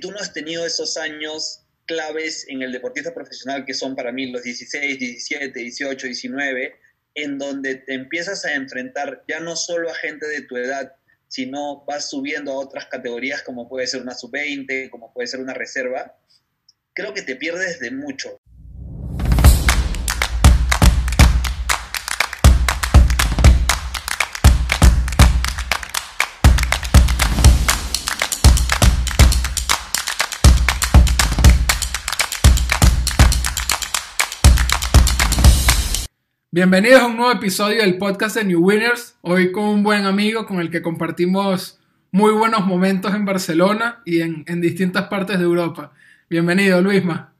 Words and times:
tú 0.00 0.10
no 0.10 0.18
has 0.18 0.32
tenido 0.32 0.66
esos 0.66 0.96
años 0.96 1.62
claves 1.86 2.46
en 2.48 2.62
el 2.62 2.72
deportista 2.72 3.12
profesional 3.12 3.64
que 3.64 3.74
son 3.74 3.96
para 3.96 4.12
mí 4.12 4.30
los 4.30 4.42
16, 4.42 4.98
17, 4.98 5.58
18, 5.58 6.06
19, 6.06 6.74
en 7.14 7.38
donde 7.38 7.76
te 7.76 7.94
empiezas 7.94 8.44
a 8.44 8.54
enfrentar 8.54 9.24
ya 9.28 9.40
no 9.40 9.56
solo 9.56 9.90
a 9.90 9.94
gente 9.94 10.26
de 10.26 10.42
tu 10.42 10.56
edad, 10.56 10.92
sino 11.28 11.84
vas 11.86 12.10
subiendo 12.10 12.52
a 12.52 12.58
otras 12.58 12.86
categorías 12.86 13.42
como 13.42 13.68
puede 13.68 13.86
ser 13.86 14.02
una 14.02 14.14
sub-20, 14.14 14.90
como 14.90 15.12
puede 15.12 15.28
ser 15.28 15.40
una 15.40 15.54
reserva, 15.54 16.16
creo 16.92 17.14
que 17.14 17.22
te 17.22 17.36
pierdes 17.36 17.80
de 17.80 17.90
mucho. 17.90 18.40
Bienvenidos 36.52 37.02
a 37.02 37.06
un 37.06 37.16
nuevo 37.16 37.30
episodio 37.30 37.80
del 37.80 37.96
podcast 37.96 38.34
de 38.34 38.42
New 38.42 38.60
Winners. 38.60 39.14
Hoy 39.20 39.52
con 39.52 39.66
un 39.66 39.84
buen 39.84 40.04
amigo 40.04 40.46
con 40.46 40.58
el 40.58 40.68
que 40.68 40.82
compartimos 40.82 41.78
muy 42.10 42.32
buenos 42.32 42.66
momentos 42.66 43.14
en 43.14 43.24
Barcelona 43.24 44.02
y 44.04 44.20
en, 44.20 44.60
distintas 44.60 45.06
partes 45.06 45.38
de 45.38 45.44
Europa. 45.44 45.92
Bienvenido, 46.28 46.82
Luisma. 46.82 47.32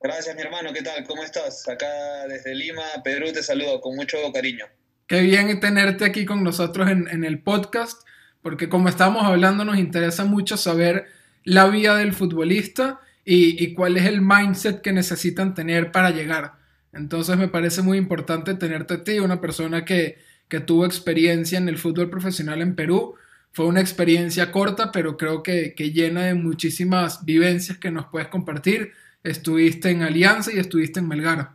Gracias, 0.00 0.34
mi 0.34 0.42
hermano. 0.42 0.72
¿Qué 0.72 0.82
tal? 0.82 1.04
¿Cómo 1.06 1.22
estás? 1.22 1.68
Acá 1.68 1.86
desde 2.28 2.56
Lima, 2.56 2.82
Perú, 3.04 3.26
te 3.32 3.40
saludo 3.40 3.80
con 3.80 3.94
mucho 3.94 4.16
cariño. 4.34 4.64
Qué 5.06 5.20
bien 5.20 5.60
tenerte 5.60 6.04
aquí 6.04 6.24
con 6.24 6.42
nosotros 6.42 6.90
en, 6.90 7.22
el 7.22 7.40
podcast, 7.40 8.02
porque 8.42 8.68
como 8.68 8.88
estamos 8.88 9.22
hablando, 9.22 9.64
nos 9.64 9.78
interesa 9.78 10.24
mucho 10.24 10.56
saber 10.56 11.06
la 11.44 11.68
vida 11.68 11.96
del 11.98 12.14
futbolista 12.14 12.98
y, 13.24 13.62
y 13.62 13.74
cuál 13.74 13.96
es 13.96 14.06
el 14.06 14.22
mindset 14.22 14.80
que 14.80 14.90
necesitan 14.90 15.54
tener 15.54 15.92
para 15.92 16.10
llegar. 16.10 16.61
Entonces 16.92 17.36
me 17.36 17.48
parece 17.48 17.82
muy 17.82 17.98
importante 17.98 18.54
tenerte 18.54 18.94
a 18.94 19.04
ti, 19.04 19.18
una 19.18 19.40
persona 19.40 19.84
que, 19.84 20.18
tuvo 20.66 20.84
experiencia 20.84 21.56
en 21.56 21.66
el 21.70 21.78
fútbol 21.78 22.10
profesional 22.10 22.60
en 22.60 22.76
Perú. 22.76 23.14
Fue 23.52 23.64
una 23.64 23.80
experiencia 23.80 24.52
corta, 24.52 24.92
pero 24.92 25.16
creo 25.16 25.42
que, 25.42 25.74
llena 25.74 26.26
de 26.26 26.34
muchísimas 26.34 27.24
vivencias 27.24 27.78
que 27.78 27.90
nos 27.90 28.06
puedes 28.10 28.28
compartir. 28.28 28.92
Estuviste 29.24 29.88
en 29.88 30.02
Alianza 30.02 30.52
y 30.52 30.58
estuviste 30.58 31.00
en 31.00 31.08
Melgar. 31.08 31.52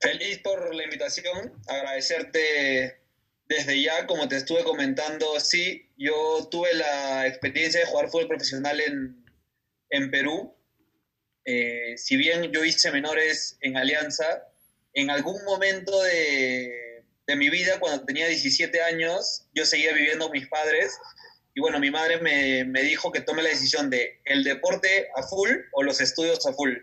Feliz 0.00 0.38
por 0.38 0.74
la 0.74 0.84
invitación, 0.84 1.52
agradecerte 1.68 3.02
desde 3.46 3.82
ya, 3.82 4.06
como 4.06 4.26
te 4.26 4.36
estuve 4.36 4.64
comentando, 4.64 5.38
sí, 5.38 5.90
yo 5.98 6.48
tuve 6.50 6.72
la 6.74 7.26
experiencia 7.26 7.80
de 7.80 7.86
jugar 7.86 8.08
fútbol 8.08 8.28
profesional 8.28 8.80
en, 8.80 9.24
en 9.90 10.10
Perú, 10.10 10.56
eh, 11.44 11.94
si 11.96 12.16
bien 12.16 12.52
yo 12.52 12.64
hice 12.64 12.90
menores 12.92 13.56
en 13.60 13.76
Alianza, 13.76 14.46
en 14.94 15.10
algún 15.10 15.42
momento 15.44 16.02
de, 16.02 16.78
mi 17.34 17.48
vida, 17.48 17.80
cuando 17.80 18.04
tenía 18.04 18.26
17 18.26 18.82
años, 18.82 19.46
yo 19.54 19.64
seguía 19.64 19.94
viviendo 19.94 20.26
con 20.26 20.32
mis 20.32 20.48
padres 20.48 20.98
y 21.54 21.62
bueno, 21.62 21.80
mi 21.80 21.90
madre 21.90 22.18
me, 22.20 22.64
me, 22.64 22.82
dijo 22.82 23.10
que 23.10 23.22
tome 23.22 23.42
la 23.42 23.48
decisión 23.48 23.88
de 23.88 24.20
el 24.26 24.44
deporte 24.44 25.08
a 25.16 25.22
full 25.22 25.48
o 25.72 25.82
los 25.82 26.02
estudios 26.02 26.46
a 26.46 26.52
full. 26.52 26.74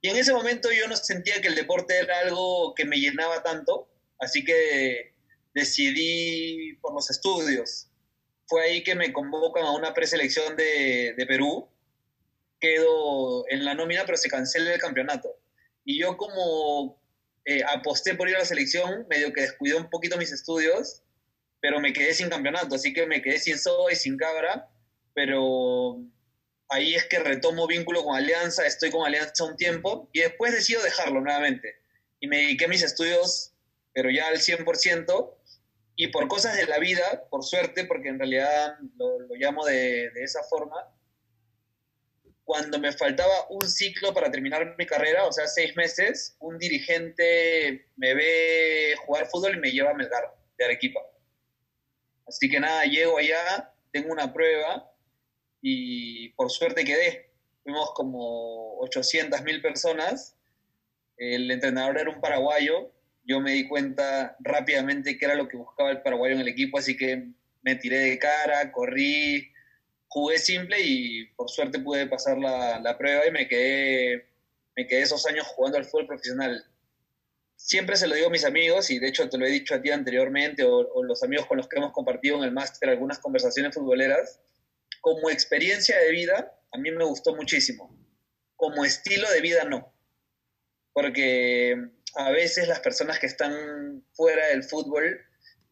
Y 0.00 0.08
en 0.08 0.16
ese 0.16 0.32
momento 0.32 0.72
yo 0.72 0.88
no 0.88 0.96
sentía 0.96 1.40
que 1.42 1.48
el 1.48 1.54
deporte 1.54 1.98
era 1.98 2.20
algo 2.20 2.74
que 2.74 2.86
me 2.86 2.96
llenaba 2.96 3.42
tanto, 3.42 3.86
así 4.18 4.42
que 4.42 5.12
decidí 5.54 6.76
por 6.80 6.94
los 6.94 7.10
estudios. 7.10 7.88
Fue 8.46 8.62
ahí 8.62 8.82
que 8.82 8.94
me 8.94 9.12
convocan 9.12 9.64
a 9.64 9.72
una 9.72 9.92
preselección 9.92 10.56
de, 10.56 11.12
de 11.14 11.26
Perú 11.26 11.68
quedo 12.60 13.44
en 13.48 13.64
la 13.64 13.74
nómina, 13.74 14.04
pero 14.04 14.16
se 14.16 14.28
cancela 14.28 14.72
el 14.72 14.80
campeonato. 14.80 15.28
Y 15.84 16.00
yo 16.00 16.16
como 16.16 17.00
eh, 17.44 17.62
aposté 17.68 18.14
por 18.14 18.28
ir 18.28 18.36
a 18.36 18.40
la 18.40 18.44
selección, 18.44 19.06
medio 19.08 19.32
que 19.32 19.42
descuidé 19.42 19.76
un 19.76 19.90
poquito 19.90 20.16
mis 20.16 20.32
estudios, 20.32 21.02
pero 21.60 21.80
me 21.80 21.92
quedé 21.92 22.14
sin 22.14 22.28
campeonato, 22.28 22.74
así 22.74 22.92
que 22.92 23.06
me 23.06 23.22
quedé 23.22 23.38
sin 23.38 23.58
Soa 23.58 23.92
y 23.92 23.96
sin 23.96 24.16
Cabra, 24.16 24.68
pero 25.14 26.00
ahí 26.68 26.94
es 26.94 27.04
que 27.04 27.18
retomo 27.18 27.66
vínculo 27.66 28.02
con 28.02 28.16
Alianza, 28.16 28.66
estoy 28.66 28.90
con 28.90 29.06
Alianza 29.06 29.44
un 29.44 29.56
tiempo 29.56 30.08
y 30.12 30.20
después 30.20 30.52
decido 30.52 30.82
dejarlo 30.82 31.20
nuevamente. 31.20 31.76
Y 32.20 32.26
me 32.26 32.38
dediqué 32.38 32.64
a 32.64 32.68
mis 32.68 32.82
estudios, 32.82 33.52
pero 33.92 34.10
ya 34.10 34.28
al 34.28 34.38
100%, 34.38 35.34
y 35.96 36.08
por 36.08 36.26
cosas 36.28 36.56
de 36.56 36.66
la 36.66 36.78
vida, 36.78 37.24
por 37.30 37.44
suerte, 37.44 37.84
porque 37.84 38.08
en 38.08 38.18
realidad 38.18 38.76
lo, 38.96 39.18
llamo 39.36 39.64
de, 39.64 40.10
de 40.10 40.22
esa 40.24 40.42
forma, 40.44 40.76
cuando 42.44 42.78
me 42.78 42.92
faltaba 42.92 43.46
un 43.48 43.68
ciclo 43.68 44.12
para 44.12 44.30
terminar 44.30 44.74
mi 44.78 44.86
carrera, 44.86 45.26
o 45.26 45.32
sea, 45.32 45.46
seis 45.46 45.74
meses, 45.76 46.36
un 46.40 46.58
dirigente 46.58 47.88
me 47.96 48.14
ve 48.14 48.94
jugar 49.06 49.26
fútbol 49.26 49.56
y 49.56 49.60
me 49.60 49.70
lleva 49.70 49.90
a 49.90 49.94
Melgar, 49.94 50.34
de 50.58 50.64
Arequipa. 50.64 51.00
Así 52.26 52.48
que 52.48 52.60
nada, 52.60 52.84
llego 52.84 53.18
allá, 53.18 53.72
tengo 53.92 54.12
una 54.12 54.32
prueba 54.32 54.90
y 55.62 56.30
por 56.30 56.50
suerte 56.50 56.84
quedé. 56.84 57.30
Fuimos 57.62 57.92
como 57.94 58.78
800 58.80 59.42
mil 59.42 59.62
personas. 59.62 60.36
El 61.16 61.50
entrenador 61.50 61.98
era 61.98 62.10
un 62.10 62.20
paraguayo. 62.20 62.92
Yo 63.24 63.40
me 63.40 63.52
di 63.52 63.66
cuenta 63.66 64.36
rápidamente 64.40 65.16
que 65.16 65.24
era 65.24 65.34
lo 65.34 65.48
que 65.48 65.56
buscaba 65.56 65.90
el 65.90 66.02
paraguayo 66.02 66.34
en 66.34 66.42
el 66.42 66.48
equipo, 66.48 66.78
así 66.78 66.94
que 66.94 67.28
me 67.62 67.76
tiré 67.76 67.98
de 67.98 68.18
cara, 68.18 68.70
corrí, 68.70 69.50
jugué 70.14 70.38
simple 70.38 70.80
y 70.80 71.26
por 71.34 71.50
suerte 71.50 71.80
pude 71.80 72.06
pasar 72.06 72.38
la, 72.38 72.78
la, 72.78 72.96
prueba 72.96 73.26
y 73.26 73.32
me 73.32 73.48
quedé, 73.48 74.24
me 74.76 74.86
quedé 74.86 75.02
esos 75.02 75.26
años 75.26 75.44
jugando 75.48 75.76
al 75.76 75.84
fútbol 75.84 76.06
profesional. 76.06 76.64
Siempre 77.56 77.96
se 77.96 78.06
lo 78.06 78.14
digo 78.14 78.28
a 78.28 78.30
mis 78.30 78.44
amigos 78.44 78.90
y 78.90 79.00
de 79.00 79.08
hecho 79.08 79.28
te 79.28 79.36
lo 79.36 79.44
he 79.44 79.50
dicho 79.50 79.74
a 79.74 79.82
ti 79.82 79.90
anteriormente 79.90 80.62
o, 80.62 80.76
o 80.76 81.02
los 81.02 81.24
amigos 81.24 81.46
con 81.46 81.56
los 81.56 81.66
que 81.66 81.78
hemos 81.78 81.90
compartido 81.90 82.36
en 82.36 82.44
el 82.44 82.52
máster 82.52 82.90
algunas 82.90 83.18
conversaciones 83.18 83.74
futboleras. 83.74 84.38
Como 85.00 85.30
experiencia 85.30 85.98
de 85.98 86.12
vida, 86.12 86.60
a 86.72 86.78
mí 86.78 86.92
me 86.92 87.04
gustó 87.04 87.34
muchísimo. 87.34 87.92
Como 88.54 88.84
estilo 88.84 89.28
de 89.32 89.40
vida, 89.40 89.64
no. 89.64 89.92
Porque 90.92 91.88
a 92.14 92.30
veces 92.30 92.68
las 92.68 92.78
personas 92.78 93.18
que 93.18 93.26
están 93.26 94.04
fuera 94.12 94.46
del 94.46 94.62
fútbol 94.62 95.20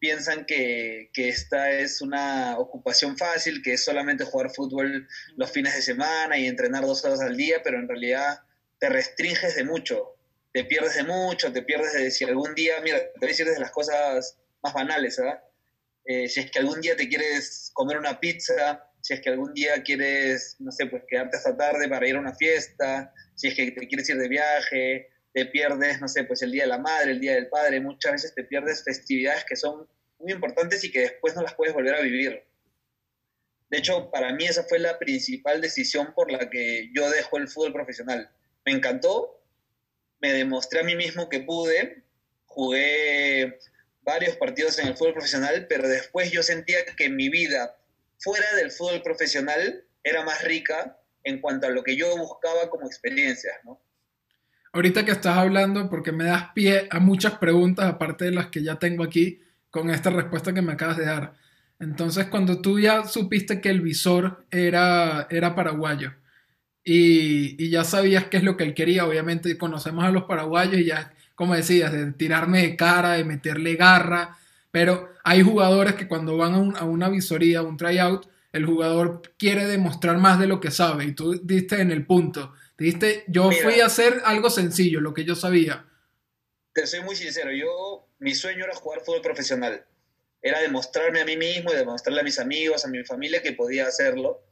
piensan 0.03 0.43
que, 0.43 1.09
que, 1.13 1.29
esta 1.29 1.71
es 1.71 2.01
una 2.01 2.59
ocupación 2.59 3.17
fácil, 3.17 3.61
que 3.63 3.75
es 3.75 3.85
solamente 3.85 4.25
jugar 4.25 4.49
fútbol 4.49 5.07
los 5.37 5.49
fines 5.49 5.73
de 5.77 5.81
semana 5.81 6.37
y 6.37 6.45
entrenar 6.45 6.83
dos 6.83 7.05
horas 7.05 7.21
al 7.21 7.37
día, 7.37 7.61
pero 7.63 7.79
en 7.79 7.87
realidad 7.87 8.41
te 8.79 8.89
restringes 8.89 9.55
de 9.55 9.63
mucho, 9.63 10.17
te 10.51 10.65
pierdes 10.65 10.95
de 10.95 11.05
mucho, 11.05 11.53
te 11.53 11.61
pierdes 11.61 11.93
de 11.93 12.11
si 12.11 12.25
algún 12.25 12.53
día, 12.53 12.73
mira, 12.83 12.99
te 12.99 13.13
voy 13.17 13.27
a 13.27 13.31
decir 13.31 13.45
desde 13.45 13.61
las 13.61 13.71
cosas 13.71 14.37
más 14.61 14.73
banales, 14.73 15.15
¿verdad? 15.15 15.41
Eh, 16.03 16.27
si 16.27 16.41
es 16.41 16.51
que 16.51 16.59
algún 16.59 16.81
día 16.81 16.97
te 16.97 17.07
quieres 17.07 17.71
comer 17.73 17.97
una 17.97 18.19
pizza, 18.19 18.85
si 18.99 19.13
es 19.13 19.21
que 19.21 19.29
algún 19.29 19.53
día 19.53 19.81
quieres, 19.83 20.57
no 20.59 20.73
sé, 20.73 20.87
pues 20.87 21.03
quedarte 21.07 21.37
hasta 21.37 21.55
tarde 21.55 21.87
para 21.87 22.05
ir 22.05 22.17
a 22.17 22.19
una 22.19 22.35
fiesta, 22.35 23.13
si 23.35 23.47
es 23.47 23.55
que 23.55 23.71
te 23.71 23.87
quieres 23.87 24.09
ir 24.09 24.17
de 24.17 24.27
viaje, 24.27 25.12
te 25.33 25.47
pierdes, 25.47 25.99
no 25.99 26.07
sé, 26.07 26.23
pues 26.23 26.41
el 26.43 26.51
Día 26.51 26.63
de 26.63 26.69
la 26.69 26.77
Madre, 26.77 27.11
el 27.11 27.19
Día 27.19 27.33
del 27.33 27.47
Padre, 27.47 27.79
muchas 27.79 28.13
veces 28.13 28.35
te 28.35 28.43
pierdes 28.43 28.83
festividades 28.83 29.43
que 29.45 29.55
son 29.55 29.87
muy 30.19 30.31
importantes 30.31 30.83
y 30.83 30.91
que 30.91 31.01
después 31.01 31.35
no 31.35 31.41
las 31.41 31.55
puedes 31.55 31.73
volver 31.73 31.95
a 31.95 32.01
vivir. 32.01 32.43
De 33.69 33.79
hecho, 33.79 34.11
para 34.11 34.31
mí 34.31 34.45
esa 34.45 34.63
fue 34.63 34.77
la 34.77 34.99
principal 34.99 35.59
decisión 35.59 36.13
por 36.13 36.31
la 36.31 36.49
que 36.49 36.91
yo 36.93 37.09
dejo 37.09 37.37
el 37.37 37.47
fútbol 37.47 37.73
profesional. 37.73 38.29
Me 38.65 38.71
encantó, 38.71 39.41
me 40.21 40.31
demostré 40.31 40.81
a 40.81 40.83
mí 40.83 40.95
mismo 40.95 41.27
que 41.27 41.39
pude, 41.39 42.03
jugué 42.45 43.57
varios 44.01 44.37
partidos 44.37 44.77
en 44.77 44.89
el 44.89 44.95
fútbol 44.95 45.13
profesional, 45.13 45.65
pero 45.67 45.87
después 45.87 46.31
yo 46.31 46.43
sentía 46.43 46.85
que 46.85 47.09
mi 47.09 47.29
vida 47.29 47.75
fuera 48.19 48.53
del 48.55 48.71
fútbol 48.71 49.01
profesional 49.01 49.83
era 50.03 50.23
más 50.23 50.43
rica 50.43 50.99
en 51.23 51.41
cuanto 51.41 51.67
a 51.67 51.71
lo 51.71 51.83
que 51.83 51.95
yo 51.95 52.15
buscaba 52.17 52.69
como 52.69 52.85
experiencias, 52.85 53.55
¿no? 53.63 53.81
Ahorita 54.73 55.05
que 55.05 55.11
estás 55.11 55.37
hablando, 55.37 55.87
porque 55.87 56.11
me 56.11 56.23
das 56.23 56.51
pie 56.55 56.87
a 56.89 56.99
muchas 56.99 57.37
preguntas, 57.37 57.85
aparte 57.85 58.25
de 58.25 58.31
las 58.31 58.47
que 58.47 58.63
ya 58.63 58.77
tengo 58.79 59.03
aquí, 59.03 59.39
con 59.69 59.91
esta 59.91 60.09
respuesta 60.09 60.51
que 60.51 60.63
me 60.63 60.73
acabas 60.73 60.97
de 60.97 61.05
dar. 61.05 61.35
Entonces, 61.79 62.25
cuando 62.27 62.59
tú 62.59 62.79
ya 62.79 63.05
supiste 63.05 63.61
que 63.61 63.69
el 63.69 63.81
visor 63.81 64.45
era, 64.49 65.27
era 65.29 65.55
paraguayo 65.55 66.13
y, 66.83 67.69
ya 67.69 67.83
sabías 67.83 68.25
qué 68.25 68.37
es 68.37 68.43
lo 68.43 68.57
que 68.57 68.63
él 68.63 68.73
quería, 68.73 69.05
obviamente 69.05 69.57
conocemos 69.59 70.05
a 70.05 70.11
los 70.11 70.23
paraguayos 70.23 70.79
y 70.79 70.85
ya, 70.85 71.13
como 71.35 71.55
decías, 71.55 71.91
de 71.91 72.11
tirarme 72.13 72.63
de 72.63 72.75
cara, 72.75 73.13
de 73.13 73.25
meterle 73.25 73.75
garra, 73.75 74.37
pero 74.71 75.09
hay 75.23 75.43
jugadores 75.43 75.93
que 75.95 76.07
cuando 76.07 76.37
van 76.37 76.75
a, 76.75 76.79
a 76.79 76.85
una 76.85 77.09
visoría, 77.09 77.59
a 77.59 77.63
un 77.63 77.77
tryout, 77.77 78.27
el 78.51 78.65
jugador 78.65 79.21
quiere 79.37 79.67
demostrar 79.67 80.17
más 80.17 80.39
de 80.39 80.47
lo 80.47 80.59
que 80.59 80.71
sabe 80.71 81.05
y 81.05 81.11
tú 81.13 81.39
diste 81.43 81.81
en 81.81 81.91
el 81.91 82.05
punto 82.05 82.53
Dijiste, 82.77 83.23
yo 83.27 83.51
fui 83.51 83.79
a 83.81 83.85
hacer 83.85 84.21
algo 84.25 84.49
sencillo, 84.49 84.99
lo 84.99 85.13
que 85.13 85.25
yo 85.25 85.35
sabía. 85.35 85.85
Te 86.73 86.87
soy 86.87 87.01
muy 87.01 87.15
sincero, 87.15 87.51
yo, 87.51 88.07
mi 88.19 88.33
sueño 88.33 88.65
era 88.65 88.75
jugar 88.75 89.01
fútbol 89.01 89.21
profesional. 89.21 89.85
Era 90.41 90.59
demostrarme 90.59 91.21
a 91.21 91.25
mí 91.25 91.37
mismo 91.37 91.71
y 91.71 91.75
demostrarle 91.75 92.21
a 92.21 92.23
mis 92.23 92.39
amigos, 92.39 92.83
a 92.83 92.87
mi 92.87 93.03
familia 93.03 93.41
que 93.41 93.53
podía 93.53 93.87
hacerlo. 93.87 94.43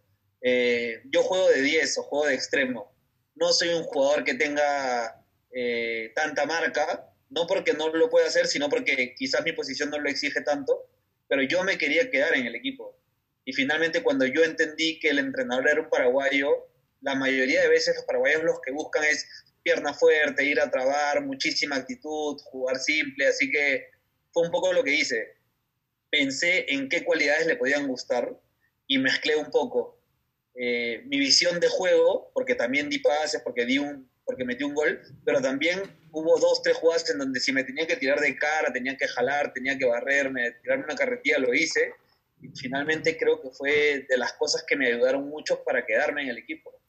Eh, 0.41 1.01
yo 1.06 1.23
juego 1.23 1.50
de 1.50 1.62
10 1.62 1.97
o 1.97 2.03
juego 2.03 2.27
de 2.27 2.35
extremo. 2.35 2.95
No 3.35 3.51
soy 3.53 3.69
un 3.69 3.83
jugador 3.83 4.23
que 4.23 4.35
tenga 4.35 5.25
eh, 5.51 6.12
tanta 6.15 6.45
marca, 6.45 7.12
no 7.29 7.47
porque 7.47 7.73
no 7.73 7.89
lo 7.89 8.09
pueda 8.09 8.27
hacer, 8.27 8.47
sino 8.47 8.69
porque 8.69 9.15
quizás 9.18 9.44
mi 9.44 9.53
posición 9.53 9.89
no 9.89 10.00
lo 10.00 10.09
exige 10.09 10.41
tanto, 10.41 10.89
pero 11.27 11.41
yo 11.41 11.63
me 11.63 11.77
quería 11.77 12.09
quedar 12.09 12.35
en 12.35 12.45
el 12.45 12.56
equipo. 12.56 12.97
Y 13.45 13.53
finalmente 13.53 14.03
cuando 14.03 14.25
yo 14.25 14.44
entendí 14.44 15.00
que 15.00 15.09
el 15.09 15.19
entrenador 15.19 15.68
era 15.68 15.81
un 15.81 15.89
paraguayo, 15.89 16.70
la 17.01 17.15
mayoría 17.15 17.62
de 17.62 17.68
veces 17.68 17.95
los 17.95 18.06
paraguayos 18.06 18.44
los 18.44 18.62
que 18.62 18.71
buscan 18.71 19.03
es 19.03 19.27
pierna 19.63 19.94
fuerte, 19.94 20.45
ir 20.45 20.59
a 20.59 20.71
trabar, 20.71 21.21
muchísima 21.21 21.75
actitud, 21.75 22.39
jugar 22.45 22.80
simple, 22.80 23.27
así 23.27 23.51
que 23.51 23.88
fue 24.31 24.44
un 24.44 24.51
poco 24.51 24.74
lo 24.74 24.83
que 24.83 24.94
hice. 24.94 25.36
Pensé 26.09 26.65
en 26.74 26.89
qué 26.89 27.03
cualidades 27.03 27.48
le 27.48 27.56
podían 27.56 27.88
gustar 27.88 28.39
y 28.88 28.98
mezclé 28.98 29.36
un 29.36 29.50
poco 29.50 30.01
eh, 30.56 31.03
mi 31.06 31.19
visión 31.19 31.59
de 31.59 31.68
juego, 31.69 32.31
porque 32.33 32.56
también 32.56 32.89
di 32.89 33.00
pases, 33.00 33.42
porque, 33.42 33.65
di 33.65 33.77
un, 33.77 34.09
porque 34.25 34.44
metí 34.44 34.63
un 34.63 34.74
gol, 34.74 35.01
pero 35.24 35.42
también 35.42 35.81
hubo 36.12 36.38
dos, 36.39 36.62
tres 36.62 36.75
jugadas 36.75 37.09
en 37.09 37.19
donde 37.19 37.39
si 37.39 37.51
me 37.54 37.63
tenía 37.63 37.88
que 37.88 37.95
tirar 37.95 38.19
de 38.19 38.36
cara, 38.36 38.74
tenía 38.74 38.97
que 38.97 39.07
jalar, 39.07 39.54
tenía 39.54 39.77
que 39.77 39.86
barrerme, 39.86 40.51
tirarme 40.62 40.86
una 40.86 40.95
carretilla, 40.95 41.39
lo 41.39 41.54
hice. 41.54 41.94
Y 42.42 42.50
finalmente 42.59 43.18
creo 43.18 43.39
que 43.39 43.51
fue 43.51 44.06
de 44.09 44.18
las 44.18 44.33
cosas 44.33 44.63
que 44.68 44.75
me 44.75 44.88
ayudaron 44.88 45.30
mucho 45.30 45.63
para 45.63 45.86
quedarme 45.86 46.24
en 46.24 46.30
el 46.30 46.39
equipo. 46.39 46.81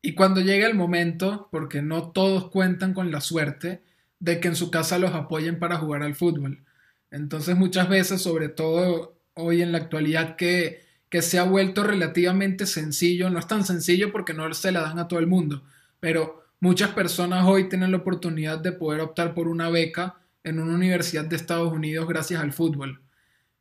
Y 0.00 0.14
cuando 0.14 0.40
llega 0.40 0.66
el 0.66 0.74
momento, 0.74 1.48
porque 1.50 1.82
no 1.82 2.10
todos 2.12 2.50
cuentan 2.50 2.94
con 2.94 3.10
la 3.10 3.20
suerte 3.20 3.82
de 4.20 4.40
que 4.40 4.48
en 4.48 4.56
su 4.56 4.70
casa 4.70 4.98
los 4.98 5.14
apoyen 5.14 5.58
para 5.58 5.78
jugar 5.78 6.02
al 6.02 6.14
fútbol. 6.14 6.64
Entonces 7.10 7.56
muchas 7.56 7.88
veces, 7.88 8.22
sobre 8.22 8.48
todo 8.48 9.16
hoy 9.34 9.62
en 9.62 9.72
la 9.72 9.78
actualidad 9.78 10.36
que, 10.36 10.84
que 11.08 11.22
se 11.22 11.38
ha 11.38 11.44
vuelto 11.44 11.84
relativamente 11.84 12.66
sencillo, 12.66 13.30
no 13.30 13.38
es 13.38 13.46
tan 13.46 13.64
sencillo 13.64 14.12
porque 14.12 14.34
no 14.34 14.52
se 14.54 14.72
la 14.72 14.82
dan 14.82 14.98
a 14.98 15.08
todo 15.08 15.20
el 15.20 15.26
mundo, 15.26 15.62
pero 16.00 16.44
muchas 16.60 16.90
personas 16.90 17.46
hoy 17.46 17.68
tienen 17.68 17.92
la 17.92 17.98
oportunidad 17.98 18.58
de 18.58 18.72
poder 18.72 19.00
optar 19.00 19.34
por 19.34 19.48
una 19.48 19.70
beca 19.70 20.16
en 20.44 20.60
una 20.60 20.74
universidad 20.74 21.24
de 21.24 21.36
Estados 21.36 21.72
Unidos 21.72 22.08
gracias 22.08 22.42
al 22.42 22.52
fútbol. 22.52 23.00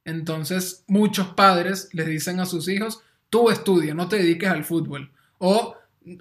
Entonces 0.04 0.84
muchos 0.88 1.28
padres 1.30 1.90
les 1.94 2.08
dicen 2.08 2.40
a 2.40 2.46
sus 2.46 2.68
hijos, 2.68 3.02
tú 3.30 3.50
estudia, 3.50 3.94
no 3.94 4.08
te 4.08 4.18
dediques 4.18 4.50
al 4.50 4.64
fútbol. 4.64 5.12
O 5.38 5.77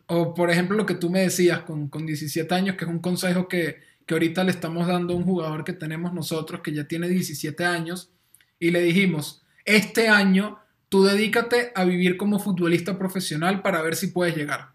o 0.06 0.34
por 0.34 0.50
ejemplo 0.50 0.76
lo 0.76 0.86
que 0.86 0.94
tú 0.94 1.10
me 1.10 1.20
decías 1.20 1.60
con, 1.60 1.88
con 1.88 2.06
17 2.06 2.52
años, 2.54 2.76
que 2.76 2.84
es 2.84 2.90
un 2.90 3.00
consejo 3.00 3.48
que, 3.48 3.80
que 4.06 4.14
ahorita 4.14 4.44
le 4.44 4.50
estamos 4.50 4.86
dando 4.86 5.14
a 5.14 5.16
un 5.16 5.24
jugador 5.24 5.64
que 5.64 5.72
tenemos 5.72 6.12
nosotros, 6.12 6.60
que 6.60 6.72
ya 6.72 6.84
tiene 6.84 7.08
17 7.08 7.64
años, 7.64 8.10
y 8.58 8.70
le 8.70 8.80
dijimos, 8.82 9.44
este 9.64 10.08
año 10.08 10.58
tú 10.88 11.04
dedícate 11.04 11.72
a 11.74 11.84
vivir 11.84 12.16
como 12.16 12.38
futbolista 12.38 12.98
profesional 12.98 13.62
para 13.62 13.82
ver 13.82 13.96
si 13.96 14.08
puedes 14.08 14.36
llegar. 14.36 14.70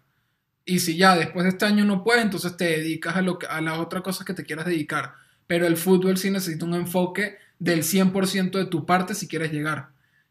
Y 0.64 0.78
si 0.78 0.96
ya 0.96 1.16
después 1.16 1.44
de 1.44 1.50
este 1.50 1.64
año 1.64 1.84
no 1.84 2.04
puedes, 2.04 2.22
entonces 2.22 2.56
te 2.56 2.64
dedicas 2.64 3.16
a, 3.16 3.22
lo 3.22 3.38
a 3.48 3.60
las 3.60 3.78
otras 3.78 4.02
cosas 4.02 4.26
que 4.26 4.34
te 4.34 4.44
quieras 4.44 4.66
dedicar. 4.66 5.14
Pero 5.46 5.66
el 5.66 5.76
fútbol 5.76 6.18
sí 6.18 6.30
necesita 6.30 6.64
un 6.64 6.74
enfoque 6.74 7.36
del 7.58 7.82
100% 7.82 8.52
de 8.52 8.66
tu 8.66 8.86
parte 8.86 9.14
si 9.14 9.26
quieres 9.26 9.52
llegar. 9.52 9.88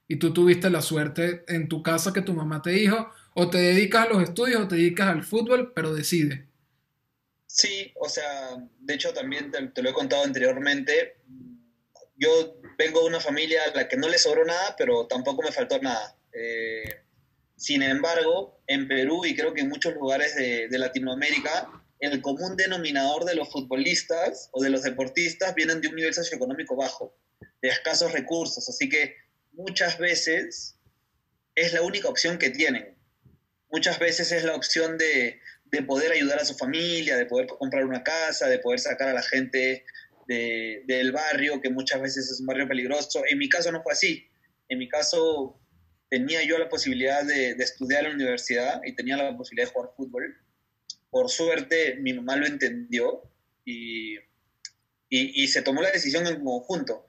Y 0.07 0.18
tú 0.18 0.31
tuviste 0.31 0.69
la 0.69 0.81
suerte 0.81 1.44
en 1.48 1.68
tu 1.68 1.84
casa 1.84 2.13
que 2.13 2.22
tu 2.22 2.34
mamá 2.34 2.62
te 2.62 2.72
dijo, 2.72 3.10
o 3.33 3.50
te 3.50 3.57
dedicas 3.57 4.06
a 4.06 4.10
los 4.10 4.24
estudios 4.24 4.62
o 4.62 4.68
te 4.68 4.75
dedicas 4.75 5.07
al 5.07 5.24
fútbol, 5.24 5.74
pero 5.74 5.94
decide. 5.94 6.48
Sí, 7.48 7.92
o 8.00 8.07
sea, 8.07 8.57
de 8.80 8.94
hecho 8.94 9.13
también 9.13 9.51
te, 9.51 9.81
lo 9.81 9.89
he 9.89 9.94
contado 9.94 10.24
anteriormente. 10.24 11.18
Yo 12.16 12.62
vengo 12.78 13.01
de 13.01 13.07
una 13.07 13.19
familia 13.19 13.62
a 13.63 13.75
la 13.75 13.88
que 13.88 13.98
no 13.98 14.07
le 14.07 14.18
sobró 14.18 14.45
nada, 14.45 14.75
pero 14.78 15.07
tampoco 15.07 15.44
me 15.44 15.51
faltó 15.51 15.81
nada. 15.81 16.18
Eh, 16.33 17.04
sin 17.56 17.83
embargo, 17.83 18.62
en 18.68 18.88
Perú 18.88 19.25
y 19.25 19.36
creo 19.36 19.54
que 19.54 19.62
en 19.62 19.69
muchos 19.69 19.94
lugares 19.95 20.36
de, 20.36 20.68
de, 20.68 20.77
Latinoamérica, 20.77 21.69
el 22.00 22.22
común 22.22 22.56
denominador 22.56 23.25
de 23.25 23.36
los 23.36 23.50
futbolistas 23.50 24.50
o 24.54 24.63
de 24.63 24.69
los 24.69 24.84
deportistas 24.84 25.54
vienen 25.54 25.81
de 25.81 25.89
un 25.89 25.95
nivel 25.95 26.13
socioeconómico 26.13 26.75
bajo, 26.75 27.16
de 27.62 27.69
escasos 27.69 28.13
recursos. 28.13 28.68
Así 28.68 28.89
que 28.89 29.16
muchas 29.51 29.98
veces 30.00 30.77
es 31.56 31.74
la 31.74 31.81
única 31.81 32.07
opción 32.07 32.38
que 32.38 32.50
tienen 32.50 33.00
muchas 33.72 34.00
veces 34.00 34.32
es 34.32 34.44
la 34.44 34.56
opción 34.56 34.98
de, 34.98 35.40
poder 35.88 36.12
ayudar 36.12 36.40
a 36.40 36.46
su 36.46 36.56
familia, 36.56 37.16
de 37.16 37.26
poder 37.26 37.48
comprar 37.48 37.86
una 37.86 38.04
casa, 38.04 38.48
de 38.48 38.60
poder 38.60 38.80
sacar 38.80 39.08
a 39.08 39.14
la 39.14 39.24
gente 39.24 39.86
del 40.28 41.12
barrio, 41.12 41.62
que 41.62 41.70
muchas 41.70 42.02
veces 42.02 42.30
es 42.30 42.40
un 42.40 42.46
barrio 42.46 42.68
peligroso. 42.68 43.24
En 43.28 43.38
mi 43.38 43.50
caso 43.50 43.72
no 43.72 43.82
fue 43.82 43.94
así. 43.94 44.28
En 44.70 44.80
mi 44.80 44.88
caso 44.88 45.60
tenía 46.10 46.44
yo 46.44 46.58
la 46.58 46.70
posibilidad 46.70 47.24
de, 47.26 47.52
estudiar 47.52 48.04
en 48.04 48.10
la 48.10 48.16
universidad 48.16 48.82
y 48.86 48.96
tenía 48.96 49.18
la 49.18 49.36
posibilidad 49.36 49.68
de 49.68 49.74
jugar 49.74 49.92
fútbol. 49.96 50.38
Por 51.10 51.30
suerte 51.30 51.96
mi 52.00 52.14
mamá 52.14 52.36
lo 52.36 52.46
entendió 52.46 53.24
y, 53.66 54.18
y 55.10 55.48
se 55.48 55.62
tomó 55.62 55.82
la 55.82 55.92
decisión 55.92 56.28
en 56.28 56.44
conjunto 56.44 57.08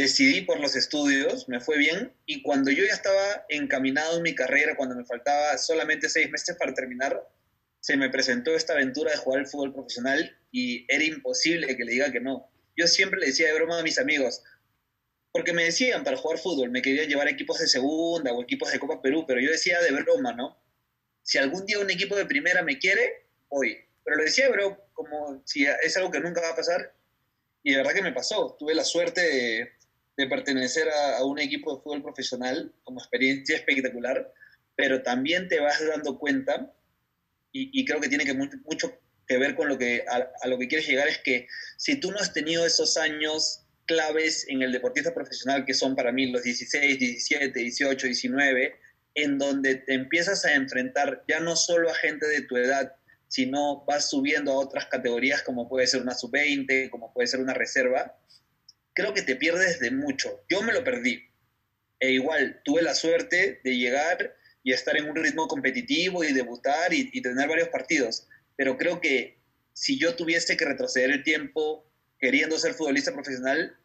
decidí 0.00 0.42
por 0.42 0.60
los 0.60 0.76
estudios, 0.76 1.48
me 1.48 1.60
fue 1.60 1.78
bien, 1.78 2.12
y 2.26 2.42
cuando 2.42 2.70
yo 2.70 2.84
ya 2.84 2.92
estaba 2.92 3.44
encaminado 3.48 4.16
en 4.16 4.22
mi 4.22 4.34
carrera, 4.34 4.76
cuando 4.76 4.94
me 4.94 5.04
faltaba 5.04 5.56
solamente 5.58 6.08
seis 6.08 6.30
meses 6.30 6.56
para 6.56 6.74
terminar, 6.74 7.26
se 7.80 7.96
me 7.96 8.10
presentó 8.10 8.54
esta 8.54 8.74
aventura 8.74 9.10
de 9.10 9.16
jugar 9.18 9.40
al 9.40 9.46
fútbol 9.46 9.72
profesional 9.72 10.36
y 10.52 10.84
era 10.92 11.04
imposible 11.04 11.76
que 11.76 11.84
le 11.84 11.92
diga 11.92 12.12
que 12.12 12.20
no. 12.20 12.50
Yo 12.76 12.86
siempre 12.86 13.20
le 13.20 13.26
decía 13.26 13.46
de 13.46 13.54
broma 13.54 13.78
a 13.78 13.82
mis 13.82 13.98
amigos, 13.98 14.42
porque 15.32 15.52
me 15.52 15.64
decían 15.64 16.04
para 16.04 16.16
jugar 16.16 16.38
fútbol, 16.38 16.70
me 16.70 16.82
querían 16.82 17.08
llevar 17.08 17.28
equipos 17.28 17.58
de 17.58 17.66
segunda 17.66 18.32
o 18.32 18.42
equipos 18.42 18.70
de 18.72 18.78
Copa 18.78 19.00
Perú, 19.00 19.24
pero 19.26 19.40
yo 19.40 19.50
decía 19.50 19.80
de 19.80 19.92
broma, 19.92 20.32
¿no? 20.32 20.58
Si 21.22 21.38
algún 21.38 21.64
día 21.66 21.78
un 21.78 21.90
equipo 21.90 22.16
de 22.16 22.26
primera 22.26 22.62
me 22.62 22.78
quiere, 22.78 23.26
voy. 23.48 23.78
Pero 24.04 24.16
lo 24.16 24.24
decía, 24.24 24.48
bro, 24.50 24.82
como 24.92 25.42
si 25.44 25.66
es 25.66 25.96
algo 25.96 26.10
que 26.10 26.20
nunca 26.20 26.40
va 26.40 26.50
a 26.50 26.56
pasar. 26.56 26.94
Y 27.62 27.72
de 27.72 27.76
verdad 27.76 27.92
que 27.92 28.02
me 28.02 28.12
pasó. 28.12 28.56
Tuve 28.58 28.74
la 28.74 28.84
suerte 28.84 29.20
de, 29.20 29.70
de 30.20 30.28
pertenecer 30.28 30.88
a, 30.90 31.24
un 31.24 31.38
equipo 31.38 31.74
de 31.74 31.82
fútbol 31.82 32.02
profesional 32.02 32.72
como 32.84 33.00
experiencia 33.00 33.56
espectacular, 33.56 34.30
pero 34.76 35.02
también 35.02 35.48
te 35.48 35.60
vas 35.60 35.84
dando 35.86 36.18
cuenta, 36.18 36.72
y, 37.52 37.84
creo 37.84 38.00
que 38.00 38.08
tiene 38.08 38.24
que 38.24 38.34
mucho, 38.34 38.96
que 39.26 39.38
ver 39.38 39.56
con 39.56 39.68
lo 39.68 39.76
que 39.76 40.04
a, 40.08 40.46
lo 40.46 40.58
que 40.58 40.68
quieres 40.68 40.86
llegar, 40.86 41.08
es 41.08 41.18
que 41.18 41.48
si 41.76 41.96
tú 41.98 42.12
no 42.12 42.18
has 42.18 42.32
tenido 42.32 42.64
esos 42.64 42.96
años 42.96 43.64
claves 43.86 44.46
en 44.48 44.62
el 44.62 44.70
deportista 44.70 45.12
profesional, 45.12 45.64
que 45.64 45.74
son 45.74 45.96
para 45.96 46.12
mí 46.12 46.30
los 46.30 46.44
16, 46.44 46.98
17, 46.98 47.58
18, 47.58 48.06
19, 48.06 48.74
en 49.14 49.38
donde 49.38 49.76
te 49.76 49.94
empiezas 49.94 50.44
a 50.44 50.54
enfrentar 50.54 51.24
ya 51.26 51.40
no 51.40 51.56
solo 51.56 51.90
a 51.90 51.94
gente 51.94 52.26
de 52.28 52.42
tu 52.42 52.56
edad, 52.56 52.94
sino 53.26 53.84
vas 53.86 54.10
subiendo 54.10 54.52
a 54.52 54.58
otras 54.58 54.86
categorías 54.86 55.42
como 55.42 55.68
puede 55.68 55.88
ser 55.88 56.02
una 56.02 56.14
sub-20, 56.14 56.90
como 56.90 57.12
puede 57.12 57.26
ser 57.26 57.40
una 57.40 57.54
reserva, 57.54 58.16
creo 58.94 59.14
que 59.14 59.22
te 59.22 59.36
pierdes 59.36 59.80
de 59.80 59.90
mucho. 59.90 60.44
Yo 60.48 60.62
me 60.62 60.72
lo 60.72 60.84
perdí. 60.84 61.22
E 61.98 62.12
igual, 62.12 62.60
tuve 62.64 62.82
la 62.82 62.94
suerte 62.94 63.60
de 63.62 63.76
llegar 63.76 64.34
y 64.62 64.72
estar 64.72 64.96
en 64.96 65.08
un 65.08 65.16
ritmo 65.16 65.48
competitivo 65.48 66.24
y 66.24 66.32
debutar 66.32 66.92
y, 66.92 67.20
tener 67.20 67.48
varios 67.48 67.68
partidos. 67.68 68.26
Pero 68.56 68.76
creo 68.76 69.00
que 69.00 69.38
si 69.72 69.98
yo 69.98 70.14
tuviese 70.14 70.56
que 70.56 70.64
retroceder 70.64 71.10
el 71.10 71.22
tiempo 71.22 71.86
queriendo 72.18 72.58
ser 72.58 72.74
futbolista 72.74 73.12
profesional, 73.12 73.76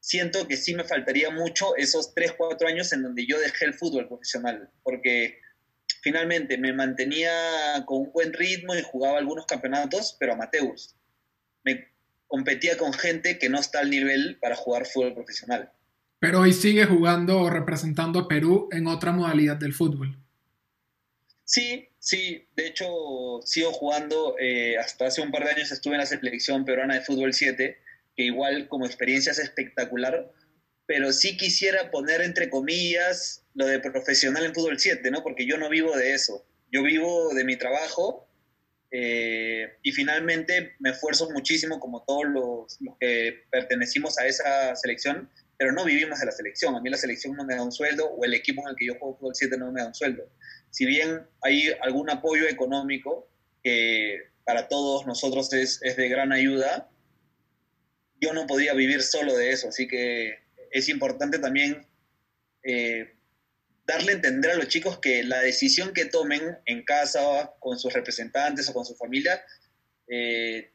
siento 0.00 0.46
que 0.48 0.56
sí 0.56 0.74
me 0.74 0.84
faltaría 0.84 1.30
mucho 1.30 1.76
esos 1.76 2.14
3, 2.14 2.32
4 2.36 2.68
años 2.68 2.92
en 2.92 3.02
donde 3.02 3.26
yo 3.26 3.38
dejé 3.38 3.64
el 3.66 3.74
fútbol 3.74 4.08
profesional, 4.08 4.70
porque 4.82 5.38
finalmente 6.02 6.58
me 6.58 6.72
mantenía 6.72 7.32
con 7.86 8.02
un 8.02 8.12
buen 8.12 8.32
ritmo 8.32 8.74
y 8.74 8.82
jugaba 8.82 9.18
algunos 9.18 9.46
campeonatos, 9.46 10.16
pero 10.18 10.32
amateurs. 10.32 10.96
Competía 12.26 12.76
con 12.76 12.92
gente 12.92 13.38
que 13.38 13.48
no 13.48 13.58
está 13.58 13.80
al 13.80 13.90
nivel 13.90 14.38
para 14.40 14.56
jugar 14.56 14.86
fútbol 14.86 15.14
profesional. 15.14 15.72
Pero 16.18 16.40
hoy 16.40 16.52
sigue 16.52 16.86
jugando 16.86 17.40
o 17.40 17.50
representando 17.50 18.18
a 18.20 18.28
Perú 18.28 18.68
en 18.72 18.86
otra 18.86 19.12
modalidad 19.12 19.56
del 19.56 19.74
fútbol. 19.74 20.18
Sí, 21.44 21.88
sí, 21.98 22.48
de 22.56 22.66
hecho 22.66 22.86
sigo 23.44 23.72
jugando, 23.72 24.34
eh, 24.40 24.78
hasta 24.78 25.06
hace 25.06 25.20
un 25.20 25.30
par 25.30 25.44
de 25.44 25.50
años 25.50 25.70
estuve 25.70 25.94
en 25.94 26.00
la 26.00 26.06
selección 26.06 26.64
peruana 26.64 26.94
de 26.94 27.02
fútbol 27.02 27.34
7, 27.34 27.78
que 28.16 28.22
igual 28.22 28.68
como 28.68 28.86
experiencia 28.86 29.32
es 29.32 29.38
espectacular, 29.38 30.32
pero 30.86 31.12
sí 31.12 31.36
quisiera 31.36 31.90
poner 31.90 32.22
entre 32.22 32.48
comillas 32.48 33.44
lo 33.54 33.66
de 33.66 33.80
profesional 33.80 34.46
en 34.46 34.54
fútbol 34.54 34.78
7, 34.78 35.10
¿no? 35.10 35.22
Porque 35.22 35.46
yo 35.46 35.58
no 35.58 35.68
vivo 35.68 35.94
de 35.96 36.14
eso, 36.14 36.46
yo 36.72 36.82
vivo 36.82 37.34
de 37.34 37.44
mi 37.44 37.56
trabajo 37.56 38.23
eh, 38.96 39.76
y 39.82 39.90
finalmente 39.90 40.76
me 40.78 40.90
esfuerzo 40.90 41.28
muchísimo, 41.30 41.80
como 41.80 42.04
todos 42.04 42.26
los, 42.26 42.78
que 43.00 43.42
pertenecimos 43.50 44.16
a 44.20 44.26
esa 44.28 44.76
selección, 44.76 45.28
pero 45.58 45.72
no 45.72 45.84
vivimos 45.84 46.20
de 46.20 46.26
la 46.26 46.30
selección. 46.30 46.76
A 46.76 46.80
mí 46.80 46.88
la 46.88 46.96
selección 46.96 47.34
no 47.34 47.44
me 47.44 47.56
da 47.56 47.64
un 47.64 47.72
sueldo, 47.72 48.06
o 48.06 48.24
el 48.24 48.34
equipo 48.34 48.62
en 48.62 48.68
el 48.68 48.76
que 48.76 48.86
yo 48.86 48.94
juego 48.94 49.16
fútbol 49.16 49.34
7 49.34 49.58
no 49.58 49.72
me 49.72 49.80
da 49.80 49.88
un 49.88 49.96
sueldo. 49.96 50.30
Si 50.70 50.86
bien 50.86 51.26
hay 51.42 51.72
algún 51.82 52.08
apoyo 52.08 52.46
económico 52.46 53.28
que 53.64 54.28
para 54.44 54.68
todos 54.68 55.06
nosotros 55.08 55.52
es, 55.52 55.80
es 55.82 55.96
de 55.96 56.08
gran 56.08 56.30
ayuda, 56.30 56.88
yo 58.20 58.32
no 58.32 58.46
podía 58.46 58.74
vivir 58.74 59.02
solo 59.02 59.36
de 59.36 59.50
eso. 59.50 59.70
Así 59.70 59.88
que 59.88 60.38
es 60.70 60.88
importante 60.88 61.40
también 61.40 61.84
eh, 62.62 63.12
darle 63.86 64.12
a 64.12 64.14
entender 64.14 64.50
a 64.50 64.56
los 64.56 64.68
chicos 64.68 64.98
que 64.98 65.22
la 65.24 65.40
decisión 65.40 65.92
que 65.92 66.06
tomen 66.06 66.58
en 66.66 66.84
casa, 66.84 67.52
con 67.60 67.78
sus 67.78 67.92
representantes 67.92 68.68
o 68.68 68.72
con 68.72 68.84
su 68.84 68.94
familia, 68.96 69.44
eh, 70.08 70.70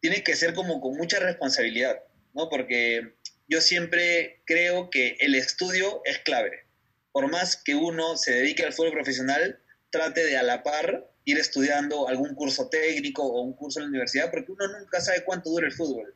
tiene 0.00 0.22
que 0.22 0.36
ser 0.36 0.54
como 0.54 0.80
con 0.80 0.96
mucha 0.96 1.18
responsabilidad, 1.18 2.02
¿no? 2.34 2.48
Porque 2.48 3.14
yo 3.48 3.60
siempre 3.60 4.42
creo 4.44 4.90
que 4.90 5.16
el 5.20 5.34
estudio 5.34 6.02
es 6.04 6.18
clave. 6.20 6.66
Por 7.12 7.30
más 7.30 7.56
que 7.56 7.74
uno 7.74 8.16
se 8.16 8.32
dedique 8.32 8.64
al 8.64 8.72
fútbol 8.72 8.92
profesional, 8.92 9.60
trate 9.90 10.24
de 10.24 10.36
a 10.36 10.42
la 10.42 10.62
par 10.62 11.10
ir 11.24 11.38
estudiando 11.38 12.08
algún 12.08 12.34
curso 12.34 12.68
técnico 12.68 13.22
o 13.22 13.42
un 13.42 13.54
curso 13.54 13.80
en 13.80 13.86
la 13.86 13.90
universidad, 13.90 14.30
porque 14.30 14.52
uno 14.52 14.66
nunca 14.78 15.00
sabe 15.00 15.24
cuánto 15.24 15.50
dura 15.50 15.66
el 15.66 15.72
fútbol. 15.72 16.14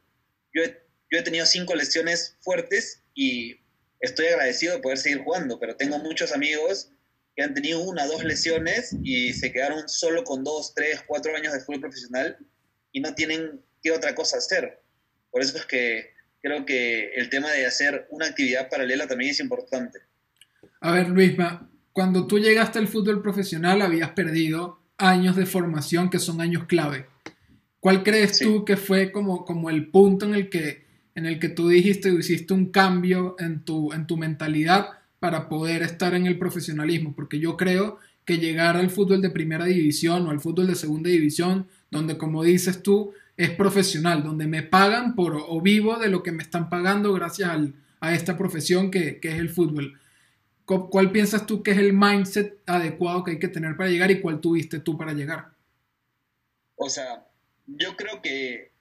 Yo 0.54 0.62
he, 0.62 0.68
yo 1.10 1.18
he 1.18 1.22
tenido 1.22 1.44
cinco 1.46 1.74
lesiones 1.74 2.36
fuertes 2.40 3.02
y 3.14 3.61
estoy 4.02 4.26
agradecido 4.26 4.74
de 4.74 4.82
poder 4.82 4.98
seguir 4.98 5.22
jugando, 5.22 5.58
pero 5.58 5.76
tengo 5.76 5.98
muchos 5.98 6.32
amigos 6.32 6.90
que 7.34 7.42
han 7.42 7.54
tenido 7.54 7.80
una, 7.80 8.06
dos 8.06 8.24
lesiones 8.24 8.94
y 9.02 9.32
se 9.32 9.52
quedaron 9.52 9.88
solo 9.88 10.24
con 10.24 10.44
dos, 10.44 10.74
tres, 10.74 11.02
cuatro 11.06 11.34
años 11.34 11.54
de 11.54 11.60
fútbol 11.60 11.80
profesional 11.80 12.36
y 12.90 13.00
no 13.00 13.14
tienen 13.14 13.62
qué 13.82 13.92
otra 13.92 14.14
cosa 14.14 14.36
hacer. 14.36 14.82
Por 15.30 15.40
eso 15.40 15.56
es 15.56 15.64
que 15.64 16.10
creo 16.42 16.66
que 16.66 17.14
el 17.14 17.30
tema 17.30 17.50
de 17.52 17.64
hacer 17.64 18.06
una 18.10 18.26
actividad 18.26 18.68
paralela 18.68 19.06
también 19.06 19.30
es 19.30 19.40
importante. 19.40 20.00
A 20.80 20.92
ver, 20.92 21.08
Luisma, 21.08 21.70
cuando 21.92 22.26
tú 22.26 22.38
llegaste 22.38 22.78
al 22.78 22.88
fútbol 22.88 23.22
profesional 23.22 23.80
habías 23.80 24.10
perdido 24.10 24.80
años 24.98 25.36
de 25.36 25.46
formación 25.46 26.10
que 26.10 26.18
son 26.18 26.40
años 26.40 26.66
clave. 26.66 27.06
¿Cuál 27.80 28.02
crees 28.02 28.38
tú 28.38 28.64
que 28.64 28.76
fue 28.76 29.10
como, 29.10 29.44
como 29.44 29.70
el 29.70 29.90
punto 29.90 30.26
en 30.26 30.34
el 30.34 30.50
que 30.50 30.86
en 31.14 31.26
el 31.26 31.38
que 31.38 31.48
tú 31.48 31.68
dijiste 31.68 32.10
o 32.10 32.18
hiciste 32.18 32.54
un 32.54 32.66
cambio 32.66 33.36
en 33.38 33.64
tu, 33.64 33.92
en 33.92 34.06
tu 34.06 34.16
mentalidad 34.16 34.88
para 35.18 35.48
poder 35.48 35.82
estar 35.82 36.14
en 36.14 36.26
el 36.26 36.38
profesionalismo, 36.38 37.14
porque 37.14 37.38
yo 37.38 37.56
creo 37.56 37.98
que 38.24 38.38
llegar 38.38 38.76
al 38.76 38.90
fútbol 38.90 39.20
de 39.20 39.30
primera 39.30 39.64
división 39.66 40.26
o 40.26 40.30
al 40.30 40.40
fútbol 40.40 40.66
de 40.66 40.74
segunda 40.74 41.10
división, 41.10 41.66
donde 41.90 42.18
como 42.18 42.42
dices 42.42 42.82
tú, 42.82 43.12
es 43.36 43.50
profesional, 43.50 44.22
donde 44.22 44.46
me 44.46 44.62
pagan 44.62 45.14
por 45.14 45.34
o 45.36 45.60
vivo 45.60 45.98
de 45.98 46.08
lo 46.08 46.22
que 46.22 46.32
me 46.32 46.42
están 46.42 46.68
pagando 46.68 47.12
gracias 47.12 47.50
a 48.00 48.14
esta 48.14 48.36
profesión 48.36 48.90
que, 48.90 49.20
que 49.20 49.28
es 49.28 49.38
el 49.38 49.48
fútbol. 49.48 49.98
¿Cuál 50.64 51.10
piensas 51.10 51.46
tú 51.46 51.62
que 51.62 51.72
es 51.72 51.78
el 51.78 51.92
mindset 51.92 52.58
adecuado 52.66 53.24
que 53.24 53.32
hay 53.32 53.38
que 53.38 53.48
tener 53.48 53.76
para 53.76 53.90
llegar 53.90 54.10
y 54.10 54.20
cuál 54.20 54.40
tuviste 54.40 54.78
tú 54.80 54.96
para 54.96 55.12
llegar? 55.12 55.50
O 56.76 56.88
sea, 56.88 57.26
yo 57.66 57.96
creo 57.96 58.22
que 58.22 58.71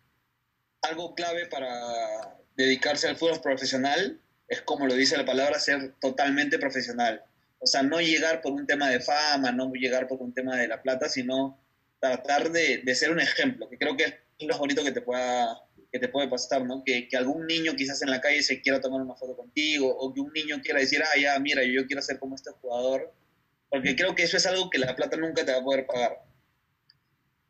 algo 0.82 1.16
clave 1.16 1.46
para 1.48 2.38
dedicarse 2.56 3.08
al 3.08 3.18
fútbol 3.18 3.42
profesional 3.42 4.20
es, 4.48 4.62
como 4.62 4.88
lo 4.88 4.94
dice 4.96 5.18
la 5.18 5.26
palabra, 5.26 5.60
ser 5.60 5.94
totalmente 6.00 6.60
profesional. 6.60 7.24
O 7.60 7.68
sea, 7.68 7.84
no 7.84 8.02
llegar 8.02 8.42
por 8.42 8.54
un 8.54 8.68
tema 8.68 8.90
de 8.90 9.00
fama, 9.00 9.52
no 9.52 9.72
llegar 9.74 10.08
por 10.08 10.22
un 10.22 10.34
tema 10.34 10.58
de 10.58 10.68
la 10.68 10.82
plata, 10.82 11.08
sino 11.08 11.58
tratar 12.00 12.52
de, 12.52 12.80
de 12.80 12.96
ser 12.96 13.12
un 13.12 13.20
ejemplo, 13.20 13.70
que 13.70 13.78
creo 13.78 13.96
que 13.96 14.04
es 14.06 14.48
lo 14.48 14.58
bonito 14.58 14.84
que 14.84 14.92
te 14.92 15.02
pueda 15.02 15.62
que 15.92 16.00
te 16.00 16.08
puede 16.08 16.30
pasar, 16.30 16.64
¿no? 16.64 16.84
Que, 16.86 17.10
que, 17.10 17.18
algún 17.18 17.46
niño 17.46 17.76
quizás 17.76 18.02
en 18.02 18.10
la 18.10 18.22
calle 18.22 18.42
se 18.44 18.62
quiera 18.62 18.80
tomar 18.80 19.02
una 19.02 19.14
foto 19.14 19.36
contigo, 19.36 19.94
o 19.94 20.14
que 20.14 20.22
un 20.22 20.32
niño 20.32 20.62
quiera 20.64 20.80
decir, 20.80 21.04
ah, 21.04 21.20
ya, 21.20 21.38
mira, 21.38 21.64
yo 21.64 21.86
quiero 21.86 22.02
ser 22.02 22.18
como 22.18 22.36
este 22.36 22.50
jugador, 22.62 23.14
porque 23.70 23.94
creo 23.98 24.16
que 24.16 24.24
eso 24.24 24.38
es 24.38 24.46
algo 24.46 24.70
que 24.70 24.78
la 24.78 24.96
plata 24.96 25.18
nunca 25.18 25.44
te 25.44 25.52
va 25.52 25.60
a 25.60 25.64
poder 25.64 25.86
pagar. 25.86 26.24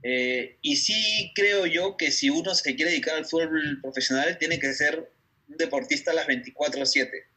Eh, 0.04 0.58
y 0.62 0.78
sí 0.78 1.32
creo 1.36 1.66
yo 1.66 1.96
que 1.96 2.12
si 2.12 2.30
uno 2.30 2.56
se 2.56 2.76
quiere 2.76 2.92
dedicar 2.92 3.16
al 3.18 3.26
fútbol 3.26 3.80
profesional, 3.82 4.38
tiene 4.38 4.60
que 4.60 4.74
ser 4.74 5.12
un 5.48 5.58
deportista 5.58 6.12
a 6.12 6.16
las 6.16 6.28
24/7. 6.28 7.28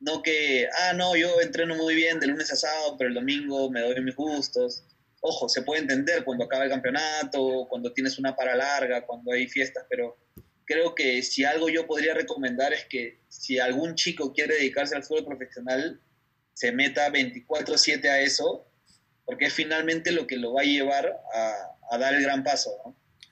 No 0.00 0.22
que, 0.22 0.68
ah, 0.80 0.94
no, 0.94 1.14
yo 1.16 1.40
entreno 1.40 1.76
muy 1.76 1.94
bien 1.94 2.18
de 2.18 2.26
lunes 2.26 2.52
a 2.52 2.56
sábado, 2.56 2.96
pero 2.98 3.08
el 3.08 3.14
domingo 3.14 3.70
me 3.70 3.80
doy 3.80 4.00
mis 4.00 4.16
gustos. 4.16 4.84
Ojo, 5.20 5.48
se 5.48 5.62
puede 5.62 5.82
entender 5.82 6.24
cuando 6.24 6.44
acaba 6.44 6.64
el 6.64 6.70
campeonato, 6.70 7.66
cuando 7.68 7.92
tienes 7.92 8.18
una 8.18 8.34
para 8.34 8.56
larga, 8.56 9.06
cuando 9.06 9.32
hay 9.32 9.46
fiestas, 9.46 9.84
pero 9.88 10.18
creo 10.64 10.94
que 10.94 11.22
si 11.22 11.44
algo 11.44 11.68
yo 11.68 11.86
podría 11.86 12.14
recomendar 12.14 12.72
es 12.72 12.84
que 12.86 13.20
si 13.28 13.58
algún 13.58 13.94
chico 13.94 14.32
quiere 14.32 14.54
dedicarse 14.54 14.96
al 14.96 15.04
fútbol 15.04 15.26
profesional, 15.26 16.00
se 16.54 16.72
meta 16.72 17.10
24/7 17.10 18.08
a 18.08 18.20
eso, 18.20 18.66
porque 19.24 19.46
es 19.46 19.54
finalmente 19.54 20.12
lo 20.12 20.26
que 20.26 20.36
lo 20.36 20.54
va 20.54 20.62
a 20.62 20.64
llevar 20.64 21.16
a, 21.34 21.68
a 21.92 21.98
dar 21.98 22.14
el 22.14 22.22
gran 22.22 22.42
paso, 22.42 22.70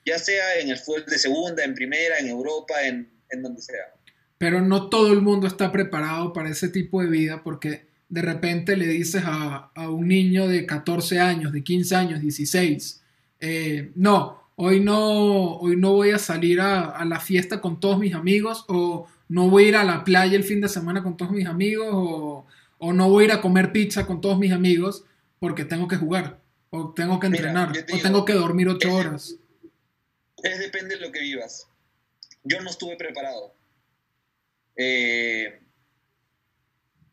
ya 0.05 0.19
sea 0.19 0.59
en 0.59 0.69
el 0.69 0.77
fútbol 0.77 1.05
de 1.07 1.17
segunda, 1.17 1.63
en 1.63 1.73
primera, 1.73 2.19
en 2.19 2.27
Europa, 2.27 2.75
en, 2.83 3.11
en 3.29 3.41
donde 3.41 3.61
sea. 3.61 3.93
Pero 4.37 4.61
no 4.61 4.87
todo 4.87 5.11
el 5.11 5.21
mundo 5.21 5.47
está 5.47 5.71
preparado 5.71 6.31
para 6.31 6.49
ese 6.49 6.69
tipo 6.69 7.01
de 7.01 7.07
vida 7.07 7.43
porque 7.43 7.87
de 8.07 8.21
repente 8.21 8.77
le 8.77 8.87
dices 8.87 9.23
a, 9.25 9.71
a 9.73 9.89
un 9.89 10.07
niño 10.07 10.47
de 10.47 10.67
14 10.67 11.19
años, 11.19 11.51
de 11.51 11.63
15 11.63 11.95
años, 11.95 12.21
16, 12.21 13.01
eh, 13.39 13.91
no, 13.95 14.51
hoy 14.55 14.79
no, 14.79 15.55
hoy 15.55 15.75
no 15.75 15.93
voy 15.93 16.11
a 16.11 16.19
salir 16.19 16.61
a, 16.61 16.91
a, 16.91 17.05
la 17.05 17.19
fiesta 17.19 17.61
con 17.61 17.79
todos 17.79 17.97
mis 17.97 18.13
amigos 18.13 18.65
o 18.67 19.07
no 19.27 19.49
voy 19.49 19.65
a 19.65 19.67
ir 19.69 19.75
a 19.75 19.83
la 19.83 20.03
playa 20.03 20.35
el 20.35 20.43
fin 20.43 20.61
de 20.61 20.69
semana 20.69 21.01
con 21.01 21.17
todos 21.17 21.31
mis 21.31 21.47
amigos 21.47 21.87
o, 21.91 22.45
o 22.77 22.93
no 22.93 23.09
voy 23.09 23.23
a 23.23 23.27
ir 23.27 23.31
a 23.31 23.41
comer 23.41 23.71
pizza 23.71 24.05
con 24.05 24.21
todos 24.21 24.37
mis 24.37 24.51
amigos 24.51 25.05
porque 25.39 25.65
tengo 25.65 25.87
que 25.87 25.95
jugar 25.95 26.40
o 26.71 26.93
tengo 26.93 27.19
que 27.19 27.27
entrenar, 27.27 27.69
o 27.69 28.01
tengo 28.01 28.25
que 28.25 28.33
dormir 28.33 28.67
ocho 28.69 28.93
horas. 28.95 29.35
Es 30.41 30.59
depende 30.59 30.95
de 30.95 31.01
lo 31.01 31.11
que 31.11 31.19
vivas. 31.19 31.67
Yo 32.43 32.61
no 32.61 32.69
estuve 32.69 32.95
preparado. 32.95 33.53
Eh, 34.77 35.61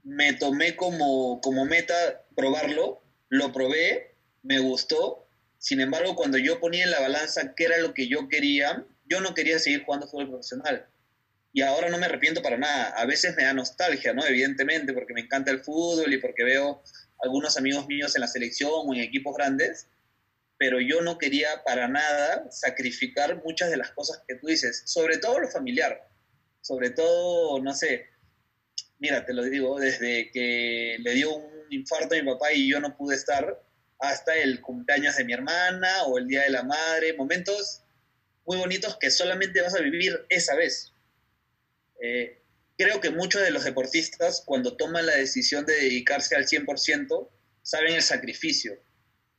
me 0.04 0.32
tomé 0.34 0.76
como, 0.76 1.40
como 1.40 1.64
meta 1.66 2.24
probarlo, 2.36 3.02
lo 3.28 3.52
probé, 3.52 4.14
me 4.42 4.60
gustó. 4.60 5.28
Sin 5.58 5.80
embargo, 5.80 6.14
cuando 6.14 6.38
yo 6.38 6.60
ponía 6.60 6.84
en 6.84 6.92
la 6.92 7.00
balanza 7.00 7.54
qué 7.56 7.64
era 7.64 7.78
lo 7.78 7.94
que 7.94 8.06
yo 8.06 8.28
quería, 8.28 8.86
yo 9.06 9.20
no 9.20 9.34
quería 9.34 9.58
seguir 9.58 9.84
jugando 9.84 10.06
fútbol 10.06 10.28
profesional. 10.28 10.86
Y 11.52 11.62
ahora 11.62 11.90
no 11.90 11.98
me 11.98 12.06
arrepiento 12.06 12.42
para 12.42 12.58
nada. 12.58 12.90
A 12.90 13.04
veces 13.06 13.34
me 13.36 13.42
da 13.42 13.52
nostalgia, 13.52 14.14
¿no? 14.14 14.24
Evidentemente, 14.24 14.92
porque 14.92 15.14
me 15.14 15.22
encanta 15.22 15.50
el 15.50 15.60
fútbol 15.60 16.12
y 16.12 16.18
porque 16.18 16.44
veo 16.44 16.82
algunos 17.22 17.56
amigos 17.56 17.86
míos 17.86 18.14
en 18.14 18.20
la 18.20 18.28
selección 18.28 18.70
o 18.72 18.94
en 18.94 19.00
equipos 19.00 19.34
grandes, 19.36 19.88
pero 20.58 20.80
yo 20.80 21.00
no 21.00 21.18
quería 21.18 21.62
para 21.64 21.88
nada 21.88 22.50
sacrificar 22.50 23.42
muchas 23.44 23.70
de 23.70 23.76
las 23.76 23.92
cosas 23.92 24.22
que 24.26 24.34
tú 24.34 24.48
dices, 24.48 24.82
sobre 24.86 25.18
todo 25.18 25.38
lo 25.38 25.48
familiar, 25.48 26.08
sobre 26.60 26.90
todo, 26.90 27.62
no 27.62 27.74
sé, 27.74 28.06
mira, 28.98 29.24
te 29.24 29.32
lo 29.32 29.44
digo, 29.44 29.78
desde 29.78 30.30
que 30.30 30.96
le 31.00 31.14
dio 31.14 31.34
un 31.34 31.66
infarto 31.70 32.14
a 32.14 32.18
mi 32.18 32.24
papá 32.24 32.52
y 32.52 32.68
yo 32.68 32.80
no 32.80 32.96
pude 32.96 33.14
estar, 33.14 33.62
hasta 34.00 34.36
el 34.36 34.60
cumpleaños 34.60 35.16
de 35.16 35.24
mi 35.24 35.32
hermana 35.32 36.04
o 36.04 36.18
el 36.18 36.28
Día 36.28 36.42
de 36.42 36.50
la 36.50 36.62
Madre, 36.62 37.14
momentos 37.14 37.82
muy 38.46 38.56
bonitos 38.56 38.96
que 38.96 39.10
solamente 39.10 39.60
vas 39.60 39.74
a 39.74 39.80
vivir 39.80 40.24
esa 40.28 40.54
vez. 40.54 40.92
Eh, 42.00 42.40
creo 42.78 43.00
que 43.00 43.10
muchos 43.10 43.42
de 43.42 43.50
los 43.50 43.64
deportistas, 43.64 44.42
cuando 44.46 44.76
toman 44.76 45.04
la 45.04 45.16
decisión 45.16 45.66
de 45.66 45.74
dedicarse 45.74 46.36
al 46.36 46.46
100%, 46.46 47.28
saben 47.62 47.94
el 47.96 48.02
sacrificio. 48.02 48.80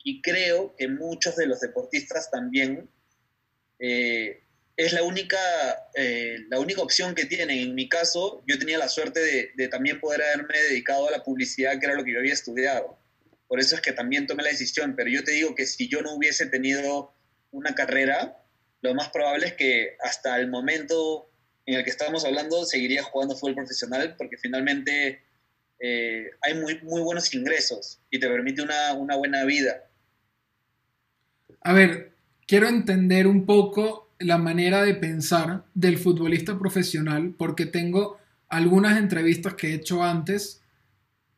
Y 0.03 0.22
creo 0.22 0.75
que 0.77 0.88
muchos 0.88 1.38
de 1.38 1.48
los 1.48 1.62
deportistas 1.62 2.29
también 2.29 2.89
eh, 3.79 4.43
es 4.75 4.93
la 4.93 5.03
única, 5.03 5.38
eh, 5.96 6.38
la 6.50 6.60
única 6.60 6.81
opción 6.81 7.15
que 7.15 7.25
tienen. 7.25 7.60
En 7.60 7.75
mi 7.75 7.88
caso, 7.88 8.43
yo 8.46 8.60
tenía 8.60 8.77
la 8.77 8.89
suerte 8.89 9.22
de, 9.22 9.51
de, 9.55 9.67
también 9.69 10.00
poder 10.01 10.22
haberme 10.22 10.60
dedicado 10.69 11.08
a 11.08 11.12
la 11.12 11.24
publicidad, 11.24 11.79
que 11.79 11.86
era 11.86 11.96
lo 11.96 12.03
que 12.03 12.12
yo 12.12 12.19
había 12.19 12.34
estudiado. 12.34 13.00
Por 13.48 13.60
eso 13.60 13.75
es 13.75 13.81
que 13.81 13.93
también 13.93 14.27
tomé 14.27 14.43
la 14.43 14.50
decisión. 14.50 14.96
Pero 14.98 15.10
yo 15.10 15.24
te 15.24 15.31
digo 15.31 15.55
que 15.55 15.65
si 15.65 15.88
yo 15.88 16.01
no 16.01 16.13
hubiese 16.13 16.46
tenido 16.46 17.13
una 17.51 17.74
carrera, 17.74 18.43
lo 18.81 18.93
más 18.96 19.10
probable 19.10 19.48
es 19.48 19.53
que 19.53 19.98
hasta 20.01 20.38
el 20.39 20.50
momento 20.50 21.28
en 21.73 21.79
el 21.79 21.83
que 21.83 21.91
estábamos 21.91 22.25
hablando 22.25 22.65
seguiría 22.65 23.03
jugando 23.03 23.35
fútbol 23.35 23.55
profesional 23.55 24.15
porque 24.17 24.38
finalmente 24.38 25.21
eh, 25.79 26.31
hay 26.41 26.55
muy, 26.55 26.79
muy 26.81 27.01
buenos 27.01 27.33
ingresos 27.33 27.99
y 28.09 28.19
te 28.19 28.27
permite 28.27 28.61
una, 28.61 28.93
una 28.93 29.15
buena 29.15 29.45
vida. 29.45 29.83
A 31.61 31.73
ver, 31.73 32.13
quiero 32.47 32.67
entender 32.67 33.27
un 33.27 33.45
poco 33.45 34.09
la 34.19 34.38
manera 34.38 34.83
de 34.83 34.95
pensar 34.95 35.63
del 35.73 35.97
futbolista 35.97 36.57
profesional 36.57 37.35
porque 37.38 37.65
tengo 37.65 38.19
algunas 38.47 38.97
entrevistas 38.97 39.53
que 39.53 39.67
he 39.67 39.73
hecho 39.75 40.03
antes 40.03 40.61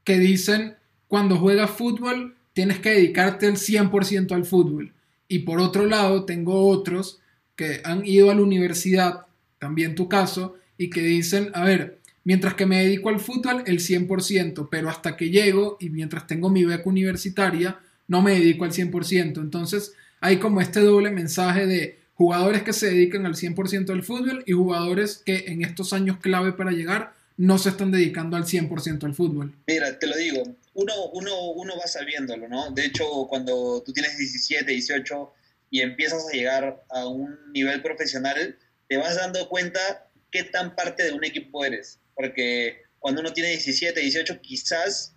que 0.03 0.17
dicen 0.17 0.77
cuando 1.07 1.38
juegas 1.38 1.71
fútbol 1.71 2.38
tienes 2.53 2.79
que 2.79 2.91
dedicarte 2.91 3.47
al 3.47 3.57
100% 3.57 4.31
al 4.31 4.45
fútbol. 4.45 4.93
Y 5.27 5.39
por 5.39 5.59
otro 5.59 5.85
lado, 5.85 6.25
tengo 6.25 6.67
otros 6.67 7.21
que 7.55 7.81
han 7.83 8.05
ido 8.05 8.31
a 8.31 8.35
la 8.35 8.41
universidad 8.41 9.25
también 9.62 9.94
tu 9.94 10.10
caso, 10.10 10.58
y 10.75 10.89
que 10.89 11.01
dicen, 11.01 11.51
a 11.53 11.63
ver, 11.63 12.00
mientras 12.24 12.56
que 12.56 12.65
me 12.65 12.84
dedico 12.84 13.10
al 13.10 13.20
fútbol, 13.20 13.63
el 13.68 13.77
100%, 13.80 14.70
pero 14.72 14.89
hasta 14.89 15.15
que 15.15 15.30
llego 15.30 15.77
y 15.80 15.91
mientras 15.91 16.25
tengo 16.25 16.50
mi 16.50 16.65
beca 16.65 16.89
universitaria, 16.89 17.80
no 18.08 18.24
me 18.24 18.34
dedico 18.34 18.65
al 18.65 18.72
100%. 18.72 19.39
Entonces, 19.39 19.94
hay 20.20 20.38
como 20.38 20.62
este 20.62 20.80
doble 20.80 21.12
mensaje 21.12 21.68
de 21.68 22.00
jugadores 22.15 22.63
que 22.63 22.74
se 22.74 22.88
dedican 22.88 23.27
al 23.27 23.36
100% 23.36 23.91
al 23.91 24.01
fútbol 24.01 24.44
y 24.48 24.53
jugadores 24.53 25.22
que 25.24 25.46
en 25.48 25.63
estos 25.63 25.94
años 25.94 26.18
clave 26.18 26.53
para 26.53 26.72
llegar 26.72 27.13
no 27.38 27.60
se 27.60 27.70
están 27.70 27.91
dedicando 27.91 28.38
al 28.38 28.46
100% 28.46 29.03
al 29.03 29.13
fútbol? 29.13 29.53
Mira, 29.68 30.00
te 30.00 30.08
lo 30.08 30.18
digo, 30.18 30.41
uno, 30.74 30.94
uno, 31.13 31.51
uno 31.51 31.74
va 31.80 31.86
sabiéndolo, 31.86 32.48
¿no? 32.48 32.72
De 32.72 32.86
hecho, 32.86 33.06
cuando 33.30 33.84
tú 33.86 33.94
tienes 33.94 34.18
17, 34.18 34.72
18 34.72 35.34
y 35.70 35.82
empiezas 35.82 36.27
a 36.27 36.36
llegar 36.36 36.84
a 36.89 37.08
un 37.08 37.38
nivel 37.53 37.84
profesional, 37.84 38.58
te 38.91 38.98
vas 38.98 39.15
dando 39.15 39.48
cuenta 39.48 40.12
qué 40.29 40.43
tan 40.43 40.75
parte 40.75 41.03
de 41.03 41.13
un 41.13 41.24
equipo 41.24 41.63
eres. 41.63 42.01
Porque 42.13 42.81
cuando 43.00 43.21
uno 43.21 43.31
tiene 43.31 43.51
17, 43.51 43.98
18, 43.98 44.41
quizás 44.41 45.15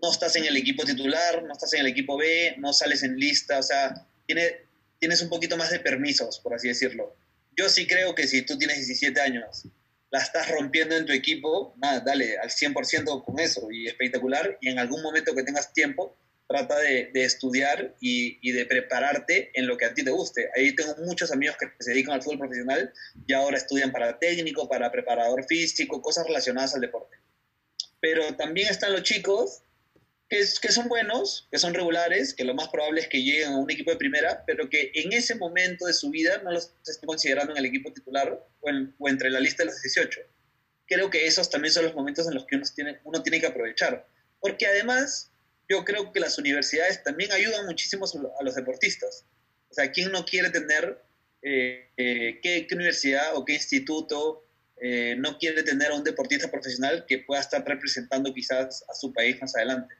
no 0.00 0.10
estás 0.10 0.36
en 0.36 0.46
el 0.46 0.56
equipo 0.56 0.86
titular, 0.86 1.42
no 1.42 1.52
estás 1.52 1.74
en 1.74 1.80
el 1.80 1.88
equipo 1.88 2.16
B, 2.16 2.54
no 2.56 2.72
sales 2.72 3.02
en 3.02 3.16
lista, 3.16 3.58
o 3.58 3.62
sea, 3.62 4.06
tiene, 4.24 4.64
tienes 4.98 5.20
un 5.20 5.28
poquito 5.28 5.58
más 5.58 5.70
de 5.70 5.80
permisos, 5.80 6.40
por 6.40 6.54
así 6.54 6.68
decirlo. 6.68 7.14
Yo 7.58 7.68
sí 7.68 7.86
creo 7.86 8.14
que 8.14 8.26
si 8.26 8.40
tú 8.40 8.56
tienes 8.56 8.76
17 8.78 9.20
años, 9.20 9.66
la 10.10 10.20
estás 10.20 10.50
rompiendo 10.50 10.96
en 10.96 11.04
tu 11.04 11.12
equipo, 11.12 11.74
nada, 11.76 12.00
dale 12.00 12.38
al 12.38 12.48
100% 12.48 13.22
con 13.22 13.38
eso 13.38 13.70
y 13.70 13.86
espectacular, 13.86 14.56
y 14.62 14.70
en 14.70 14.78
algún 14.78 15.02
momento 15.02 15.34
que 15.34 15.42
tengas 15.42 15.74
tiempo, 15.74 16.16
trata 16.50 16.76
de, 16.80 17.10
estudiar 17.14 17.94
y, 18.00 18.50
de 18.50 18.66
prepararte 18.66 19.52
en 19.54 19.68
lo 19.68 19.76
que 19.76 19.84
a 19.84 19.94
ti 19.94 20.02
te 20.02 20.10
guste. 20.10 20.50
Ahí 20.56 20.74
tengo 20.74 20.96
muchos 20.96 21.30
amigos 21.30 21.56
que 21.56 21.70
se 21.78 21.92
dedican 21.92 22.14
al 22.14 22.22
fútbol 22.22 22.40
profesional 22.40 22.92
y 23.24 23.32
ahora 23.32 23.56
estudian 23.56 23.92
para 23.92 24.18
técnico, 24.18 24.68
para 24.68 24.90
preparador 24.90 25.44
físico, 25.44 26.02
cosas 26.02 26.26
relacionadas 26.26 26.74
al 26.74 26.80
deporte. 26.80 27.16
Pero 28.00 28.34
también 28.34 28.68
están 28.68 28.92
los 28.92 29.04
chicos 29.04 29.62
que, 30.28 30.44
que 30.60 30.72
son 30.72 30.88
buenos, 30.88 31.46
que 31.52 31.58
son 31.58 31.72
regulares, 31.72 32.34
que 32.34 32.42
lo 32.42 32.54
más 32.54 32.66
probable 32.66 33.02
es 33.02 33.08
que 33.08 33.22
lleguen 33.22 33.52
a 33.52 33.56
un 33.56 33.70
equipo 33.70 33.92
de 33.92 33.96
primera, 33.96 34.42
pero 34.44 34.68
que 34.68 34.90
en 34.94 35.12
ese 35.12 35.36
momento 35.36 35.86
de 35.86 35.92
su 35.92 36.10
vida 36.10 36.38
no 36.42 36.50
los 36.50 36.74
estén 36.84 37.06
considerando 37.06 37.52
en 37.52 37.58
el 37.58 37.66
equipo 37.66 37.92
titular 37.92 38.44
o, 38.60 38.70
o 38.98 39.08
entre 39.08 39.30
la 39.30 39.38
lista 39.38 39.62
de 39.62 39.66
los 39.66 39.80
18. 39.80 40.20
Creo 40.86 41.10
que 41.10 41.28
esos 41.28 41.48
también 41.48 41.72
son 41.72 41.84
los 41.84 41.94
momentos 41.94 42.26
en 42.26 42.34
los 42.34 42.44
que 42.44 42.56
uno 42.56 42.64
tiene, 42.74 42.98
uno 43.04 43.22
tiene 43.22 43.38
que 43.38 43.46
aprovechar. 43.46 44.04
Porque 44.40 44.66
además 44.66 45.29
yo 45.70 45.84
creo 45.84 46.12
que 46.12 46.18
las 46.18 46.36
universidades 46.36 47.02
también 47.04 47.30
ayudan 47.30 47.64
muchísimo 47.64 48.04
a 48.38 48.44
los 48.44 48.56
deportistas. 48.56 49.24
O 49.70 49.74
sea, 49.74 49.92
¿quién 49.92 50.10
no 50.10 50.24
quiere 50.24 50.50
tener, 50.50 51.00
eh, 51.42 51.88
eh, 51.96 52.40
qué, 52.42 52.66
universidad 52.72 53.36
o 53.36 53.44
qué 53.44 53.54
instituto 53.54 54.44
eh, 54.82 55.14
no 55.16 55.38
quiere 55.38 55.62
tener 55.62 55.92
a 55.92 55.94
un 55.94 56.02
deportista 56.02 56.50
profesional 56.50 57.04
que 57.06 57.18
pueda 57.18 57.40
estar 57.40 57.64
representando 57.64 58.34
quizás 58.34 58.84
a 58.90 58.94
su 58.94 59.12
país 59.12 59.40
más 59.40 59.54
adelante? 59.54 59.94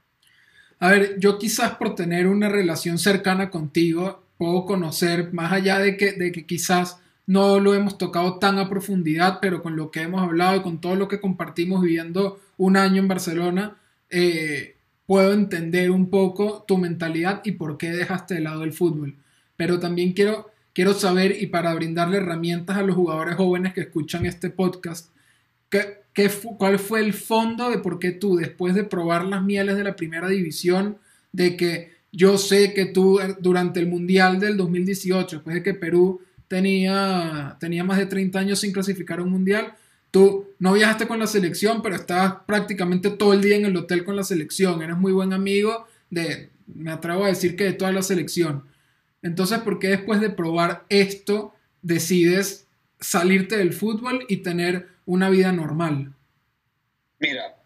A 0.81 0.91
ver, 0.91 1.21
yo 1.21 1.39
quizás 1.39 1.77
por 1.77 1.95
tener 1.95 2.27
una 2.27 2.49
relación 2.49 2.99
cercana 2.99 3.49
contigo, 3.51 4.27
puedo 4.39 4.65
conocer, 4.65 5.33
más 5.33 5.53
allá 5.53 5.79
de 5.79 5.97
que, 5.97 6.13
de 6.13 6.33
que 6.33 6.47
quizás 6.47 6.97
no 7.27 7.61
lo 7.61 7.75
hemos 7.75 7.97
tocado 7.97 8.41
tan 8.41 8.59
a 8.59 8.69
profundidad, 8.69 9.39
pero 9.41 9.63
con 9.63 9.77
lo 9.77 9.93
que 9.93 10.03
hemos 10.03 10.23
hablado 10.23 10.57
y 10.57 10.63
con 10.63 10.81
todo 10.81 10.97
lo 10.97 11.07
que 11.07 11.21
compartimos 11.21 11.81
viviendo 11.81 12.41
un 12.57 12.77
año 12.77 13.01
en 13.01 13.07
Barcelona, 13.07 13.77
eh, 14.09 14.75
puedo 15.11 15.33
entender 15.33 15.91
un 15.91 16.09
poco 16.09 16.65
tu 16.69 16.79
mentalidad 16.79 17.41
y 17.43 17.51
por 17.51 17.77
qué 17.77 17.91
dejaste 17.91 18.35
de 18.35 18.43
lado 18.43 18.63
el 18.63 18.73
fútbol. 18.73 19.17
Pero 19.57 19.81
también 19.81 20.13
quiero, 20.13 20.53
quiero 20.73 20.95
saber, 20.95 21.43
y 21.43 21.49
para 21.49 21.75
brindarle 21.75 22.19
herramientas 22.19 22.77
a 22.77 22.83
los 22.83 22.95
jugadores 22.95 23.35
jóvenes 23.35 23.75
que 23.75 23.81
escuchan 23.81 24.25
este 24.25 24.51
podcast, 24.51 25.13
¿qué, 25.69 26.03
qué, 26.13 26.31
¿cuál 26.57 26.79
fue 26.79 27.01
el 27.01 27.13
fondo 27.13 27.71
de 27.71 27.79
por 27.79 27.99
qué 27.99 28.13
tú, 28.13 28.37
después 28.37 28.77
de 28.77 28.85
probar 28.85 29.25
las 29.25 29.43
mieles 29.43 29.75
de 29.75 29.83
la 29.83 29.97
primera 29.97 30.29
división, 30.29 30.99
de 31.33 31.57
que 31.57 31.91
yo 32.13 32.39
sé 32.39 32.73
que 32.73 32.87
tú 32.87 33.19
eh, 33.19 33.35
durante 33.41 33.81
el 33.81 33.89
Mundial 33.89 34.39
del 34.39 34.57
2018, 34.57 35.39
después 35.39 35.57
de 35.57 35.65
que 35.65 35.75
Perú 35.75 36.21
tenía, 36.47 37.57
tenía 37.59 37.83
más 37.83 37.99
de 37.99 38.07
30 38.07 38.39
años 38.39 38.61
sin 38.61 38.71
clasificar 38.71 39.21
un 39.21 39.31
Mundial, 39.31 39.75
Tú 40.11 40.51
no 40.59 40.73
viajaste 40.73 41.07
con 41.07 41.19
la 41.19 41.27
selección, 41.27 41.83
pero 41.83 41.97
estabas 41.97 42.35
prácticamente 42.47 43.11
todo 43.11 43.33
el 43.33 43.43
día 43.43 43.57
en 43.57 43.65
el 43.65 43.77
hotel 43.77 44.05
con 44.05 44.17
la 44.17 44.25
selección. 44.25 44.83
Eres 44.83 44.97
muy 44.97 45.13
buen 45.13 45.33
amigo 45.33 45.87
de, 46.11 46.51
me 46.67 46.91
atrevo 46.91 47.25
a 47.25 47.29
decir 47.29 47.57
que 47.57 47.65
de 47.65 47.73
toda 47.73 47.93
la 47.93 48.03
selección. 48.03 48.65
Entonces, 49.23 49.59
¿por 49.61 49.79
qué 49.79 49.89
después 49.89 50.21
de 50.21 50.31
probar 50.31 50.85
esto 50.89 51.55
decides 51.83 52.67
salirte 52.99 53.57
del 53.57 53.73
fútbol 53.73 54.25
y 54.29 54.39
tener 54.39 54.89
una 55.07 55.31
vida 55.31 55.53
normal? 55.53 56.13
Mira, 57.19 57.57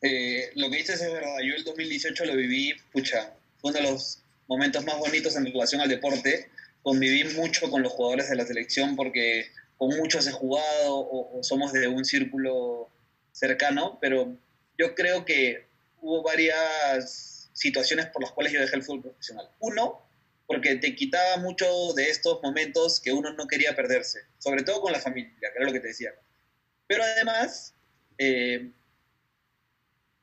eh, 0.00 0.50
lo 0.54 0.70
que 0.70 0.78
dices 0.78 1.00
es 1.00 1.12
verdad. 1.12 1.38
Yo 1.44 1.54
el 1.54 1.64
2018 1.64 2.24
lo 2.24 2.36
viví, 2.36 2.74
pucha, 2.92 3.34
fue 3.60 3.70
uno 3.70 3.80
de 3.80 3.90
los 3.90 4.22
momentos 4.48 4.84
más 4.84 4.98
bonitos 4.98 5.36
en 5.36 5.46
relación 5.46 5.80
al 5.80 5.88
deporte. 5.88 6.48
Conviví 6.82 7.24
mucho 7.34 7.70
con 7.70 7.82
los 7.82 7.92
jugadores 7.92 8.28
de 8.28 8.36
la 8.36 8.46
selección 8.46 8.96
porque 8.96 9.46
con 9.82 9.96
muchos 9.96 10.28
he 10.28 10.30
jugado 10.30 10.94
o, 10.96 11.42
somos 11.42 11.72
de 11.72 11.88
un 11.88 12.04
círculo 12.04 12.88
cercano, 13.32 13.98
pero 14.00 14.32
yo 14.78 14.94
creo 14.94 15.24
que 15.24 15.66
hubo 16.00 16.22
varias 16.22 17.50
situaciones 17.52 18.06
por 18.06 18.22
las 18.22 18.30
cuales 18.30 18.52
yo 18.52 18.60
dejé 18.60 18.76
el 18.76 18.84
fútbol 18.84 19.02
profesional. 19.02 19.50
Uno, 19.58 20.00
porque 20.46 20.76
te 20.76 20.94
quitaba 20.94 21.38
mucho 21.38 21.66
de 21.94 22.10
estos 22.10 22.40
momentos 22.44 23.00
que 23.00 23.12
uno 23.12 23.32
no 23.32 23.48
quería 23.48 23.74
perderse, 23.74 24.20
sobre 24.38 24.62
todo 24.62 24.82
con 24.82 24.92
la 24.92 25.00
familia, 25.00 25.34
que 25.40 25.56
era 25.56 25.66
lo 25.66 25.72
que 25.72 25.80
te 25.80 25.88
decía. 25.88 26.14
Pero 26.86 27.02
además, 27.02 27.74
eh, 28.18 28.70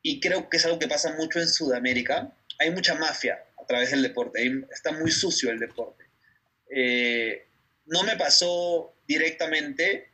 y 0.00 0.20
creo 0.20 0.48
que 0.48 0.56
es 0.56 0.64
algo 0.64 0.78
que 0.78 0.88
pasa 0.88 1.12
mucho 1.18 1.38
en 1.38 1.48
Sudamérica, 1.48 2.32
hay 2.58 2.70
mucha 2.70 2.94
mafia 2.94 3.44
a 3.62 3.66
través 3.66 3.90
del 3.90 4.02
deporte, 4.02 4.64
está 4.72 4.92
muy 4.92 5.10
sucio 5.10 5.50
el 5.50 5.58
deporte. 5.58 6.06
Eh, 6.70 7.46
no 7.84 8.04
me 8.04 8.16
pasó 8.16 8.94
directamente 9.10 10.08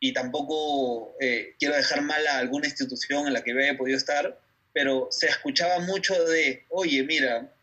y 0.00 0.12
tampoco 0.12 1.14
eh, 1.20 1.54
quiero 1.60 1.76
dejar 1.76 2.02
mal 2.02 2.26
a 2.26 2.38
alguna 2.38 2.66
institución 2.66 3.28
en 3.28 3.34
la 3.34 3.44
que 3.44 3.52
haya 3.52 3.78
podido 3.78 3.96
estar, 3.96 4.40
pero 4.72 5.06
se 5.12 5.28
escuchaba 5.28 5.78
mucho 5.78 6.24
de, 6.24 6.64
oye, 6.70 7.04
mira, 7.04 7.54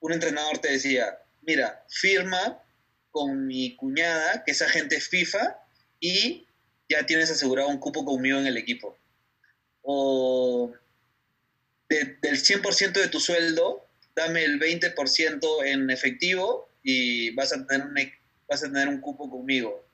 un 0.00 0.12
entrenador 0.14 0.58
te 0.58 0.72
decía, 0.72 1.18
mira, 1.42 1.84
firma 1.90 2.62
con 3.10 3.46
mi 3.46 3.76
cuñada, 3.76 4.44
que 4.44 4.52
es 4.52 4.62
agente 4.62 4.98
FIFA, 4.98 5.58
y 5.98 6.46
ya 6.88 7.04
tienes 7.04 7.30
asegurado 7.30 7.68
un 7.68 7.80
cupo 7.80 8.06
conmigo 8.06 8.38
en 8.38 8.46
el 8.46 8.56
equipo. 8.56 8.96
O 9.82 10.72
del 11.90 12.18
100% 12.22 12.92
de 12.92 13.08
tu 13.08 13.20
sueldo, 13.20 13.86
dame 14.14 14.42
el 14.44 14.58
20% 14.58 15.66
en 15.66 15.90
efectivo 15.90 16.70
y 16.82 17.34
vas 17.34 17.52
a 17.52 17.66
tener 17.66 17.86
un, 17.86 17.98
vas 18.50 18.64
a 18.64 18.66
tener 18.66 18.88
un 18.88 19.00
cupo 19.00 19.30
conmigo. 19.30 19.86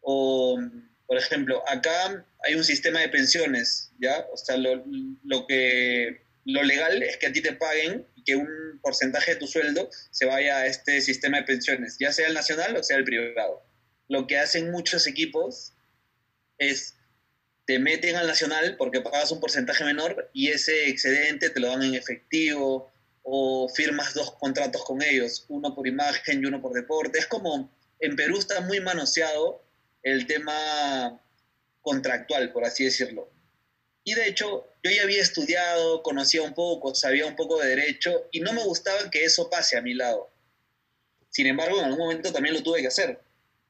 O, 0.00 0.58
por 1.06 1.18
ejemplo, 1.18 1.62
acá 1.68 2.24
hay 2.42 2.54
un 2.54 2.64
sistema 2.64 3.00
de 3.00 3.10
pensiones, 3.10 3.92
¿ya? 4.00 4.26
O 4.32 4.36
sea, 4.36 4.56
lo, 4.56 4.82
lo, 5.22 5.46
que, 5.46 6.22
lo 6.46 6.62
legal 6.62 7.02
es 7.02 7.18
que 7.18 7.26
a 7.26 7.32
ti 7.32 7.42
te 7.42 7.52
paguen 7.52 8.06
y 8.16 8.24
que 8.24 8.34
un 8.34 8.80
porcentaje 8.82 9.34
de 9.34 9.40
tu 9.40 9.46
sueldo 9.46 9.90
se 10.10 10.24
vaya 10.24 10.56
a 10.56 10.66
este 10.66 11.00
sistema 11.02 11.36
de 11.36 11.44
pensiones, 11.44 11.98
ya 12.00 12.12
sea 12.12 12.26
el 12.26 12.34
nacional 12.34 12.76
o 12.76 12.82
sea 12.82 12.96
el 12.96 13.04
privado. 13.04 13.62
Lo 14.08 14.26
que 14.26 14.38
hacen 14.38 14.70
muchos 14.70 15.06
equipos 15.06 15.74
es 16.58 16.96
te 17.66 17.78
meten 17.78 18.16
al 18.16 18.26
nacional 18.26 18.76
porque 18.76 19.00
pagas 19.00 19.30
un 19.30 19.40
porcentaje 19.40 19.84
menor 19.84 20.30
y 20.32 20.48
ese 20.48 20.88
excedente 20.88 21.50
te 21.50 21.60
lo 21.60 21.68
dan 21.68 21.82
en 21.82 21.94
efectivo 21.94 22.90
o 23.22 23.68
firmas 23.68 24.14
dos 24.14 24.32
contratos 24.32 24.84
con 24.84 25.00
ellos, 25.00 25.44
uno 25.48 25.74
por 25.74 25.86
imagen 25.86 26.42
y 26.42 26.46
uno 26.46 26.60
por 26.60 26.72
deporte. 26.72 27.18
Es 27.18 27.26
como 27.26 27.70
en 28.02 28.16
Perú 28.16 28.36
está 28.36 28.60
muy 28.60 28.80
manoseado 28.80 29.62
el 30.02 30.26
tema 30.26 31.20
contractual, 31.80 32.52
por 32.52 32.64
así 32.64 32.84
decirlo. 32.84 33.30
Y 34.04 34.14
de 34.14 34.26
hecho, 34.26 34.66
yo 34.82 34.90
ya 34.90 35.04
había 35.04 35.22
estudiado, 35.22 36.02
conocía 36.02 36.42
un 36.42 36.52
poco, 36.52 36.94
sabía 36.96 37.26
un 37.26 37.36
poco 37.36 37.60
de 37.60 37.68
derecho 37.68 38.28
y 38.32 38.40
no 38.40 38.52
me 38.52 38.64
gustaba 38.64 39.08
que 39.08 39.24
eso 39.24 39.48
pase 39.48 39.76
a 39.76 39.82
mi 39.82 39.94
lado. 39.94 40.30
Sin 41.30 41.46
embargo, 41.46 41.78
en 41.78 41.84
algún 41.84 42.00
momento 42.00 42.32
también 42.32 42.56
lo 42.56 42.62
tuve 42.64 42.80
que 42.80 42.88
hacer, 42.88 43.20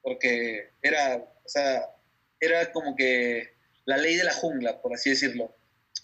porque 0.01 0.71
era, 0.81 1.17
o 1.17 1.49
sea, 1.49 1.91
era 2.39 2.71
como 2.71 2.95
que 2.95 3.53
la 3.85 3.97
ley 3.97 4.15
de 4.15 4.23
la 4.23 4.33
jungla, 4.33 4.81
por 4.81 4.95
así 4.95 5.11
decirlo. 5.11 5.55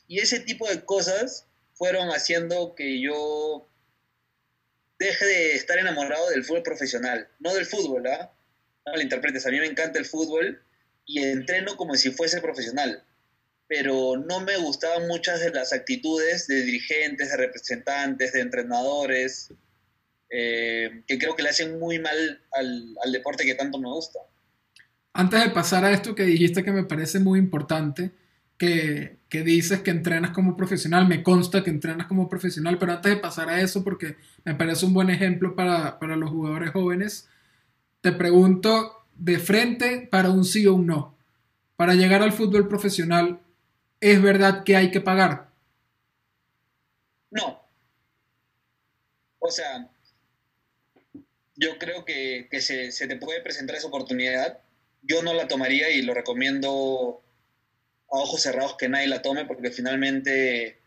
Y 0.08 0.20
ese 0.20 0.40
tipo 0.40 0.70
de 0.70 0.86
cosas 0.86 1.48
fueron 1.74 2.10
haciendo 2.10 2.76
que 2.76 3.02
yo 3.02 3.68
deje 5.00 5.26
de 5.26 5.56
estar 5.56 5.80
enamorado 5.80 6.30
del 6.30 6.44
fútbol 6.44 6.64
profesional, 6.64 7.28
no 7.40 7.54
del 7.54 7.66
fútbol, 7.66 8.06
¿ah? 8.08 8.32
No 8.86 8.96
lo 8.96 9.02
interpretes, 9.02 9.46
a 9.46 9.50
mí 9.50 9.60
me 9.60 9.66
encanta 9.66 9.98
el 9.98 10.06
fútbol 10.06 10.62
y 11.06 11.24
entreno 11.24 11.78
como 11.78 11.96
si 11.96 12.12
fuese 12.12 12.42
profesional, 12.42 13.04
pero 13.68 14.18
no 14.18 14.42
me 14.42 14.58
gustaban 14.58 15.08
muchas 15.08 15.40
de 15.40 15.52
las 15.52 15.74
actitudes 15.74 16.48
de 16.48 16.64
dirigentes, 16.64 17.32
de 17.32 17.38
representantes, 17.38 18.34
de 18.34 18.42
entrenadores, 18.42 19.54
eh, 20.30 21.04
que 21.08 21.18
creo 21.18 21.36
que 21.36 21.44
le 21.44 21.50
hacen 21.50 21.80
muy 21.80 21.98
mal 22.00 22.42
al, 22.52 22.96
al 23.04 23.12
deporte 23.12 23.46
que 23.46 23.56
tanto 23.56 23.80
me 23.80 23.90
gusta. 23.90 24.20
Antes 25.14 25.44
de 25.44 25.50
pasar 25.50 25.86
a 25.86 25.92
esto 25.92 26.14
que 26.14 26.24
dijiste 26.24 26.64
que 26.64 26.72
me 26.72 26.84
parece 26.84 27.20
muy 27.20 27.40
importante, 27.40 28.12
que, 28.60 29.18
dices 29.32 29.82
que 29.82 29.90
entrenas 29.90 30.32
como 30.32 30.56
profesional, 30.58 31.08
me 31.08 31.24
consta 31.24 31.64
que 31.64 31.70
entrenas 31.70 32.08
como 32.08 32.28
profesional, 32.28 32.78
pero 32.78 32.92
antes 32.92 33.16
de 33.16 33.18
pasar 33.18 33.50
a 33.50 33.62
eso, 33.62 33.84
porque 33.84 34.18
me 34.44 34.54
parece 34.54 34.86
un 34.86 34.94
buen 34.94 35.10
ejemplo 35.10 35.56
para, 35.56 35.98
los 36.18 36.30
jugadores 36.30 36.72
jóvenes, 36.72 37.30
te 38.02 38.12
pregunto 38.12 39.06
de 39.16 39.40
frente 39.40 40.08
para 40.12 40.30
un 40.30 40.44
sí 40.44 40.68
o 40.68 40.76
un 40.76 40.88
no. 40.88 41.18
para 41.78 41.96
llegar 41.96 42.22
al 42.22 42.34
fútbol 42.34 42.68
profesional, 42.68 43.40
¿es 44.02 44.22
verdad 44.22 44.66
que 44.66 44.76
hay 44.76 44.92
que 44.92 45.00
pagar? 45.00 45.50
No. 47.32 47.62
O 49.40 49.50
sea, 49.50 49.90
yo 51.56 51.78
creo 51.80 52.04
que, 52.04 52.50
se, 52.60 52.92
se, 52.92 53.08
te 53.08 53.16
puede 53.16 53.42
presentar 53.42 53.78
esa 53.78 53.88
oportunidad. 53.88 54.60
Yo 55.04 55.24
no 55.24 55.34
la 55.34 55.48
tomaría 55.48 55.90
y 55.92 56.02
lo 56.02 56.14
recomiendo 56.14 57.22
a 58.12 58.18
ojos 58.18 58.42
cerrados 58.42 58.76
que 58.78 58.90
nadie 58.90 59.08
la 59.08 59.22
tome 59.22 59.46
porque 59.46 59.72
finalmente, 59.72 60.82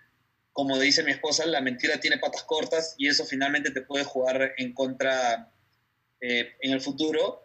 como 0.52 0.78
dice 0.78 1.02
mi 1.02 1.12
esposa, 1.12 1.46
la 1.46 1.60
mentira 1.60 2.00
tiene 2.00 2.18
patas 2.18 2.42
cortas 2.44 2.94
y 2.98 3.08
eso 3.08 3.24
finalmente 3.24 3.70
te 3.70 3.82
puede 3.82 4.04
jugar 4.04 4.54
en 4.58 4.74
contra 4.74 5.52
eh, 6.20 6.52
en 6.60 6.72
el 6.72 6.80
futuro. 6.80 7.44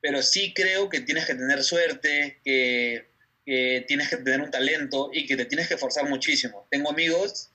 Pero 0.00 0.22
sí 0.22 0.52
creo 0.54 0.88
que 0.88 1.00
tienes 1.00 1.26
que 1.26 1.34
tener 1.34 1.62
suerte, 1.64 2.40
que, 2.44 3.08
que 3.44 3.84
tienes 3.88 4.08
que 4.08 4.18
tener 4.18 4.40
un 4.40 4.50
talento 4.50 5.10
y 5.12 5.26
que 5.26 5.36
te 5.36 5.44
tienes 5.44 5.68
que 5.68 5.74
esforzar 5.74 6.08
muchísimo. 6.08 6.66
Tengo 6.70 6.90
amigos 6.90 7.50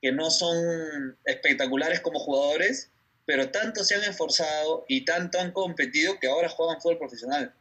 que 0.00 0.12
no 0.12 0.30
son 0.30 1.18
espectaculares 1.24 2.00
como 2.00 2.20
jugadores, 2.20 2.90
pero 3.26 3.50
tanto 3.50 3.84
se 3.84 3.94
han 3.94 4.04
esforzado 4.04 4.84
y 4.88 5.04
tanto 5.04 5.40
han 5.40 5.52
competido 5.52 6.18
que 6.18 6.28
ahora 6.28 6.48
juegan 6.48 6.80
fútbol 6.80 6.98
profesional. 6.98 7.52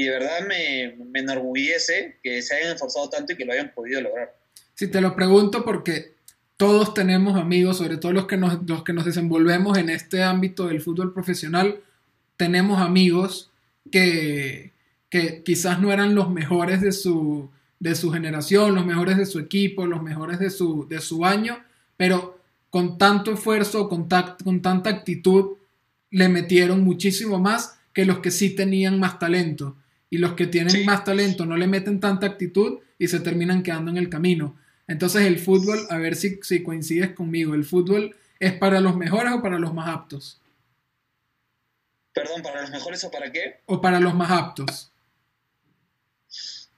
Y 0.00 0.04
de 0.04 0.10
verdad 0.12 0.46
me, 0.48 0.96
me 1.10 1.20
enorgullece 1.20 2.16
que 2.22 2.40
se 2.40 2.54
hayan 2.54 2.72
esforzado 2.72 3.10
tanto 3.10 3.34
y 3.34 3.36
que 3.36 3.44
lo 3.44 3.52
hayan 3.52 3.70
podido 3.74 4.00
lograr. 4.00 4.34
Sí, 4.74 4.88
te 4.88 5.02
lo 5.02 5.14
pregunto 5.14 5.62
porque 5.62 6.14
todos 6.56 6.94
tenemos 6.94 7.38
amigos, 7.38 7.76
sobre 7.76 7.98
todo 7.98 8.14
los 8.14 8.26
que 8.26 8.38
nos, 8.38 8.66
los 8.66 8.82
que 8.82 8.94
nos 8.94 9.04
desenvolvemos 9.04 9.76
en 9.76 9.90
este 9.90 10.22
ámbito 10.22 10.68
del 10.68 10.80
fútbol 10.80 11.12
profesional, 11.12 11.82
tenemos 12.38 12.80
amigos 12.80 13.50
que, 13.92 14.72
que 15.10 15.42
quizás 15.42 15.80
no 15.80 15.92
eran 15.92 16.14
los 16.14 16.30
mejores 16.30 16.80
de 16.80 16.92
su, 16.92 17.50
de 17.78 17.94
su 17.94 18.10
generación, 18.10 18.74
los 18.74 18.86
mejores 18.86 19.18
de 19.18 19.26
su 19.26 19.38
equipo, 19.38 19.84
los 19.84 20.02
mejores 20.02 20.38
de 20.38 20.48
su, 20.48 20.88
de 20.88 21.02
su 21.02 21.26
año, 21.26 21.62
pero 21.98 22.38
con 22.70 22.96
tanto 22.96 23.34
esfuerzo, 23.34 23.86
con, 23.86 24.08
con 24.42 24.62
tanta 24.62 24.88
actitud, 24.88 25.58
le 26.10 26.30
metieron 26.30 26.84
muchísimo 26.84 27.38
más 27.38 27.78
que 27.92 28.06
los 28.06 28.20
que 28.20 28.30
sí 28.30 28.54
tenían 28.56 28.98
más 28.98 29.18
talento. 29.18 29.76
Y 30.10 30.18
los 30.18 30.34
que 30.34 30.48
tienen 30.48 30.84
más 30.84 31.04
talento 31.04 31.46
no 31.46 31.56
le 31.56 31.68
meten 31.68 32.00
tanta 32.00 32.26
actitud 32.26 32.80
y 32.98 33.08
se 33.08 33.20
terminan 33.20 33.62
quedando 33.62 33.90
en 33.90 33.96
el 33.96 34.10
camino. 34.10 34.58
Entonces 34.88 35.22
el 35.22 35.38
fútbol, 35.38 35.86
a 35.88 35.98
ver 35.98 36.16
si, 36.16 36.40
si 36.42 36.62
coincides 36.62 37.12
conmigo, 37.12 37.54
el 37.54 37.64
fútbol 37.64 38.16
es 38.40 38.52
para 38.54 38.80
los 38.80 38.96
mejores 38.96 39.32
o 39.32 39.40
para 39.40 39.58
los 39.58 39.72
más 39.72 39.88
aptos. 39.88 40.40
Perdón, 42.12 42.42
¿para 42.42 42.62
los 42.62 42.70
mejores 42.70 43.04
o 43.04 43.10
para 43.10 43.30
qué? 43.30 43.60
O 43.66 43.80
para 43.80 44.00
los 44.00 44.14
más 44.14 44.30
aptos. 44.30 44.92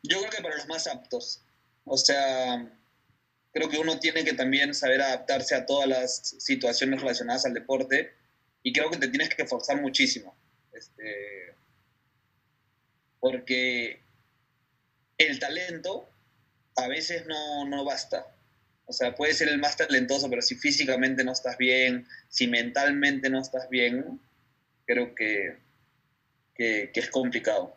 Yo 0.03 0.18
creo 0.18 0.31
que 0.31 0.42
para 0.42 0.57
los 0.57 0.68
más 0.68 0.87
aptos. 0.87 1.42
O 1.85 1.97
sea, 1.97 2.71
creo 3.53 3.68
que 3.68 3.79
uno 3.79 3.99
tiene 3.99 4.25
que 4.25 4.35
también 4.35 4.75
saber 4.75 5.01
adaptarse 5.01 5.55
a 5.55 5.64
todas 5.64 5.88
las 5.88 6.37
situaciones 6.38 7.01
relacionadas 7.01 7.47
al 7.47 7.55
deporte 7.55 8.12
y 8.62 8.73
creo 8.73 8.90
que 8.90 8.99
te 8.99 9.09
tienes 9.09 9.31
que 9.31 9.42
esforzar 9.42 9.81
muchísimo. 9.81 10.37
Este, 10.73 11.55
porque 13.22 14.00
el 15.16 15.38
talento 15.38 16.08
a 16.76 16.88
veces 16.88 17.24
no, 17.28 17.64
no 17.68 17.85
basta. 17.85 18.26
O 18.85 18.92
sea, 18.92 19.14
puedes 19.14 19.38
ser 19.38 19.48
el 19.48 19.61
más 19.61 19.76
talentoso, 19.76 20.28
pero 20.28 20.42
si 20.42 20.56
físicamente 20.56 21.22
no 21.22 21.30
estás 21.30 21.56
bien, 21.56 22.04
si 22.28 22.48
mentalmente 22.48 23.30
no 23.30 23.40
estás 23.40 23.70
bien, 23.70 24.20
creo 24.87 25.14
que, 25.14 25.56
que, 26.56 26.90
que 26.92 27.00
es 27.00 27.11
complicado. 27.11 27.72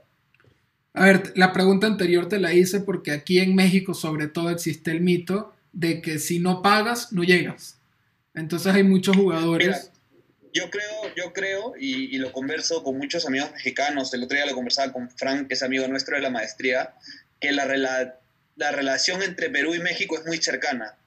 A 0.94 1.06
ver, 1.06 1.38
la 1.38 1.54
pregunta 1.54 1.86
anterior 1.86 2.28
te 2.28 2.40
la 2.40 2.52
hice 2.52 2.80
porque 2.80 3.12
aquí 3.12 3.38
en 3.38 3.54
México 3.54 3.94
sobre 3.94 4.28
todo 4.28 4.50
existe 4.50 4.90
el 4.90 5.02
mito 5.02 5.54
de 5.74 6.02
que 6.02 6.18
si 6.18 6.40
no 6.40 6.64
pagas, 6.64 7.14
no 7.14 7.24
llegas. 7.24 7.78
Entonces 8.34 8.74
hay 8.74 8.84
muchos 8.84 9.16
jugadores. 9.16 9.92
Yo 10.56 10.70
creo, 10.70 11.14
yo 11.18 11.34
creo, 11.34 11.74
y, 11.78 12.18
lo 12.18 12.32
converso 12.32 12.82
con 12.82 12.98
muchos 12.98 13.26
amigos 13.26 13.52
mexicanos, 13.52 14.14
el 14.14 14.24
otro 14.24 14.38
día 14.38 14.46
lo 14.46 14.56
conversaba 14.56 14.94
con 14.94 15.12
Frank, 15.12 15.50
que 15.50 15.56
es 15.56 15.62
amigo 15.62 15.86
nuestro 15.90 16.16
de 16.16 16.22
la 16.22 16.30
maestría, 16.30 16.96
que 17.42 17.52
la, 17.52 17.66
la 18.56 18.72
relación 18.72 19.22
entre 19.22 19.50
Perú 19.50 19.76
y 19.76 19.80
México 19.80 20.18
es 20.18 20.26
muy 20.26 20.38
cercana. 20.38 20.98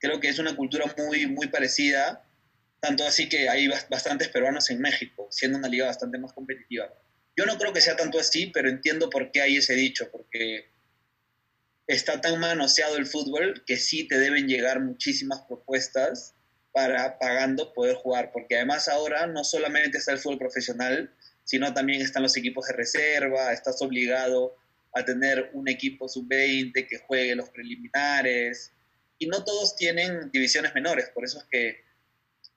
Creo 0.00 0.20
que 0.20 0.28
es 0.28 0.38
una 0.38 0.54
cultura 0.54 0.84
muy, 0.98 1.26
muy 1.26 1.48
parecida, 1.48 2.22
tanto 2.80 3.06
así 3.06 3.30
que 3.30 3.48
hay 3.48 3.68
bastantes 3.68 4.28
peruanos 4.28 4.68
en 4.68 4.82
México, 4.82 5.28
siendo 5.30 5.56
una 5.56 5.68
liga 5.68 5.86
bastante 5.86 6.18
más 6.18 6.34
competitiva. 6.34 6.92
Yo 7.38 7.46
no 7.46 7.56
creo 7.56 7.72
que 7.72 7.80
sea 7.80 7.96
tanto 7.96 8.20
así, 8.20 8.48
pero 8.48 8.68
entiendo 8.68 9.08
por 9.08 9.30
qué 9.30 9.40
hay 9.40 9.56
ese 9.56 9.72
dicho, 9.72 10.10
porque 10.12 10.68
está 11.86 12.20
tan 12.20 12.38
manoseado 12.38 12.98
el 12.98 13.06
fútbol 13.06 13.64
que 13.66 13.78
sí 13.78 14.06
te 14.06 14.18
deben 14.18 14.46
llegar 14.46 14.80
muchísimas 14.80 15.40
propuestas 15.48 16.34
para 16.72 17.18
pagando 17.18 17.72
poder 17.72 17.96
jugar, 17.96 18.30
porque 18.32 18.56
además 18.56 18.88
ahora 18.88 19.26
no 19.26 19.44
solamente 19.44 19.98
está 19.98 20.12
el 20.12 20.18
fútbol 20.18 20.38
profesional, 20.38 21.12
sino 21.44 21.72
también 21.74 22.00
están 22.00 22.22
los 22.22 22.36
equipos 22.36 22.66
de 22.66 22.74
reserva, 22.74 23.52
estás 23.52 23.82
obligado 23.82 24.56
a 24.94 25.04
tener 25.04 25.50
un 25.52 25.68
equipo 25.68 26.08
sub-20 26.08 26.86
que 26.88 26.98
juegue 26.98 27.34
los 27.34 27.48
preliminares, 27.50 28.72
y 29.18 29.26
no 29.26 29.44
todos 29.44 29.76
tienen 29.76 30.30
divisiones 30.32 30.74
menores, 30.74 31.10
por 31.14 31.24
eso 31.24 31.38
es 31.38 31.44
que 31.50 31.84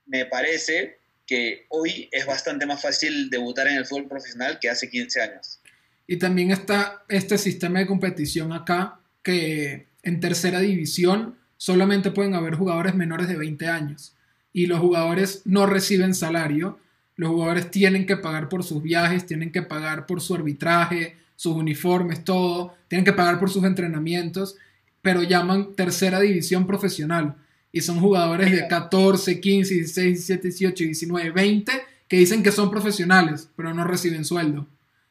me 0.06 0.26
parece 0.26 0.98
que 1.28 1.66
hoy 1.70 2.10
es 2.12 2.26
bastante 2.26 2.66
más 2.66 2.82
fácil 2.82 3.30
debutar 3.30 3.68
en 3.68 3.76
el 3.76 3.86
fútbol 3.86 4.08
profesional 4.08 4.60
que 4.60 4.70
hace 4.70 4.90
15 4.90 5.22
años. 5.22 5.62
Y 6.08 6.18
también 6.18 6.52
está 6.52 7.04
este 7.10 7.38
sistema 7.38 7.80
de 7.80 7.88
competición 7.88 8.52
acá 8.52 9.00
que 9.22 9.88
en 10.04 10.20
tercera 10.20 10.60
división 10.60 11.40
solamente 11.64 12.12
pueden 12.12 12.36
haber 12.36 12.56
jugadores 12.56 12.94
menores 12.94 13.30
de 13.30 13.38
20 13.38 13.70
años. 13.70 14.18
Y 14.52 14.66
los 14.66 14.82
jugadores 14.82 15.44
no 15.46 15.66
reciben 15.66 16.14
salario, 16.14 16.78
los 17.16 17.30
jugadores 17.30 17.72
tienen 17.72 18.06
que 18.06 18.18
pagar 18.18 18.50
por 18.50 18.66
sus 18.66 18.84
viajes, 18.84 19.26
tienen 19.26 19.50
que 19.50 19.62
pagar 19.62 20.06
por 20.06 20.20
su 20.20 20.36
arbitraje, 20.36 21.16
sus 21.38 21.56
uniformes, 21.56 22.26
todo, 22.26 22.76
tienen 22.90 23.06
que 23.06 23.14
pagar 23.14 23.40
por 23.40 23.50
sus 23.50 23.64
entrenamientos, 23.64 24.58
pero 25.02 25.24
llaman 25.24 25.74
tercera 25.74 26.20
división 26.20 26.68
profesional. 26.68 27.38
Y 27.72 27.80
son 27.80 28.02
jugadores 28.02 28.52
de 28.52 28.68
14, 28.68 29.40
15, 29.40 29.74
16, 29.74 30.28
17, 30.28 30.48
18, 30.50 30.84
19, 30.84 31.30
20 31.32 31.72
que 32.10 32.18
dicen 32.18 32.44
que 32.44 32.52
son 32.52 32.72
profesionales, 32.72 33.48
pero 33.56 33.74
no 33.74 33.86
reciben 33.86 34.26
sueldo. 34.26 34.68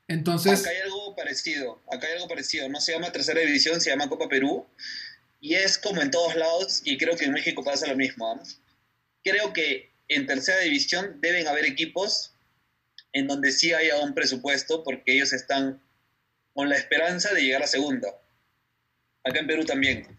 Entonces... 0.07 0.61
Acá 0.61 0.69
hay 0.69 0.83
algo 0.83 1.17
parecido, 1.17 1.81
acá 1.91 2.09
hay 2.09 2.17
algo 2.17 2.29
parecido, 2.29 2.69
no 2.69 2.79
se 2.79 2.93
llama 2.93 3.11
tercera 3.11 3.41
división, 3.41 3.81
se 3.81 3.89
llama 3.89 4.11
Copa 4.11 4.29
Perú, 4.29 4.67
y 5.43 5.57
es 5.57 5.77
como 5.77 6.01
en 6.01 6.11
todos 6.11 6.35
lados, 6.35 6.81
y 6.85 6.97
creo 6.97 7.17
que 7.17 7.27
en 7.27 7.33
México 7.33 7.63
pasa 7.63 7.87
lo 7.87 7.97
mismo. 7.97 8.41
Creo 9.23 9.53
que 9.53 9.91
en 10.09 10.27
tercera 10.27 10.61
división 10.61 11.21
deben 11.21 11.47
haber 11.47 11.67
equipos 11.67 12.33
en 13.13 13.27
donde 13.27 13.53
sí 13.53 13.75
haya 13.75 13.99
un 13.99 14.15
presupuesto, 14.15 14.83
porque 14.83 15.13
ellos 15.13 15.35
están 15.35 15.83
con 16.55 16.71
la 16.71 16.77
esperanza 16.77 17.35
de 17.35 17.43
llegar 17.43 17.63
a 17.63 17.67
segunda. 17.67 18.09
Acá 19.23 19.41
en 19.41 19.47
Perú 19.47 19.67
también 19.67 20.17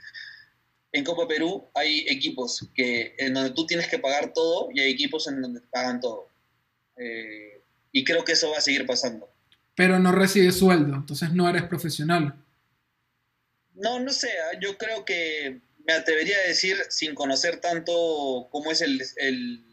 en 0.93 1.03
Copa 1.03 1.27
Perú 1.27 1.65
hay 1.73 2.05
equipos 2.07 2.69
que, 2.73 3.15
en 3.17 3.33
donde 3.33 3.49
tú 3.49 3.65
tienes 3.65 3.87
que 3.87 3.99
pagar 3.99 4.31
todo 4.33 4.69
y 4.71 4.79
hay 4.79 4.91
equipos 4.91 5.27
en 5.27 5.41
donde 5.41 5.59
pagan 5.59 5.99
todo. 5.99 6.27
Eh, 6.95 7.61
y 7.91 8.03
creo 8.03 8.23
que 8.23 8.33
eso 8.33 8.51
va 8.51 8.59
a 8.59 8.61
seguir 8.61 8.85
pasando. 8.85 9.27
Pero 9.75 9.97
no 9.97 10.11
recibes 10.11 10.57
sueldo, 10.57 10.95
entonces 10.95 11.33
no 11.33 11.49
eres 11.49 11.63
profesional. 11.63 12.35
No, 13.75 13.99
no 13.99 14.11
sé, 14.11 14.29
¿ah? 14.29 14.59
yo 14.59 14.77
creo 14.77 15.05
que 15.05 15.59
me 15.85 15.93
atrevería 15.93 16.37
a 16.37 16.47
decir, 16.47 16.77
sin 16.89 17.15
conocer 17.15 17.57
tanto 17.57 18.47
cómo 18.51 18.71
es 18.71 18.81
el, 18.81 19.01
el, 19.17 19.65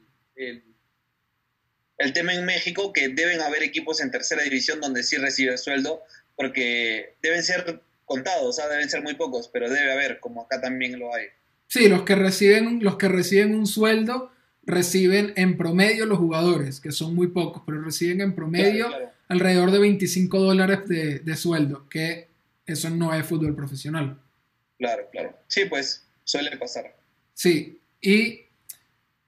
el, 1.99 2.13
tema 2.13 2.35
en 2.35 2.45
México, 2.45 2.93
que 2.93 3.09
deben 3.09 3.41
haber 3.41 3.63
equipos 3.63 4.01
en 4.01 4.11
tercera 4.11 4.43
división 4.43 4.81
donde 4.81 5.03
sí 5.03 5.17
recibes 5.17 5.63
sueldo, 5.63 6.03
porque 6.35 7.15
deben 7.23 7.43
ser 7.43 7.83
contados, 8.05 8.45
o 8.45 8.53
sea, 8.53 8.69
deben 8.69 8.91
ser 8.91 9.03
muy 9.03 9.15
pocos, 9.15 9.49
pero 9.53 9.71
debe 9.71 9.93
haber, 9.93 10.19
como 10.19 10.43
acá 10.43 10.61
también 10.61 10.99
lo 10.99 11.15
hay. 11.15 11.27
Sí, 11.69 11.89
los 11.89 12.03
que 12.03 12.17
reciben, 12.17 12.83
los 12.83 12.97
que 12.97 13.09
reciben 13.09 13.55
un 13.55 13.67
sueldo 13.67 14.33
reciben 14.65 15.33
en 15.37 15.57
promedio 15.57 16.07
los 16.07 16.19
jugadores, 16.19 16.81
que 16.81 16.93
son 16.93 17.15
muy 17.15 17.29
pocos, 17.29 17.63
pero 17.65 17.81
reciben 17.83 18.21
en 18.21 18.35
promedio 18.35 18.89
alrededor 19.29 19.71
de 19.71 19.79
25 19.79 20.41
dólares 20.41 20.89
de, 20.89 21.21
de, 21.21 21.37
sueldo, 21.37 21.89
que 21.89 22.30
eso 22.73 22.91
no 22.91 23.15
es 23.15 23.27
fútbol 23.27 23.55
profesional. 23.55 24.19
Claro, 24.79 25.03
claro. 25.13 25.37
Sí, 25.47 25.63
pues 25.69 26.07
suele 26.25 26.57
pasar. 26.57 26.97
Sí, 27.35 27.81
y 28.01 28.41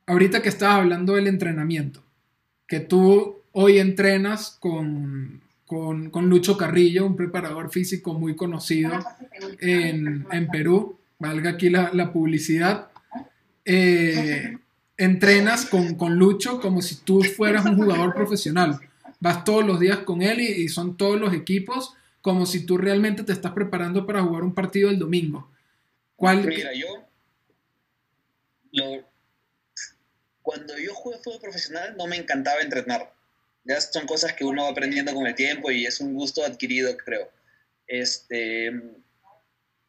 ahorita 0.06 0.42
que 0.42 0.48
estabas 0.48 0.78
hablando 0.78 1.14
del 1.14 1.26
entrenamiento, 1.26 2.02
que 2.66 2.80
tú 2.80 3.42
hoy 3.52 3.78
entrenas 3.78 4.56
con, 4.58 5.42
con, 5.66 6.28
Lucho 6.28 6.56
Carrillo, 6.56 7.06
un 7.06 7.16
preparador 7.16 7.70
físico 7.70 8.14
muy 8.14 8.36
conocido 8.36 8.92
en, 9.60 10.48
Perú, 10.50 10.98
valga 11.18 11.50
aquí 11.50 11.70
la, 11.70 12.12
publicidad. 12.12 12.88
Eh, 13.64 14.56
entrenas 14.96 15.66
con, 15.66 16.18
Lucho 16.18 16.60
como 16.60 16.82
si 16.82 16.96
tú 16.96 17.22
fueras 17.22 17.64
un 17.64 17.76
jugador 17.76 18.14
profesional. 18.14 18.80
Vas 19.20 19.44
todos 19.44 19.64
los 19.64 19.78
días 19.80 19.98
con 19.98 20.22
él 20.22 20.40
y, 20.40 20.68
son 20.68 20.96
todos 20.96 21.18
los 21.18 21.32
equipos 21.32 21.94
como 22.22 22.46
si 22.46 22.64
tú 22.64 22.78
realmente 22.78 23.24
te 23.24 23.32
estás 23.32 23.52
preparando 23.52 24.06
para 24.06 24.22
jugar 24.22 24.44
un 24.44 24.54
partido 24.54 24.88
el 24.88 24.98
domingo. 24.98 25.50
¿Cuál? 26.16 26.46
Mira, 26.46 26.72
yo 26.72 27.06
cuando 30.40 30.76
yo 30.78 30.94
jugué 30.94 31.18
fútbol 31.18 31.40
profesional 31.40 31.96
no 31.96 32.06
me 32.06 32.16
encantaba 32.16 32.60
entrenar. 32.60 33.12
Ya 33.64 33.80
son 33.80 34.06
cosas 34.06 34.32
que 34.32 34.44
uno 34.44 34.64
va 34.64 34.70
aprendiendo 34.70 35.14
con 35.14 35.26
el 35.26 35.34
tiempo 35.34 35.70
y 35.70 35.86
es 35.86 36.00
un 36.00 36.14
gusto 36.14 36.44
adquirido, 36.44 36.96
creo. 36.96 37.30
Este, 37.86 38.72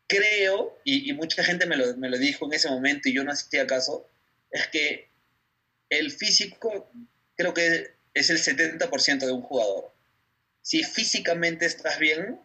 creo, 0.08 0.80
y, 0.84 1.12
mucha 1.14 1.44
gente 1.44 1.66
me 1.66 1.76
lo, 1.76 1.96
me 1.98 2.10
lo, 2.10 2.18
dijo 2.18 2.46
en 2.46 2.54
ese 2.54 2.70
momento 2.70 3.10
y 3.10 3.14
yo 3.14 3.24
no 3.24 3.32
hacía 3.32 3.66
caso, 3.66 4.08
es 4.52 4.68
que 4.68 5.10
el 5.90 6.12
físico 6.12 6.92
creo 7.36 7.54
que 7.54 7.94
es 8.14 8.30
el 8.30 8.38
70% 8.38 9.20
de 9.20 9.32
un 9.32 9.42
jugador. 9.42 9.93
Si 10.64 10.82
físicamente 10.82 11.66
estás 11.66 12.00
bien, 12.00 12.40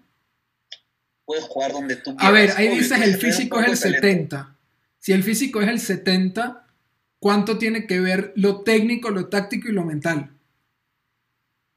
puedes 1.25 1.45
jugar 1.45 1.73
donde 1.73 1.97
tú 1.97 2.17
quieras. 2.17 2.29
A 2.29 2.33
ver, 2.33 2.51
ahí 2.57 2.77
dices 2.77 3.01
el 3.01 3.17
físico 3.17 3.61
es 3.61 3.69
el 3.69 3.77
70. 3.77 4.57
Si 4.99 5.13
el 5.13 5.23
físico 5.23 5.63
es 5.63 5.69
el 5.69 5.81
70, 5.81 6.67
¿cuánto 7.21 7.59
tiene 7.59 7.87
que 7.87 8.01
ver 8.01 8.33
lo 8.35 8.63
técnico, 8.65 9.11
lo 9.11 9.29
táctico 9.29 9.69
y 9.69 9.73
lo 9.73 9.85
mental? 9.85 10.37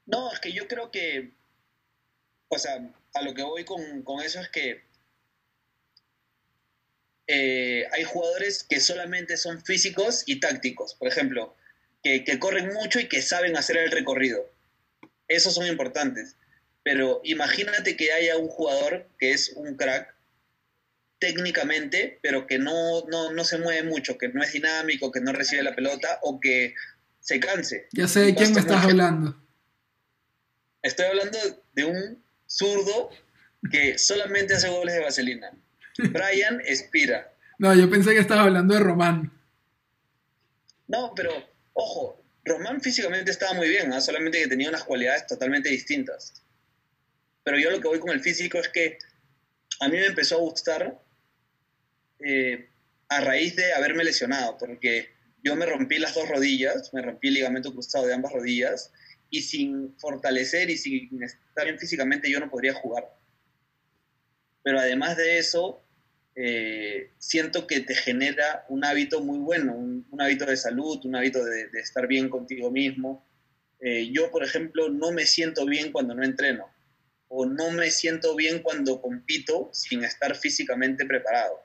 No, 0.08 0.34
es 0.34 0.40
que 0.40 0.52
yo 0.52 0.68
creo 0.68 0.90
que, 0.90 1.32
o 2.48 2.58
sea, 2.58 2.92
a 3.14 3.22
lo 3.22 3.36
que 3.36 3.44
voy 3.44 3.64
con, 3.64 4.02
con 4.02 4.22
eso 4.22 4.42
es 4.42 4.50
que 4.50 4.84
eh, 7.28 7.86
hay 7.94 8.04
jugadores 8.04 8.64
que 8.64 8.80
solamente 8.80 9.38
son 9.38 9.64
físicos 9.64 10.24
y 10.26 10.40
tácticos, 10.40 10.96
por 10.96 11.08
ejemplo, 11.08 11.56
que, 12.04 12.24
que 12.24 12.40
corren 12.40 12.74
mucho 12.74 13.00
y 13.00 13.08
que 13.08 13.22
saben 13.22 13.56
hacer 13.56 13.78
el 13.78 13.92
recorrido. 13.92 14.51
Esos 15.32 15.56
son 15.56 15.66
importantes. 15.68 16.36
Pero 16.84 17.22
imagínate 17.24 17.96
que 17.96 18.12
haya 18.12 18.38
un 18.38 18.48
jugador 18.48 19.08
que 19.20 19.32
es 19.32 19.54
un 19.56 19.76
crack 19.76 20.14
técnicamente, 21.20 22.20
pero 22.24 22.48
que 22.48 22.58
no, 22.58 23.06
no, 23.08 23.32
no, 23.32 23.44
se 23.44 23.60
mueve 23.60 23.84
mucho, 23.84 24.18
que 24.18 24.30
no 24.30 24.44
es 24.44 24.52
dinámico, 24.54 25.12
que 25.12 25.22
no 25.22 25.32
recibe 25.32 25.62
la 25.62 25.76
pelota 25.76 26.20
o 26.24 26.40
que 26.40 26.74
se 27.20 27.40
canse. 27.40 27.88
Ya 27.92 28.08
sé 28.08 28.22
de 28.22 28.36
quién 28.36 28.54
me 28.54 28.60
estás 28.60 28.84
hablando. 28.84 29.40
Estoy 30.82 31.06
hablando 31.06 31.38
de 31.74 31.86
un 31.86 32.24
zurdo 32.48 33.12
que 33.72 34.00
solamente 34.00 34.56
hace 34.56 34.70
goles 34.70 34.96
de 34.96 35.02
vaselina. 35.02 35.52
Brian 35.98 36.60
Espira. 36.66 37.32
No, 37.60 37.76
yo 37.76 37.90
pensé 37.90 38.14
que 38.14 38.20
estabas 38.20 38.48
hablando 38.48 38.74
de 38.74 38.80
Román. 38.80 39.32
No, 40.88 41.14
pero 41.16 41.32
ojo, 41.74 42.21
Román 42.52 42.82
físicamente 42.82 43.32
estaba 43.32 43.54
muy 43.54 43.70
bien, 43.70 44.00
solamente 44.02 44.40
que 44.40 44.48
tenía 44.48 44.70
unas 44.70 44.84
cualidades 44.84 45.28
totalmente 45.28 45.70
distintas. 45.70 46.44
Pero 47.44 47.58
yo 47.58 47.72
lo 47.72 47.82
que 47.82 47.88
voy 47.88 48.00
con 48.00 48.12
el 48.12 48.22
físico 48.22 48.58
es 48.58 48.70
que 48.70 48.98
a 49.80 49.88
mí 49.88 49.98
me 49.98 50.06
empezó 50.06 50.36
a 50.36 50.42
gustar 50.42 51.02
eh, 52.20 52.70
a 53.10 53.22
raíz 53.22 53.56
de 53.56 53.74
haberme 53.74 54.04
lesionado, 54.04 54.58
porque 54.58 55.10
yo 55.44 55.56
me 55.56 55.66
rompí 55.66 55.98
las 55.98 56.14
dos 56.14 56.30
rodillas, 56.30 56.94
me 56.94 57.02
rompí 57.02 57.30
el 57.30 57.36
ligamento 57.36 57.74
cruzado 57.74 58.06
de 58.06 58.14
ambas 58.14 58.32
rodillas, 58.32 58.92
y 59.30 59.42
sin 59.42 59.98
fortalecer 59.98 60.70
y 60.70 60.78
sin 60.78 61.24
estar 61.24 61.66
bien 61.66 61.80
físicamente 61.80 62.30
yo 62.30 62.40
no 62.40 62.50
podría 62.50 62.74
jugar. 62.74 63.06
Pero 64.62 64.80
además 64.80 65.18
de 65.18 65.40
eso, 65.40 65.82
eh, 66.36 67.12
siento 67.18 67.68
que 67.68 67.82
te 67.82 67.96
genera 67.96 68.66
un 68.70 68.86
hábito 68.86 69.22
muy 69.22 69.40
bueno, 69.40 69.76
un, 69.76 70.06
hábito 70.20 70.46
de 70.46 70.58
salud, 70.58 71.00
un 71.06 71.16
hábito 71.16 71.44
de, 71.44 71.68
estar 71.74 72.08
bien 72.08 72.30
contigo 72.30 72.72
mismo. 72.72 73.26
Eh, 73.80 74.12
yo, 74.12 74.32
por 74.32 74.44
ejemplo, 74.44 74.90
no 74.90 75.12
me 75.12 75.26
siento 75.26 75.66
bien 75.66 75.92
cuando 75.92 76.14
no 76.14 76.24
entreno 76.24 76.72
o 77.34 77.46
no 77.46 77.72
me 77.72 77.90
siento 77.92 78.36
bien 78.36 78.62
cuando 78.62 79.02
compito 79.02 79.70
sin 79.72 80.04
estar 80.04 80.36
físicamente 80.36 81.06
preparado. 81.06 81.64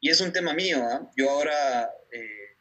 Y 0.00 0.10
es 0.10 0.20
un 0.20 0.32
tema 0.32 0.52
mío, 0.52 0.82
¿ah? 0.82 1.08
yo 1.16 1.30
ahora 1.30 1.94
eh, 2.10 2.56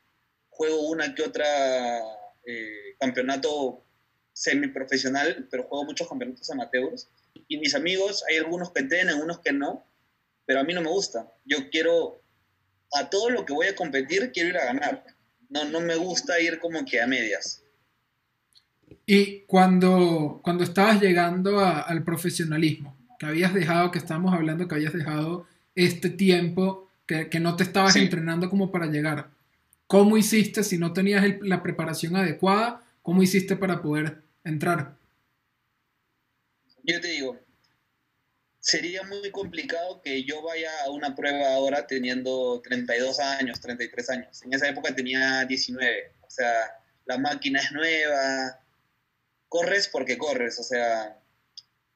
juego 0.49 0.89
una 0.89 1.15
que 1.15 1.23
otra 1.23 1.97
eh, 2.45 2.95
campeonato 2.99 3.83
semiprofesional, 4.31 5.47
pero 5.49 5.63
juego 5.63 5.85
muchos 5.85 6.07
campeonatos 6.07 6.51
amateurs. 6.51 7.09
Y 7.47 7.57
mis 7.57 7.73
amigos, 7.73 8.23
hay 8.29 8.37
algunos 8.37 8.71
que 8.73 8.81
entrenan, 8.81 9.19
unos 9.21 9.39
que 9.39 9.51
no, 9.51 9.88
pero 10.49 10.61
a 10.61 10.63
mí 10.63 10.73
no 10.73 10.81
me 10.81 10.89
gusta. 10.89 11.31
Yo 11.45 11.69
quiero, 11.69 12.23
a 12.93 13.07
todo 13.07 13.29
lo 13.29 13.45
que 13.45 13.53
voy 13.53 13.67
a 13.67 13.75
competir, 13.75 14.31
quiero 14.33 14.49
ir 14.49 14.57
a 14.57 14.65
ganar. 14.65 15.05
No, 15.47 15.63
no 15.65 15.79
me 15.79 15.95
gusta 15.95 16.41
ir 16.41 16.57
como 16.57 16.83
que 16.85 16.99
a 16.99 17.05
medias. 17.05 17.61
Y 19.05 19.41
cuando, 19.41 20.39
cuando 20.43 20.63
estabas 20.63 20.99
llegando 20.99 21.59
al 21.59 22.03
profesionalismo, 22.03 22.97
que 23.19 23.27
habías 23.27 23.53
dejado, 23.53 23.91
que 23.91 23.99
estábamos 23.99 24.33
hablando, 24.33 24.67
que 24.67 24.73
habías 24.73 24.93
dejado 24.93 25.45
este 25.75 26.09
tiempo, 26.09 26.89
que, 27.05 27.29
que 27.29 27.39
no 27.39 27.55
te 27.55 27.61
estabas 27.61 27.95
entrenando 27.95 28.49
como 28.49 28.71
para 28.71 28.87
llegar, 28.87 29.29
¿cómo 29.85 30.17
hiciste 30.17 30.63
si 30.63 30.79
no 30.79 30.93
tenías 30.93 31.23
la 31.41 31.61
preparación 31.61 32.15
adecuada? 32.15 32.81
¿Cómo 33.03 33.21
hiciste 33.21 33.55
para 33.55 33.83
poder 33.83 34.23
entrar? 34.43 34.95
Yo 36.81 36.99
te 36.99 37.09
digo, 37.09 37.37
sería 38.69 39.03
muy 39.03 39.31
complicado 39.31 40.01
que 40.01 40.23
yo 40.23 40.41
vaya 40.41 40.71
a 40.85 40.91
una 40.91 41.15
prueba 41.15 41.53
ahora 41.53 41.87
teniendo 41.87 42.61
32 42.61 43.19
años, 43.19 43.59
33 43.59 44.09
años. 44.11 44.43
En 44.43 44.53
esa 44.53 44.69
época 44.69 44.93
tenía 44.93 45.45
19. 45.45 46.11
O 46.21 46.29
sea, 46.29 46.53
la 47.05 47.17
máquina 47.17 47.59
es 47.59 47.71
nueva, 47.71 48.59
corres 49.47 49.87
porque 49.87 50.17
corres, 50.17 50.59
o 50.59 50.63
sea, 50.63 51.19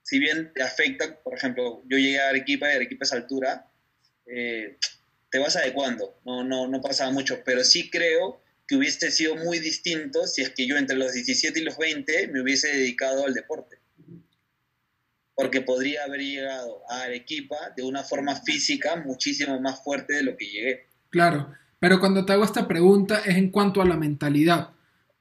si 0.01 0.19
bien 0.19 0.51
te 0.53 0.63
afecta, 0.63 1.21
por 1.21 1.35
ejemplo, 1.35 1.83
yo 1.85 1.97
llegué 1.97 2.19
a 2.19 2.29
Arequipa 2.29 2.71
y 2.71 2.75
Arequipa 2.75 3.05
es 3.05 3.13
altura, 3.13 3.71
eh, 4.25 4.77
te 5.29 5.39
vas 5.39 5.55
adecuando, 5.55 6.19
no, 6.25 6.43
no, 6.43 6.67
no 6.67 6.81
pasaba 6.81 7.11
mucho, 7.11 7.43
pero 7.45 7.63
sí 7.63 7.89
creo 7.89 8.41
que 8.67 8.75
hubiese 8.75 9.11
sido 9.11 9.35
muy 9.35 9.59
distinto 9.59 10.25
si 10.25 10.41
es 10.41 10.49
que 10.49 10.67
yo 10.67 10.77
entre 10.77 10.97
los 10.97 11.13
17 11.13 11.59
y 11.59 11.63
los 11.63 11.77
20 11.77 12.29
me 12.29 12.41
hubiese 12.41 12.69
dedicado 12.69 13.25
al 13.25 13.33
deporte. 13.33 13.82
Porque 15.35 15.61
podría 15.61 16.03
haber 16.03 16.21
llegado 16.21 16.81
a 16.89 17.03
Arequipa 17.03 17.57
de 17.75 17.83
una 17.83 18.03
forma 18.03 18.35
física 18.35 18.95
muchísimo 18.95 19.59
más 19.59 19.83
fuerte 19.83 20.13
de 20.13 20.23
lo 20.23 20.37
que 20.37 20.45
llegué. 20.45 20.87
Claro, 21.09 21.51
pero 21.79 21.99
cuando 21.99 22.25
te 22.25 22.33
hago 22.33 22.43
esta 22.43 22.67
pregunta 22.67 23.19
es 23.25 23.35
en 23.35 23.49
cuanto 23.49 23.81
a 23.81 23.85
la 23.85 23.97
mentalidad. 23.97 24.69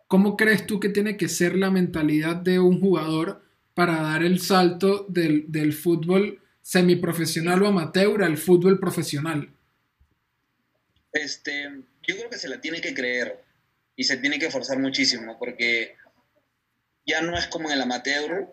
¿Cómo 0.06 0.36
crees 0.36 0.66
tú 0.66 0.78
que 0.78 0.90
tiene 0.90 1.16
que 1.16 1.28
ser 1.28 1.56
la 1.56 1.70
mentalidad 1.70 2.36
de 2.36 2.58
un 2.58 2.80
jugador 2.80 3.42
para 3.74 4.02
dar 4.02 4.22
el 4.22 4.40
salto 4.40 5.06
del, 5.08 5.46
del 5.48 5.72
fútbol 5.72 6.42
semiprofesional 6.60 7.62
o 7.62 7.68
amateur 7.68 8.22
al 8.22 8.36
fútbol 8.36 8.78
profesional? 8.78 9.50
Este, 11.12 11.70
yo 12.06 12.16
creo 12.16 12.30
que 12.30 12.38
se 12.38 12.48
la 12.48 12.60
tiene 12.60 12.80
que 12.80 12.94
creer 12.94 13.42
y 13.96 14.04
se 14.04 14.16
tiene 14.16 14.38
que 14.38 14.50
forzar 14.50 14.78
muchísimo 14.78 15.38
porque 15.38 15.96
ya 17.06 17.20
no 17.20 17.36
es 17.36 17.46
como 17.48 17.68
en 17.68 17.74
el 17.74 17.82
amateur, 17.82 18.48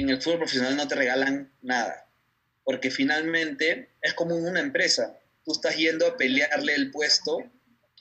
en 0.00 0.10
el 0.10 0.20
fútbol 0.20 0.38
profesional 0.38 0.76
no 0.76 0.88
te 0.88 0.94
regalan 0.94 1.52
nada, 1.62 2.08
porque 2.64 2.90
finalmente 2.90 3.90
es 4.02 4.14
como 4.14 4.36
una 4.36 4.60
empresa, 4.60 5.18
tú 5.44 5.52
estás 5.52 5.76
yendo 5.76 6.06
a 6.06 6.16
pelearle 6.16 6.74
el 6.74 6.90
puesto 6.90 7.38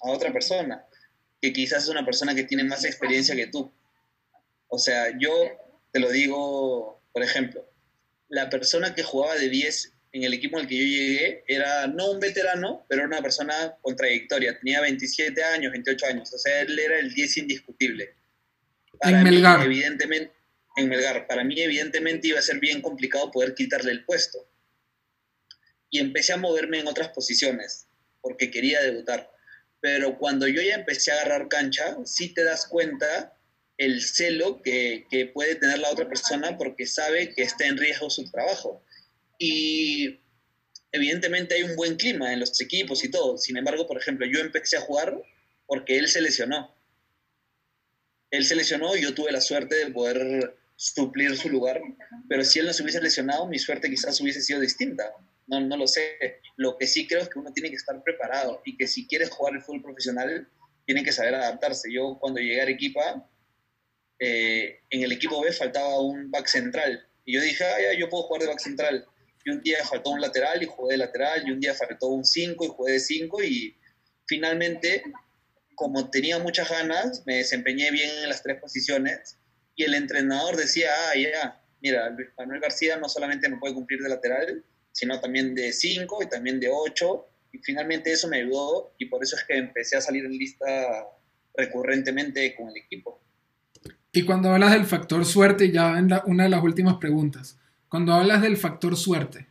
a 0.01 0.11
otra 0.11 0.31
persona 0.31 0.85
que 1.41 1.53
quizás 1.53 1.83
es 1.83 1.89
una 1.89 2.05
persona 2.05 2.35
que 2.35 2.43
tiene 2.43 2.63
más 2.63 2.83
experiencia 2.83 3.35
que 3.35 3.47
tú. 3.47 3.71
O 4.67 4.77
sea, 4.77 5.17
yo 5.17 5.31
te 5.91 5.99
lo 5.99 6.09
digo, 6.11 7.01
por 7.11 7.23
ejemplo, 7.23 7.65
la 8.27 8.49
persona 8.49 8.93
que 8.93 9.03
jugaba 9.03 9.35
de 9.35 9.49
10 9.49 9.93
en 10.11 10.23
el 10.23 10.33
equipo 10.33 10.57
al 10.57 10.67
que 10.67 10.75
yo 10.75 10.83
llegué 10.83 11.43
era 11.47 11.87
no 11.87 12.11
un 12.11 12.19
veterano, 12.19 12.85
pero 12.87 13.05
una 13.05 13.21
persona 13.21 13.77
con 13.81 13.95
trayectoria. 13.95 14.57
Tenía 14.59 14.81
27 14.81 15.43
años, 15.43 15.71
28 15.71 16.05
años. 16.07 16.33
O 16.33 16.37
sea, 16.37 16.61
él 16.61 16.77
era 16.77 16.99
el 16.99 17.13
10 17.13 17.37
indiscutible. 17.37 18.15
en 19.01 19.23
Melgar. 19.23 19.63
evidentemente, 19.65 20.33
en 20.79 20.89
Melgar. 20.89 21.27
Para 21.27 21.43
mí, 21.43 21.59
evidentemente, 21.59 22.27
iba 22.27 22.39
a 22.39 22.43
ser 22.43 22.59
bien 22.59 22.81
complicado 22.81 23.31
poder 23.31 23.53
quitarle 23.53 23.91
el 23.91 24.05
puesto. 24.05 24.49
Y 25.89 25.99
empecé 25.99 26.33
a 26.33 26.37
moverme 26.37 26.79
en 26.79 26.87
otras 26.87 27.09
posiciones, 27.09 27.87
porque 28.21 28.51
quería 28.51 28.81
debutar 28.81 29.29
pero 29.81 30.17
cuando 30.17 30.47
yo 30.47 30.61
ya 30.61 30.75
empecé 30.75 31.11
a 31.11 31.15
agarrar 31.15 31.47
cancha, 31.47 31.97
sí 32.05 32.33
te 32.33 32.43
das 32.43 32.67
cuenta 32.67 33.37
el 33.77 34.01
celo 34.01 34.61
que, 34.61 35.05
que, 35.09 35.27
puede 35.27 35.55
tener 35.55 35.79
la 35.79 35.89
otra 35.89 36.07
persona 36.07 36.57
porque 36.57 36.85
sabe 36.85 37.33
que 37.33 37.43
está 37.43 37.65
en 37.65 37.77
riesgo 37.77 38.09
su 38.09 38.29
trabajo. 38.29 38.83
Y 39.37 40.19
evidentemente 40.91 41.55
hay 41.55 41.63
un 41.63 41.77
buen 41.77 41.95
clima 41.95 42.33
en 42.33 42.41
los 42.41 42.59
equipos 42.59 43.03
y 43.05 43.11
todo. 43.11 43.37
Sin 43.37 43.55
embargo, 43.55 43.87
por 43.87 43.97
ejemplo, 43.97 44.25
yo 44.25 44.41
empecé 44.41 44.75
a 44.75 44.81
jugar 44.81 45.17
porque 45.65 45.97
él 45.97 46.09
se 46.09 46.21
lesionó. 46.21 46.75
Él 48.31 48.45
se 48.45 48.55
lesionó 48.55 48.97
y 48.97 49.01
yo 49.03 49.13
tuve 49.13 49.31
la 49.31 49.41
suerte 49.41 49.75
de 49.75 49.91
poder 49.91 50.58
suplir 50.79 51.35
su 51.35 51.49
lugar, 51.49 51.81
pero 52.29 52.43
si 52.43 52.59
él 52.59 52.65
no 52.65 52.73
se 52.73 52.83
hubiese 52.83 53.01
lesionado, 53.01 53.47
mi 53.47 53.59
suerte 53.59 53.89
quizás 53.89 54.19
hubiese 54.21 54.41
sido 54.41 54.61
distinta 54.61 55.13
no, 55.49 55.59
no 55.59 55.77
lo 55.77 55.87
sé. 55.87 56.17
Lo 56.55 56.77
que 56.77 56.87
sí 56.87 57.07
creo 57.07 57.21
es 57.21 57.29
que 57.29 57.39
uno 57.39 57.51
tiene 57.51 57.69
que 57.69 57.75
estar 57.75 58.01
preparado 58.03 58.61
y 58.63 58.77
que 58.77 58.87
si 58.87 59.07
quieres 59.07 59.29
jugar 59.29 59.55
el 59.55 59.61
fútbol 59.61 59.81
profesional, 59.81 60.47
tiene 60.85 61.03
que 61.03 61.11
saber 61.11 61.35
adaptarse. 61.35 61.91
Yo 61.91 62.17
cuando 62.19 62.39
llegué 62.39 62.59
a 62.59 62.63
Arequipa, 62.63 63.29
eh, 64.19 64.79
en 64.89 65.03
el 65.03 65.11
equipo 65.11 65.41
B 65.41 65.51
faltaba 65.51 66.01
un 66.01 66.29
back 66.29 66.47
central 66.47 67.07
Y 67.25 67.35
yo 67.35 67.41
dije, 67.41 67.63
ah, 67.63 67.81
ya, 67.81 67.97
yo 67.97 68.09
puedo 68.09 68.23
jugar 68.23 68.41
de 68.43 68.47
back 68.47 68.59
central. 68.59 69.05
Y 69.43 69.51
un 69.51 69.61
día 69.61 69.83
faltó 69.85 70.11
un 70.11 70.21
lateral 70.21 70.61
y 70.61 70.67
jugué 70.67 70.93
de 70.93 70.97
lateral, 70.97 71.47
y 71.47 71.51
un 71.51 71.59
día 71.59 71.73
faltó 71.73 72.07
un 72.07 72.25
5 72.25 72.65
y 72.65 72.67
jugué 72.67 72.93
de 72.93 72.99
5, 72.99 73.43
y 73.43 73.77
finalmente, 74.27 75.03
como 75.75 76.09
tenía 76.09 76.39
muchas 76.39 76.69
ganas, 76.69 77.23
me 77.25 77.37
desempeñé 77.37 77.89
bien 77.89 78.09
en 78.21 78.29
las 78.29 78.43
tres 78.43 78.59
posiciones, 78.59 79.38
y 79.79 79.83
el 79.85 79.93
entrenador 79.93 80.57
decía, 80.57 80.89
ah, 81.07 81.15
ya, 81.15 81.61
mira, 81.81 82.09
Luis 82.09 82.27
Manuel 82.37 82.59
García 82.59 82.97
no 82.97 83.07
solamente 83.07 83.47
me 83.47 83.55
puede 83.55 83.73
cumplir 83.73 84.01
de 84.01 84.09
lateral, 84.09 84.61
sino 84.91 85.21
también 85.21 85.55
de 85.55 85.71
5 85.71 86.21
y 86.21 86.27
también 86.27 86.59
de 86.59 86.67
8, 86.69 87.27
y 87.53 87.59
finalmente 87.59 88.11
eso 88.11 88.27
me 88.27 88.41
ayudó, 88.41 88.93
y 88.97 89.05
por 89.05 89.23
eso 89.23 89.37
es 89.37 89.45
que 89.45 89.57
empecé 89.57 89.95
a 89.95 90.01
salir 90.01 90.25
en 90.25 90.33
lista 90.33 90.65
recurrentemente 91.55 92.57
con 92.57 92.67
el 92.67 92.75
equipo. 92.75 93.21
Y 94.11 94.23
cuando 94.23 94.51
hablas 94.51 94.73
del 94.73 94.83
factor 94.83 95.23
suerte, 95.23 95.71
ya 95.71 95.97
en 95.97 96.09
una 96.25 96.43
de 96.43 96.49
las 96.49 96.61
últimas 96.61 96.97
preguntas, 96.97 97.57
cuando 97.87 98.11
hablas 98.11 98.41
del 98.41 98.57
factor 98.57 98.97
suerte, 98.97 99.47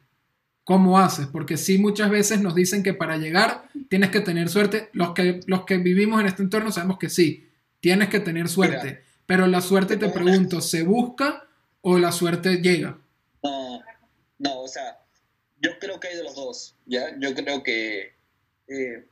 ¿cómo 0.63 0.99
haces? 0.99 1.27
Porque 1.27 1.57
sí 1.57 1.79
muchas 1.79 2.11
veces 2.11 2.43
nos 2.43 2.55
dicen 2.55 2.83
que 2.83 2.93
para 2.93 3.17
llegar 3.17 3.71
tienes 3.89 4.11
que 4.11 4.21
tener 4.21 4.51
suerte. 4.51 4.91
Los 4.93 5.15
que, 5.15 5.41
los 5.47 5.65
que 5.65 5.79
vivimos 5.79 6.21
en 6.21 6.27
este 6.27 6.43
entorno 6.43 6.71
sabemos 6.71 6.99
que 6.99 7.09
sí, 7.09 7.49
tienes 7.81 8.11
que 8.11 8.21
tener 8.21 8.47
suerte. 8.49 9.08
Pero 9.29 9.47
la 9.47 9.61
suerte, 9.61 9.99
te, 9.99 10.09
pregunto, 10.09 10.63
¿se 10.63 10.83
busca 10.85 11.47
o 11.83 11.99
la 11.99 12.13
suerte 12.13 12.63
llega? 12.63 12.99
No, 13.43 13.83
no, 14.39 14.61
o 14.63 14.69
sea, 14.69 14.99
yo 15.61 15.79
creo 15.79 16.01
que 16.01 16.09
hay 16.09 16.17
de 16.17 16.25
los 16.25 16.35
dos, 16.35 16.75
¿ya? 16.87 17.15
Yo 17.21 17.35
creo 17.35 17.63
que... 17.63 18.15
Eh, 18.69 19.07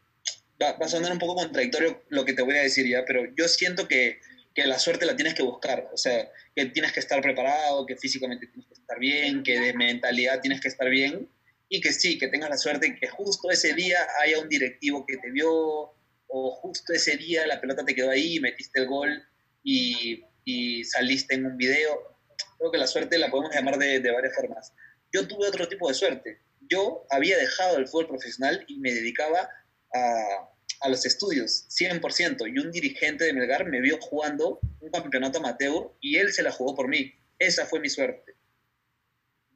va, 0.60 0.72
va, 0.72 0.86
a 0.86 0.88
sonar 0.88 1.12
un 1.12 1.18
poco 1.18 1.34
contradictorio 1.34 2.02
lo 2.08 2.24
que 2.24 2.32
te 2.32 2.40
voy 2.40 2.56
a 2.56 2.62
decir 2.62 2.88
ya, 2.88 3.04
pero 3.04 3.26
yo 3.36 3.46
siento 3.46 3.86
que 3.86 4.18
que 4.56 4.66
la 4.66 4.78
suerte 4.78 5.04
la 5.04 5.14
tienes 5.14 5.34
que 5.34 5.42
buscar, 5.42 5.90
o 5.92 5.98
sea, 5.98 6.32
que 6.54 6.64
tienes 6.66 6.90
que 6.92 7.00
estar 7.00 7.20
preparado, 7.20 7.84
que 7.84 7.94
físicamente 7.94 8.46
tienes 8.46 8.66
que 8.66 8.72
estar 8.72 8.98
bien, 8.98 9.42
que 9.42 9.60
de 9.60 9.74
mentalidad 9.74 10.40
tienes 10.40 10.62
que 10.62 10.68
estar 10.68 10.88
bien, 10.88 11.28
y 11.68 11.82
que 11.82 11.92
sí, 11.92 12.16
que 12.16 12.28
tengas 12.28 12.48
la 12.48 12.56
suerte 12.56 12.96
que 12.98 13.06
justo 13.06 13.50
ese 13.50 13.74
día 13.74 13.98
haya 14.22 14.40
un 14.40 14.48
directivo 14.48 15.04
que 15.04 15.18
te 15.18 15.30
vio, 15.30 15.92
o 16.28 16.50
justo 16.52 16.94
ese 16.94 17.18
día 17.18 17.46
la 17.46 17.60
pelota 17.60 17.84
te 17.84 17.94
quedó 17.94 18.10
ahí, 18.10 18.40
metiste 18.40 18.80
el 18.80 18.86
gol 18.86 19.22
y, 19.66 20.84
saliste 20.84 21.34
en 21.34 21.46
un 21.46 21.56
video. 21.56 22.16
Creo 22.58 22.70
que 22.70 22.78
la 22.78 22.86
suerte 22.86 23.18
la 23.18 23.30
podemos 23.30 23.54
llamar 23.54 23.78
de, 23.78 24.00
de 24.00 24.10
varias 24.12 24.34
formas. 24.34 24.72
Yo 25.12 25.26
tuve 25.26 25.48
otro 25.48 25.68
tipo 25.68 25.88
de 25.88 25.94
suerte. 25.94 26.40
Yo 26.60 27.06
había 27.10 27.36
dejado 27.36 27.76
el 27.76 27.88
fútbol 27.88 28.08
profesional 28.08 28.64
y 28.68 28.78
me 28.78 28.92
dedicaba 28.92 29.48
a, 29.92 30.50
a 30.80 30.88
los 30.88 31.04
estudios, 31.04 31.66
100%. 31.70 32.52
Y 32.54 32.58
un 32.58 32.70
dirigente 32.70 33.24
de 33.24 33.32
Melgar 33.32 33.66
me 33.66 33.80
vio 33.80 33.98
jugando 34.00 34.60
un 34.80 34.90
campeonato 34.90 35.38
amateur 35.38 35.92
y 36.00 36.16
él 36.16 36.32
se 36.32 36.42
la 36.42 36.52
jugó 36.52 36.74
por 36.74 36.88
mí. 36.88 37.12
Esa 37.38 37.66
fue 37.66 37.80
mi 37.80 37.88
suerte. 37.88 38.34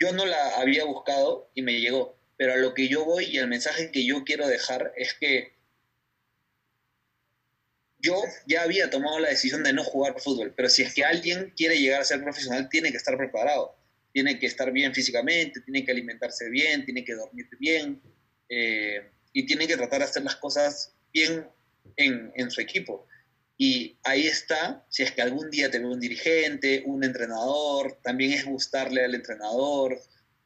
Yo 0.01 0.13
no 0.13 0.27
la 0.27 0.57
había 0.57 0.85
buscado 0.85 1.51
y 1.55 1.63
me 1.63 1.81
llegó. 1.81 2.19
Pero 2.37 2.55
a 2.55 2.57
lo 2.57 2.75
que 2.75 2.89
yo 2.89 3.05
voy 3.05 3.27
y 3.27 3.39
el 3.39 3.49
mensaje 3.49 3.91
que 3.91 4.05
yo 4.05 4.25
quiero 4.25 4.49
dejar 4.49 4.93
es 4.97 5.15
que 5.15 5.60
yo 8.03 8.23
ya 8.47 8.63
había 8.63 8.91
tomado 8.91 9.19
la 9.19 9.29
decisión 9.29 9.63
de 9.63 9.73
no 9.73 9.85
jugar 9.85 10.21
fútbol, 10.21 10.53
pero 10.57 10.69
si 10.69 10.83
es 10.83 10.95
que 10.95 11.05
alguien 11.05 11.53
quiere 11.57 11.79
llegar 11.79 12.01
a 12.01 12.05
ser 12.05 12.23
profesional, 12.23 12.69
tiene 12.69 12.91
que 12.91 12.97
estar 12.97 13.17
preparado, 13.17 13.77
tiene 14.13 14.39
que 14.39 14.47
estar 14.47 14.73
bien 14.73 14.95
físicamente, 14.95 15.61
tiene 15.61 15.85
que 15.85 15.93
alimentarse 15.93 16.49
bien, 16.49 16.85
tiene 16.85 17.05
que 17.05 17.15
dormir 17.15 17.49
bien 17.59 18.01
eh, 18.49 19.11
y 19.33 19.47
tiene 19.47 19.67
que 19.67 19.77
tratar 19.77 20.01
de 20.01 20.07
hacer 20.07 20.23
las 20.23 20.37
cosas 20.37 20.95
bien 21.13 21.47
en, 21.97 22.51
su 22.51 22.61
equipo. 22.61 23.07
Y 23.57 23.99
ahí 24.05 24.27
está, 24.27 24.87
si 24.89 25.03
es 25.03 25.13
que 25.13 25.23
algún 25.23 25.51
día 25.51 25.71
te 25.71 25.79
ve 25.79 25.85
un 25.87 26.01
dirigente, 26.01 26.83
un 26.87 27.05
entrenador, 27.05 28.01
también 28.03 28.33
es 28.33 28.47
gustarle 28.47 29.05
al 29.05 29.15
entrenador, 29.15 30.01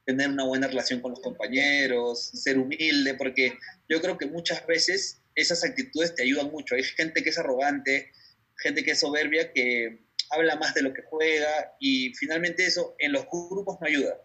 tener 0.05 0.29
una 0.29 0.43
buena 0.43 0.67
relación 0.67 0.99
con 0.99 1.11
los 1.11 1.21
compañeros, 1.21 2.25
ser 2.33 2.59
humilde, 2.59 3.15
porque 3.15 3.57
yo 3.87 4.01
creo 4.01 4.17
que 4.17 4.25
muchas 4.25 4.65
veces 4.67 5.21
esas 5.35 5.63
actitudes 5.63 6.15
te 6.15 6.23
ayudan 6.23 6.51
mucho. 6.51 6.75
Hay 6.75 6.83
gente 6.83 7.23
que 7.23 7.29
es 7.29 7.37
arrogante, 7.37 8.11
gente 8.57 8.83
que 8.83 8.91
es 8.91 8.99
soberbia, 8.99 9.51
que 9.51 10.05
habla 10.29 10.55
más 10.55 10.73
de 10.73 10.81
lo 10.81 10.93
que 10.93 11.03
juega 11.03 11.75
y 11.79 12.13
finalmente 12.15 12.65
eso 12.65 12.95
en 12.99 13.11
los 13.11 13.25
grupos 13.25 13.77
no 13.79 13.87
ayuda. 13.87 14.21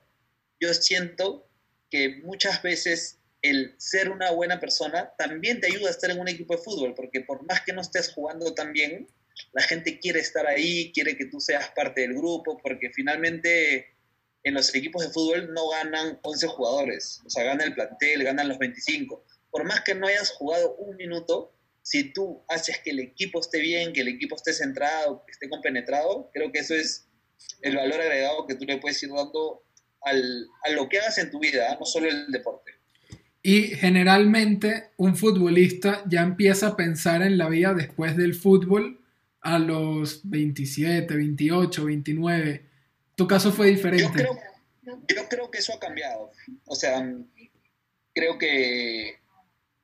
Yo 0.61 0.73
siento 0.75 1.49
que 1.91 2.21
muchas 2.23 2.63
veces 2.63 3.19
el 3.43 3.75
ser 3.79 4.11
una 4.11 4.31
buena 4.31 4.61
persona 4.61 5.13
también 5.17 5.61
te 5.61 5.67
ayuda 5.67 5.89
a 5.89 5.93
estar 5.93 6.11
en 6.11 6.21
un 6.21 6.29
equipo 6.29 6.55
de 6.55 6.63
fútbol, 6.63 6.95
porque 6.95 7.23
por 7.23 7.45
más 7.47 7.63
que 7.63 7.73
no 7.73 7.81
estés 7.81 8.13
jugando 8.13 8.55
tan 8.55 8.73
bien, 8.73 9.09
la 9.53 9.63
gente 9.63 9.99
quiere 9.99 10.21
estar 10.21 10.47
ahí, 10.47 10.93
quiere 10.93 11.17
que 11.17 11.27
tú 11.27 11.41
seas 11.41 11.71
parte 11.71 12.03
del 12.03 12.15
grupo, 12.15 12.59
porque 12.63 12.91
finalmente 12.91 13.97
en 14.43 14.55
los 14.55 14.75
equipos 14.75 15.03
de 15.03 15.13
fútbol 15.13 15.53
no 15.53 15.69
ganan 15.71 16.19
11 16.23 16.47
jugadores, 16.49 17.21
o 17.25 17.31
sea, 17.31 17.45
gana 17.45 17.65
el 17.65 17.75
plantel, 17.75 18.25
ganan 18.25 18.49
los 18.49 18.59
25. 18.59 19.25
Por 19.51 19.65
más 19.65 19.83
que 19.83 19.95
no 19.95 20.07
hayas 20.07 20.31
jugado 20.31 20.75
un 20.77 20.97
minuto, 20.97 21.53
si 21.83 22.13
tú 22.13 22.45
haces 22.49 22.79
que 22.85 22.91
el 22.91 23.01
equipo 23.01 23.41
esté 23.41 23.61
bien, 23.61 23.93
que 23.93 24.03
el 24.03 24.09
equipo 24.09 24.37
esté 24.37 24.53
centrado, 24.53 25.25
que 25.27 25.33
esté 25.33 25.49
compenetrado, 25.49 26.31
creo 26.33 26.53
que 26.53 26.61
eso 26.61 26.75
es 26.75 27.09
el 27.63 27.77
valor 27.77 28.01
agregado 28.01 28.47
que 28.47 28.55
tú 28.55 28.65
le 28.65 28.79
puedes 28.79 29.03
ir 29.03 29.11
dando 29.11 29.65
al, 30.03 30.47
a 30.65 30.71
lo 30.71 30.89
que 30.89 30.99
hagas 30.99 31.19
en 31.19 31.31
tu 31.31 31.41
vida, 31.41 31.77
no 31.79 31.87
solo 31.87 32.09
el 32.09 32.31
deporte. 32.31 32.73
Y 33.43 33.69
generalmente 33.69 34.91
un 34.99 35.17
futbolista 35.17 36.05
ya 36.07 36.21
empieza 36.21 36.69
a 36.69 36.77
pensar 36.77 37.23
en 37.23 37.39
la 37.39 37.49
vida 37.49 37.73
después 37.73 38.17
del 38.17 38.35
fútbol 38.35 39.01
a 39.41 39.59
los 39.59 40.21
27, 40.29 41.15
28, 41.15 41.85
29. 41.85 42.67
Tu 43.17 43.27
caso 43.27 43.53
fue 43.53 43.69
diferente. 43.69 44.23
Yo 44.83 45.29
creo, 45.29 45.51
que 45.51 45.59
eso 45.59 45.75
ha 45.75 45.81
cambiado. 45.81 46.31
O 46.67 46.75
sea, 46.75 47.03
creo 48.15 48.39
que, 48.39 49.21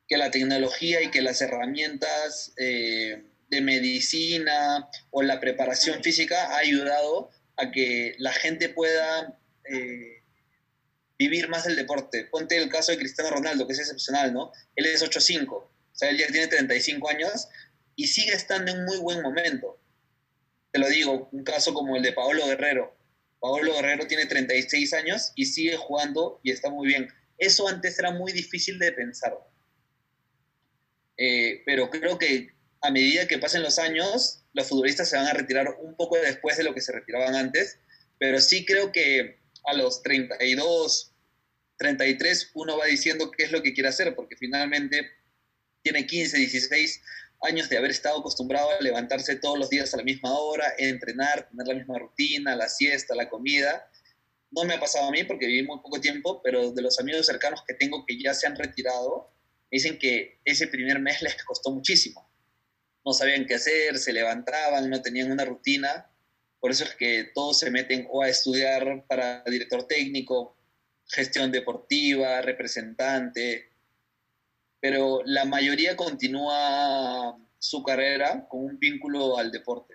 que 0.09 0.17
la 0.17 0.31
tecnología 0.31 1.03
y 1.03 1.11
que 1.11 1.23
las 1.23 1.41
herramientas 1.43 2.53
eh, 2.57 3.25
de 3.49 3.61
medicina 3.61 4.89
o 5.11 5.23
la 5.23 5.41
preparación 5.41 6.03
física 6.03 6.55
ha 6.55 6.59
ayudado 6.59 7.31
a 7.57 7.71
que 7.71 8.15
la 8.19 8.33
gente 8.33 8.69
pueda... 8.69 9.39
Eh, 9.71 10.17
vivir 11.19 11.49
más 11.49 11.67
el 11.67 11.77
deporte. 11.77 12.25
Ponte 12.25 12.57
el 12.57 12.69
caso 12.69 12.93
de 12.93 12.99
Cristiano 12.99 13.31
Ronaldo, 13.31 13.67
que 13.67 13.73
es 13.73 13.79
excepcional, 13.79 14.33
¿no? 14.33 14.53
Él 14.75 14.87
es 14.87 15.03
8'5, 15.03 15.49
o 15.51 15.71
sea, 15.93 16.11
él 16.11 16.19
ya 16.19 16.27
tiene 16.29 16.47
35 16.47 17.09
años 17.09 17.49
y 17.95 18.07
sigue 18.07 18.33
estando 18.33 18.73
en 18.73 18.85
muy 18.85 18.99
buen 18.99 19.23
momento. 19.23 19.81
Te 20.73 20.79
lo 20.79 20.89
digo, 20.89 21.29
un 21.33 21.43
caso 21.45 21.73
como 21.73 21.97
el 21.97 22.03
de 22.03 22.13
Paolo 22.13 22.47
Guerrero. 22.47 22.95
Paolo 23.41 23.73
Guerrero 23.75 24.07
tiene 24.07 24.27
36 24.27 24.93
años 24.93 25.33
y 25.35 25.47
sigue 25.47 25.77
jugando 25.77 26.41
y 26.43 26.51
está 26.51 26.69
muy 26.69 26.89
bien. 26.89 27.09
Eso 27.39 27.69
antes 27.69 27.99
era 27.99 28.11
muy 28.11 28.33
difícil 28.33 28.79
de 28.79 28.93
pensar. 28.93 29.35
Eh, 31.17 31.63
pero 31.65 31.91
creo 31.91 32.19
que 32.19 32.55
a 32.83 32.91
medida 32.91 33.27
que 33.27 33.39
pasen 33.39 33.63
los 33.63 33.79
años, 33.79 34.45
los 34.53 34.69
futbolistas 34.69 35.09
se 35.09 35.17
van 35.17 35.27
a 35.27 35.33
retirar 35.33 35.77
un 35.81 35.97
poco 35.97 36.17
después 36.17 36.57
de 36.57 36.65
lo 36.65 36.75
que 36.75 36.81
se 36.81 36.93
retiraban 36.93 37.35
antes, 37.35 37.79
pero 38.19 38.41
sí 38.41 38.65
creo 38.65 38.93
que 38.93 39.39
a 39.65 39.75
los 39.75 40.03
32, 40.03 41.13
33, 41.79 42.51
uno 42.55 42.79
va 42.79 42.87
diciendo 42.87 43.31
qué 43.31 43.45
es 43.45 43.53
lo 43.53 43.63
que 43.63 43.75
quiere 43.75 43.89
hacer, 43.89 44.15
porque 44.15 44.37
finalmente 44.37 45.11
tiene 45.83 46.07
15, 46.07 46.39
16 46.39 47.03
años 47.43 47.69
de 47.69 47.77
haber 47.77 47.91
estado 47.91 48.21
acostumbrado 48.21 48.71
a 48.71 48.83
levantarse 48.83 49.37
todos 49.37 49.59
los 49.59 49.71
días 49.71 49.93
a 49.93 49.99
la 49.99 50.03
misma 50.03 50.37
hora, 50.39 50.73
entrenar, 50.79 51.49
tener 51.49 51.67
la 51.67 51.75
misma 51.75 51.99
rutina, 51.99 52.57
la 52.57 52.69
siesta, 52.69 53.15
la 53.15 53.29
comida. 53.29 53.89
No 54.51 54.65
me 54.65 54.75
ha 54.75 54.81
pasado 54.81 55.09
a 55.09 55.11
mí 55.11 55.25
porque 55.25 55.47
viví 55.47 55.63
muy 55.67 55.79
poco 55.81 56.01
tiempo, 56.01 56.41
pero 56.43 56.71
de 56.71 56.83
los 56.83 56.99
amigos 56.99 57.27
cercanos 57.27 57.63
que 57.67 57.75
tengo 57.75 58.05
que 58.07 58.21
ya 58.21 58.33
se 58.33 58.47
han 58.47 58.57
retirado, 58.57 59.31
dicen 59.71 59.99
que 59.99 60.41
ese 60.45 60.69
primer 60.69 60.99
mes 61.01 61.23
les 61.23 61.43
costó 61.45 61.71
muchísimo. 61.71 62.29
No 63.05 63.13
sabían 63.13 63.47
qué 63.47 63.55
hacer, 63.55 63.99
se 63.99 64.13
levantaban, 64.13 64.91
no 64.91 65.01
tenían 65.03 65.31
una 65.31 65.45
rutina 65.45 66.11
por 66.67 66.71
eso 66.71 66.83
es 66.83 66.97
que 66.97 67.31
todos 67.33 67.61
se 67.61 67.71
meten 67.71 68.09
o 68.11 68.23
a 68.23 68.29
estudiar 68.29 69.05
para 69.07 69.45
director 69.45 69.85
técnico, 69.85 70.57
gestión 71.07 71.53
deportiva, 71.53 72.41
representante, 72.43 73.71
pero 74.81 75.21
la 75.25 75.45
mayoría 75.45 75.97
continúa 75.97 77.37
su 77.59 77.83
carrera 77.83 78.47
con 78.49 78.65
un 78.65 78.79
vínculo 78.81 79.39
al 79.39 79.53
deporte. 79.53 79.95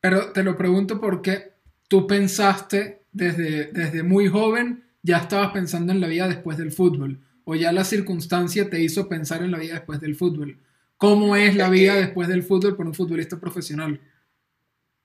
Pero 0.00 0.32
te 0.32 0.42
lo 0.42 0.56
pregunto 0.56 1.00
porque 1.00 1.54
tú 1.88 2.06
pensaste 2.06 3.04
desde, 3.12 3.72
desde 3.72 4.02
muy 4.02 4.28
joven, 4.28 4.84
ya 5.02 5.18
estabas 5.18 5.52
pensando 5.52 5.92
en 5.92 6.00
la 6.00 6.06
vida 6.06 6.28
después 6.28 6.58
del 6.58 6.72
fútbol, 6.72 7.26
o 7.50 7.56
ya 7.56 7.72
la 7.72 7.82
circunstancia 7.82 8.70
te 8.70 8.80
hizo 8.80 9.08
pensar 9.08 9.42
en 9.42 9.50
la 9.50 9.58
vida 9.58 9.74
después 9.74 10.00
del 10.00 10.14
fútbol. 10.14 10.56
¿Cómo 10.96 11.34
es 11.34 11.56
la 11.56 11.68
vida 11.68 11.96
después 11.96 12.28
del 12.28 12.44
fútbol 12.44 12.76
por 12.76 12.86
un 12.86 12.94
futbolista 12.94 13.40
profesional? 13.40 14.00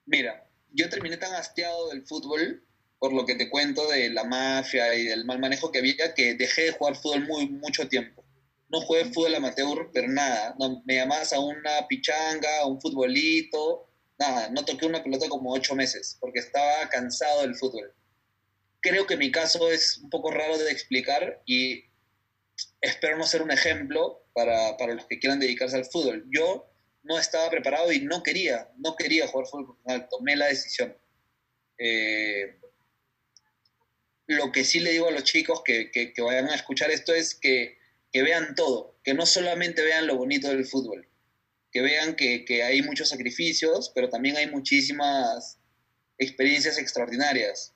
Mira, 0.04 0.48
yo 0.70 0.88
terminé 0.88 1.16
tan 1.16 1.34
hastiado 1.34 1.88
del 1.88 2.06
fútbol, 2.06 2.62
por 3.00 3.12
lo 3.12 3.26
que 3.26 3.34
te 3.34 3.50
cuento 3.50 3.88
de 3.88 4.10
la 4.10 4.22
mafia 4.22 4.94
y 4.94 5.06
del 5.06 5.24
mal 5.24 5.40
manejo 5.40 5.72
que 5.72 5.80
había, 5.80 6.14
que 6.14 6.36
dejé 6.36 6.66
de 6.66 6.70
jugar 6.70 6.94
fútbol 6.94 7.26
muy 7.26 7.48
mucho 7.48 7.88
tiempo. 7.88 8.24
No 8.68 8.80
jugué 8.80 9.06
fútbol 9.06 9.34
amateur, 9.34 9.90
pero 9.92 10.06
nada. 10.06 10.54
No, 10.56 10.84
me 10.86 10.94
llamabas 10.94 11.32
a 11.32 11.40
una 11.40 11.88
pichanga, 11.88 12.60
a 12.60 12.66
un 12.66 12.80
futbolito, 12.80 13.90
nada. 14.20 14.50
No 14.50 14.64
toqué 14.64 14.86
una 14.86 15.02
pelota 15.02 15.28
como 15.28 15.52
ocho 15.52 15.74
meses, 15.74 16.16
porque 16.20 16.38
estaba 16.38 16.88
cansado 16.90 17.42
del 17.42 17.56
fútbol. 17.56 17.92
creo 18.80 19.04
que 19.04 19.16
mi 19.16 19.32
caso 19.32 19.68
es 19.68 19.98
un 19.98 20.10
poco 20.10 20.30
raro 20.30 20.56
de 20.58 20.70
explicar 20.70 21.42
y 21.44 21.86
espero 22.80 23.16
no 23.16 23.24
ser 23.24 23.42
un 23.42 23.50
ejemplo 23.50 24.24
para, 24.32 24.76
para, 24.76 24.94
los 24.94 25.06
que 25.06 25.18
quieran 25.18 25.40
dedicarse 25.40 25.76
al 25.76 25.84
fútbol. 25.84 26.24
Yo 26.30 26.70
no 27.02 27.18
estaba 27.18 27.50
preparado 27.50 27.92
y 27.92 28.00
no 28.00 28.22
quería, 28.22 28.70
no 28.78 28.96
quería 28.96 29.26
jugar 29.28 29.46
fútbol 29.46 29.66
profesional, 29.66 30.08
tomé 30.10 30.36
la 30.36 30.46
decisión. 30.46 30.96
Eh, 31.78 32.58
lo 34.26 34.50
que 34.50 34.64
sí 34.64 34.80
le 34.80 34.92
digo 34.92 35.08
a 35.08 35.12
los 35.12 35.24
chicos 35.24 35.62
que, 35.64 35.90
que, 35.90 36.12
que 36.12 36.22
vayan 36.22 36.48
a 36.48 36.54
escuchar 36.54 36.90
esto 36.90 37.14
es 37.14 37.34
que, 37.34 37.78
que, 38.12 38.22
vean 38.22 38.54
todo, 38.54 38.98
que 39.04 39.14
no 39.14 39.24
solamente 39.24 39.82
vean 39.82 40.06
lo 40.06 40.16
bonito 40.16 40.48
del 40.48 40.66
fútbol, 40.66 41.08
que 41.70 41.80
vean 41.80 42.16
que, 42.16 42.62
hay 42.64 42.82
muchos 42.82 43.10
sacrificios, 43.10 43.92
pero 43.94 44.08
también 44.08 44.36
hay 44.36 44.48
muchísimas 44.48 45.58
experiencias 46.18 46.78
extraordinarias. 46.78 47.74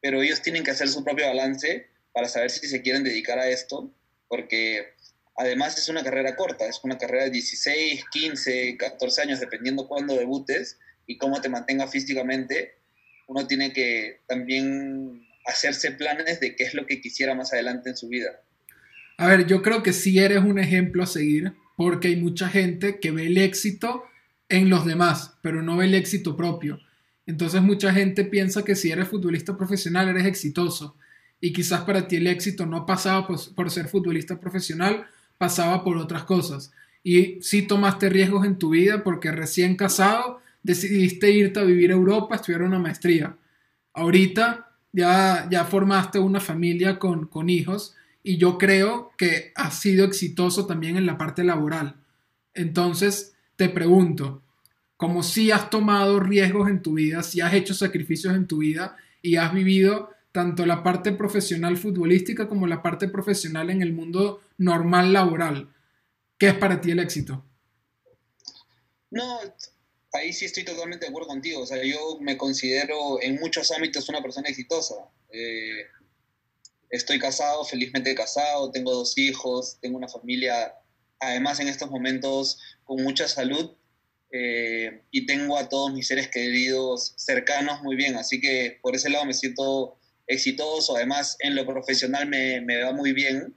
Pero 0.00 0.22
ellos 0.22 0.42
tienen 0.42 0.64
que 0.64 0.72
hacer 0.72 0.88
su 0.88 1.02
propio 1.02 1.26
balance 1.26 1.88
para 2.12 2.28
saber 2.28 2.50
si 2.50 2.66
se 2.66 2.82
quieren 2.82 3.04
dedicar 3.04 3.38
a 3.38 3.48
esto, 3.48 3.92
porque 4.32 4.94
además 5.36 5.76
es 5.76 5.90
una 5.90 6.02
carrera 6.02 6.34
corta, 6.36 6.66
es 6.66 6.80
una 6.84 6.96
carrera 6.96 7.24
de 7.24 7.30
16, 7.32 8.02
15, 8.10 8.78
14 8.78 9.20
años, 9.20 9.40
dependiendo 9.40 9.86
cuándo 9.86 10.16
debutes 10.16 10.78
y 11.06 11.18
cómo 11.18 11.42
te 11.42 11.50
mantenga 11.50 11.86
físicamente. 11.86 12.76
Uno 13.28 13.46
tiene 13.46 13.74
que 13.74 14.20
también 14.26 15.28
hacerse 15.44 15.90
planes 15.90 16.40
de 16.40 16.56
qué 16.56 16.64
es 16.64 16.72
lo 16.72 16.86
que 16.86 17.02
quisiera 17.02 17.34
más 17.34 17.52
adelante 17.52 17.90
en 17.90 17.96
su 17.98 18.08
vida. 18.08 18.40
A 19.18 19.26
ver, 19.26 19.46
yo 19.46 19.60
creo 19.60 19.82
que 19.82 19.92
sí 19.92 20.18
eres 20.18 20.38
un 20.38 20.58
ejemplo 20.58 21.02
a 21.02 21.06
seguir, 21.06 21.52
porque 21.76 22.08
hay 22.08 22.16
mucha 22.16 22.48
gente 22.48 23.00
que 23.00 23.10
ve 23.10 23.26
el 23.26 23.36
éxito 23.36 24.04
en 24.48 24.70
los 24.70 24.86
demás, 24.86 25.34
pero 25.42 25.60
no 25.60 25.76
ve 25.76 25.84
el 25.84 25.94
éxito 25.94 26.38
propio. 26.38 26.78
Entonces 27.26 27.60
mucha 27.60 27.92
gente 27.92 28.24
piensa 28.24 28.64
que 28.64 28.76
si 28.76 28.90
eres 28.90 29.08
futbolista 29.08 29.58
profesional 29.58 30.08
eres 30.08 30.24
exitoso 30.24 30.96
y 31.44 31.52
quizás 31.52 31.80
para 31.80 32.06
ti 32.06 32.16
el 32.16 32.28
éxito 32.28 32.66
no 32.66 32.86
pasaba 32.86 33.26
por, 33.26 33.70
ser 33.70 33.88
futbolista 33.88 34.38
profesional, 34.38 35.04
pasaba 35.38 35.82
por 35.82 35.96
otras 35.96 36.22
cosas. 36.22 36.70
Y 37.02 37.42
sí 37.42 37.62
tomaste 37.62 38.08
riesgos 38.08 38.46
en 38.46 38.60
tu 38.60 38.70
vida 38.70 39.02
porque 39.02 39.32
recién 39.32 39.74
casado 39.74 40.40
decidiste 40.62 41.32
irte 41.32 41.58
a 41.58 41.64
vivir 41.64 41.90
a 41.90 41.94
Europa, 41.94 42.36
estudiar 42.36 42.62
una 42.62 42.78
maestría. 42.78 43.36
Ahorita 43.92 44.70
ya, 44.92 45.48
ya 45.50 45.64
formaste 45.64 46.20
una 46.20 46.38
familia 46.38 47.00
con, 47.00 47.26
con 47.26 47.50
hijos 47.50 47.96
y 48.22 48.36
yo 48.36 48.56
creo 48.56 49.10
que 49.18 49.50
has 49.56 49.80
sido 49.80 50.04
exitoso 50.04 50.66
también 50.66 50.96
en 50.96 51.06
la 51.06 51.18
parte 51.18 51.42
laboral. 51.42 51.96
Entonces, 52.54 53.34
te 53.56 53.68
pregunto, 53.68 54.42
como 54.96 55.24
si 55.24 55.50
has 55.50 55.70
tomado 55.70 56.20
riesgos 56.20 56.70
en 56.70 56.82
tu 56.82 56.94
vida, 56.94 57.24
si 57.24 57.40
has 57.40 57.52
hecho 57.52 57.74
sacrificios 57.74 58.36
en 58.36 58.46
tu 58.46 58.58
vida 58.58 58.96
y 59.20 59.34
has 59.34 59.52
vivido 59.52 60.12
tanto 60.32 60.64
la 60.66 60.82
parte 60.82 61.12
profesional 61.12 61.76
futbolística 61.76 62.48
como 62.48 62.66
la 62.66 62.82
parte 62.82 63.08
profesional 63.08 63.70
en 63.70 63.82
el 63.82 63.92
mundo 63.92 64.40
normal 64.56 65.12
laboral, 65.12 65.74
¿qué 66.38 66.48
es 66.48 66.54
para 66.54 66.80
ti 66.80 66.90
el 66.90 66.98
éxito? 66.98 67.44
No, 69.10 69.40
ahí 70.12 70.32
sí 70.32 70.46
estoy 70.46 70.64
totalmente 70.64 71.04
de 71.04 71.10
acuerdo 71.10 71.28
contigo. 71.28 71.60
O 71.60 71.66
sea, 71.66 71.82
yo 71.84 72.18
me 72.20 72.36
considero 72.36 73.20
en 73.20 73.36
muchos 73.36 73.70
ámbitos 73.70 74.08
una 74.08 74.22
persona 74.22 74.48
exitosa. 74.48 74.94
Eh, 75.30 75.86
estoy 76.88 77.18
casado, 77.18 77.64
felizmente 77.64 78.14
casado, 78.14 78.70
tengo 78.70 78.92
dos 78.92 79.16
hijos, 79.18 79.78
tengo 79.80 79.96
una 79.96 80.08
familia, 80.08 80.74
además 81.20 81.60
en 81.60 81.68
estos 81.68 81.90
momentos 81.90 82.58
con 82.84 83.02
mucha 83.02 83.28
salud 83.28 83.76
eh, 84.30 85.02
y 85.10 85.26
tengo 85.26 85.58
a 85.58 85.68
todos 85.68 85.92
mis 85.92 86.06
seres 86.06 86.28
queridos 86.28 87.14
cercanos 87.16 87.82
muy 87.82 87.96
bien. 87.96 88.16
Así 88.16 88.40
que 88.40 88.78
por 88.82 88.96
ese 88.96 89.10
lado 89.10 89.26
me 89.26 89.34
siento 89.34 89.98
exitoso. 90.26 90.96
Además, 90.96 91.36
en 91.40 91.54
lo 91.54 91.66
profesional 91.66 92.28
me, 92.28 92.82
va 92.82 92.92
muy 92.92 93.12
bien. 93.12 93.56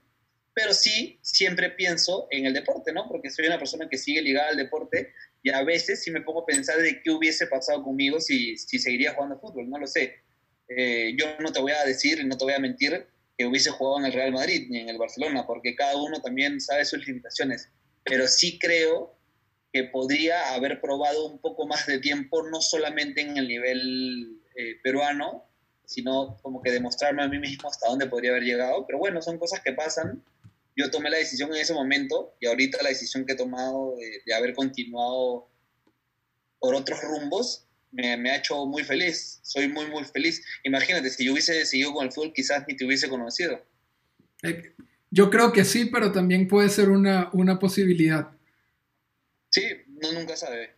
Pero 0.54 0.74
sí, 0.74 1.20
siempre 1.22 1.70
pienso 1.72 2.28
en 2.32 2.46
el 2.46 2.54
deporte, 2.54 2.94
¿no? 2.94 3.10
Porque 3.10 3.30
soy 3.30 3.46
una 3.48 3.60
persona 3.60 3.90
que 3.90 3.98
sigue 3.98 4.22
ligada 4.22 4.50
al 4.50 4.58
deporte 4.58 5.14
y 5.44 5.50
a 5.50 5.64
veces 5.64 6.02
sí 6.02 6.12
me 6.12 6.22
pongo 6.22 6.44
a 6.44 6.46
pensar 6.46 6.78
de 6.78 7.02
qué 7.02 7.12
hubiese 7.12 7.48
pasado 7.48 7.84
conmigo 7.84 8.22
si, 8.22 8.58
si 8.58 8.80
seguiría 8.80 9.14
jugando 9.14 9.38
fútbol, 9.38 9.70
no 9.70 9.78
lo 9.78 9.86
sé. 9.86 10.24
Eh, 10.70 11.14
yo 11.18 11.26
no 11.40 11.52
te 11.52 11.60
voy 11.60 11.74
a 11.74 11.84
decir, 11.84 12.26
no 12.26 12.38
te 12.38 12.46
voy 12.46 12.54
a 12.54 12.60
mentir 12.60 13.06
que 13.38 13.46
hubiese 13.46 13.70
jugado 13.70 14.00
en 14.00 14.06
el 14.06 14.14
Real 14.14 14.32
Madrid 14.32 14.68
ni 14.70 14.80
en 14.80 14.90
el 14.90 14.98
Barcelona, 14.98 15.46
porque 15.46 15.76
cada 15.76 15.98
uno 15.98 16.22
también 16.22 16.62
sabe 16.62 16.86
sus 16.86 17.06
limitaciones, 17.06 17.70
pero 18.04 18.28
sí 18.28 18.58
creo 18.60 19.18
que 19.74 19.84
podría 19.84 20.54
haber 20.54 20.80
probado 20.80 21.28
un 21.28 21.40
poco 21.40 21.68
más 21.68 21.86
de 21.86 22.00
tiempo, 22.00 22.48
no 22.50 22.62
solamente 22.62 23.22
en 23.22 23.38
el 23.38 23.48
nivel 23.48 24.42
eh, 24.56 24.80
peruano, 24.82 25.46
sino 25.86 26.38
como 26.42 26.62
que 26.62 26.72
demostrarme 26.72 27.24
a 27.24 27.28
mí 27.28 27.40
mismo 27.40 27.70
hasta 27.70 27.88
dónde 27.88 28.08
podría 28.08 28.32
haber 28.32 28.44
llegado, 28.44 28.86
pero 28.86 29.00
bueno, 29.00 29.22
son 29.22 29.38
cosas 29.38 29.62
que 29.62 29.74
pasan 29.74 30.24
yo 30.76 30.92
tomé 30.92 31.10
la 31.10 31.18
decisión 31.18 31.54
en 31.54 31.62
ese 31.62 31.74
momento 31.74 32.36
y 32.40 32.48
ahorita 32.48 32.84
la 32.84 32.90
decisión 32.90 33.26
que 33.26 33.34
he 33.34 33.38
tomado 33.38 33.96
de, 34.26 34.34
haber 34.34 34.54
continuado 34.54 35.50
por 36.60 36.76
otros 36.76 37.02
rumbos 37.02 37.68
me, 37.92 38.30
ha 38.30 38.36
hecho 38.36 38.66
muy 38.66 38.84
feliz. 38.84 39.40
Soy 39.42 39.70
muy, 39.70 39.88
muy 39.88 40.04
feliz. 40.04 40.44
Imagínate, 40.66 41.10
si 41.10 41.26
yo 41.26 41.32
hubiese 41.32 41.66
seguido 41.66 41.94
con 41.94 42.06
el 42.06 42.12
fútbol, 42.12 42.34
quizás 42.34 42.66
ni 42.68 42.76
te 42.76 42.86
hubiese 42.86 43.08
conocido. 43.08 43.66
Eh, 44.44 44.76
yo 45.10 45.30
creo 45.30 45.54
que 45.54 45.64
sí, 45.64 45.86
pero 45.86 46.12
también 46.12 46.50
puede 46.50 46.68
ser 46.68 46.90
una, 46.90 47.30
una 47.32 47.58
posibilidad. 47.58 48.32
Sí, 49.50 49.64
no 50.02 50.12
nunca 50.12 50.36
sabe. 50.36 50.76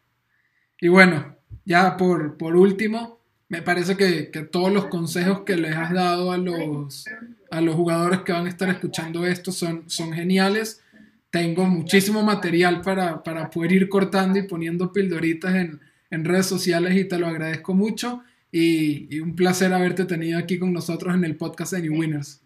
Y 0.80 0.90
bueno, 0.90 1.40
ya 1.66 1.98
por, 1.98 2.38
por 2.38 2.56
último, 2.56 3.17
me 3.50 3.62
parece 3.62 3.96
que, 3.96 4.24
todos 4.52 4.72
los 4.72 4.88
consejos 4.88 5.42
que 5.46 5.56
les 5.56 5.76
has 5.76 5.94
dado 5.94 6.32
a 6.32 6.38
los, 6.38 7.06
a 7.50 7.62
los 7.62 7.76
jugadores 7.76 8.22
que 8.22 8.34
van 8.34 8.46
a 8.46 8.50
estar 8.50 8.70
escuchando 8.70 9.26
esto 9.26 9.52
son, 9.52 9.90
son 9.90 10.12
geniales. 10.12 10.82
Tengo 11.30 11.66
muchísimo 11.66 12.24
material 12.24 12.82
para, 12.82 13.22
poder 13.50 13.72
ir 13.72 13.90
cortando 13.90 14.38
y 14.40 14.44
poniendo 14.44 14.92
pildoritas 14.92 15.56
en, 15.56 15.80
redes 16.10 16.46
sociales 16.46 16.96
y 16.96 17.06
te 17.06 17.18
lo 17.18 17.28
agradezco 17.28 17.74
mucho. 17.74 18.24
Y, 18.52 19.20
un 19.20 19.36
placer 19.36 19.74
haberte 19.74 20.04
tenido 20.06 20.40
aquí 20.40 20.60
con 20.60 20.74
nosotros 20.74 21.16
en 21.16 21.24
el 21.24 21.38
podcast 21.38 21.72
de 21.74 21.82
New 21.82 22.00
Winners. 22.00 22.42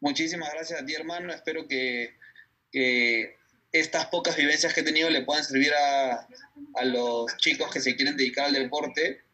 Muchísimas 0.00 0.52
gracias 0.52 0.80
a 0.80 0.86
ti, 0.86 0.94
hermano. 0.94 1.32
Espero 1.32 1.66
que, 1.68 2.14
estas 3.72 4.06
pocas 4.06 4.36
vivencias 4.36 4.72
que 4.72 4.80
he 4.80 4.84
tenido 4.84 5.10
le 5.10 5.22
puedan 5.22 5.44
servir 5.44 5.70
a, 5.72 6.26
a 6.76 6.84
los 6.84 7.36
chicos 7.36 7.70
que 7.70 7.80
se 7.80 7.94
quieren 7.94 8.16
dedicar 8.16 8.46
al 8.46 8.54
deporte 8.54 9.25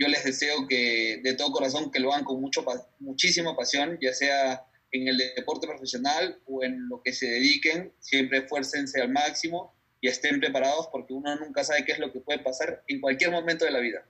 yo 0.00 0.08
les 0.08 0.24
deseo 0.24 0.66
que 0.66 1.20
de 1.22 1.34
todo 1.34 1.52
corazón 1.52 1.90
que 1.90 2.00
lo 2.00 2.12
hagan 2.12 2.24
con 2.24 2.40
mucho, 2.40 2.64
muchísima 3.00 3.54
pasión, 3.54 3.98
ya 4.00 4.14
sea 4.14 4.64
en 4.92 5.06
el 5.06 5.18
deporte 5.36 5.66
profesional 5.66 6.40
o 6.46 6.64
en 6.64 6.88
lo 6.88 7.02
que 7.02 7.12
se 7.12 7.26
dediquen, 7.26 7.92
siempre 8.00 8.38
esfuércense 8.38 9.00
al 9.00 9.10
máximo 9.10 9.74
y 10.00 10.08
estén 10.08 10.40
preparados 10.40 10.88
porque 10.90 11.12
uno 11.12 11.36
nunca 11.36 11.62
sabe 11.62 11.84
qué 11.84 11.92
es 11.92 11.98
lo 11.98 12.10
que 12.10 12.20
puede 12.20 12.38
pasar 12.38 12.82
en 12.88 13.00
cualquier 13.00 13.30
momento 13.30 13.66
de 13.66 13.72
la 13.72 13.78
vida. 13.78 14.06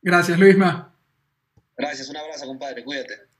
Gracias, 0.00 0.38
Luisma. 0.38 0.98
Gracias, 1.76 2.08
un 2.08 2.16
abrazo, 2.16 2.46
compadre, 2.46 2.82
cuídate. 2.82 3.31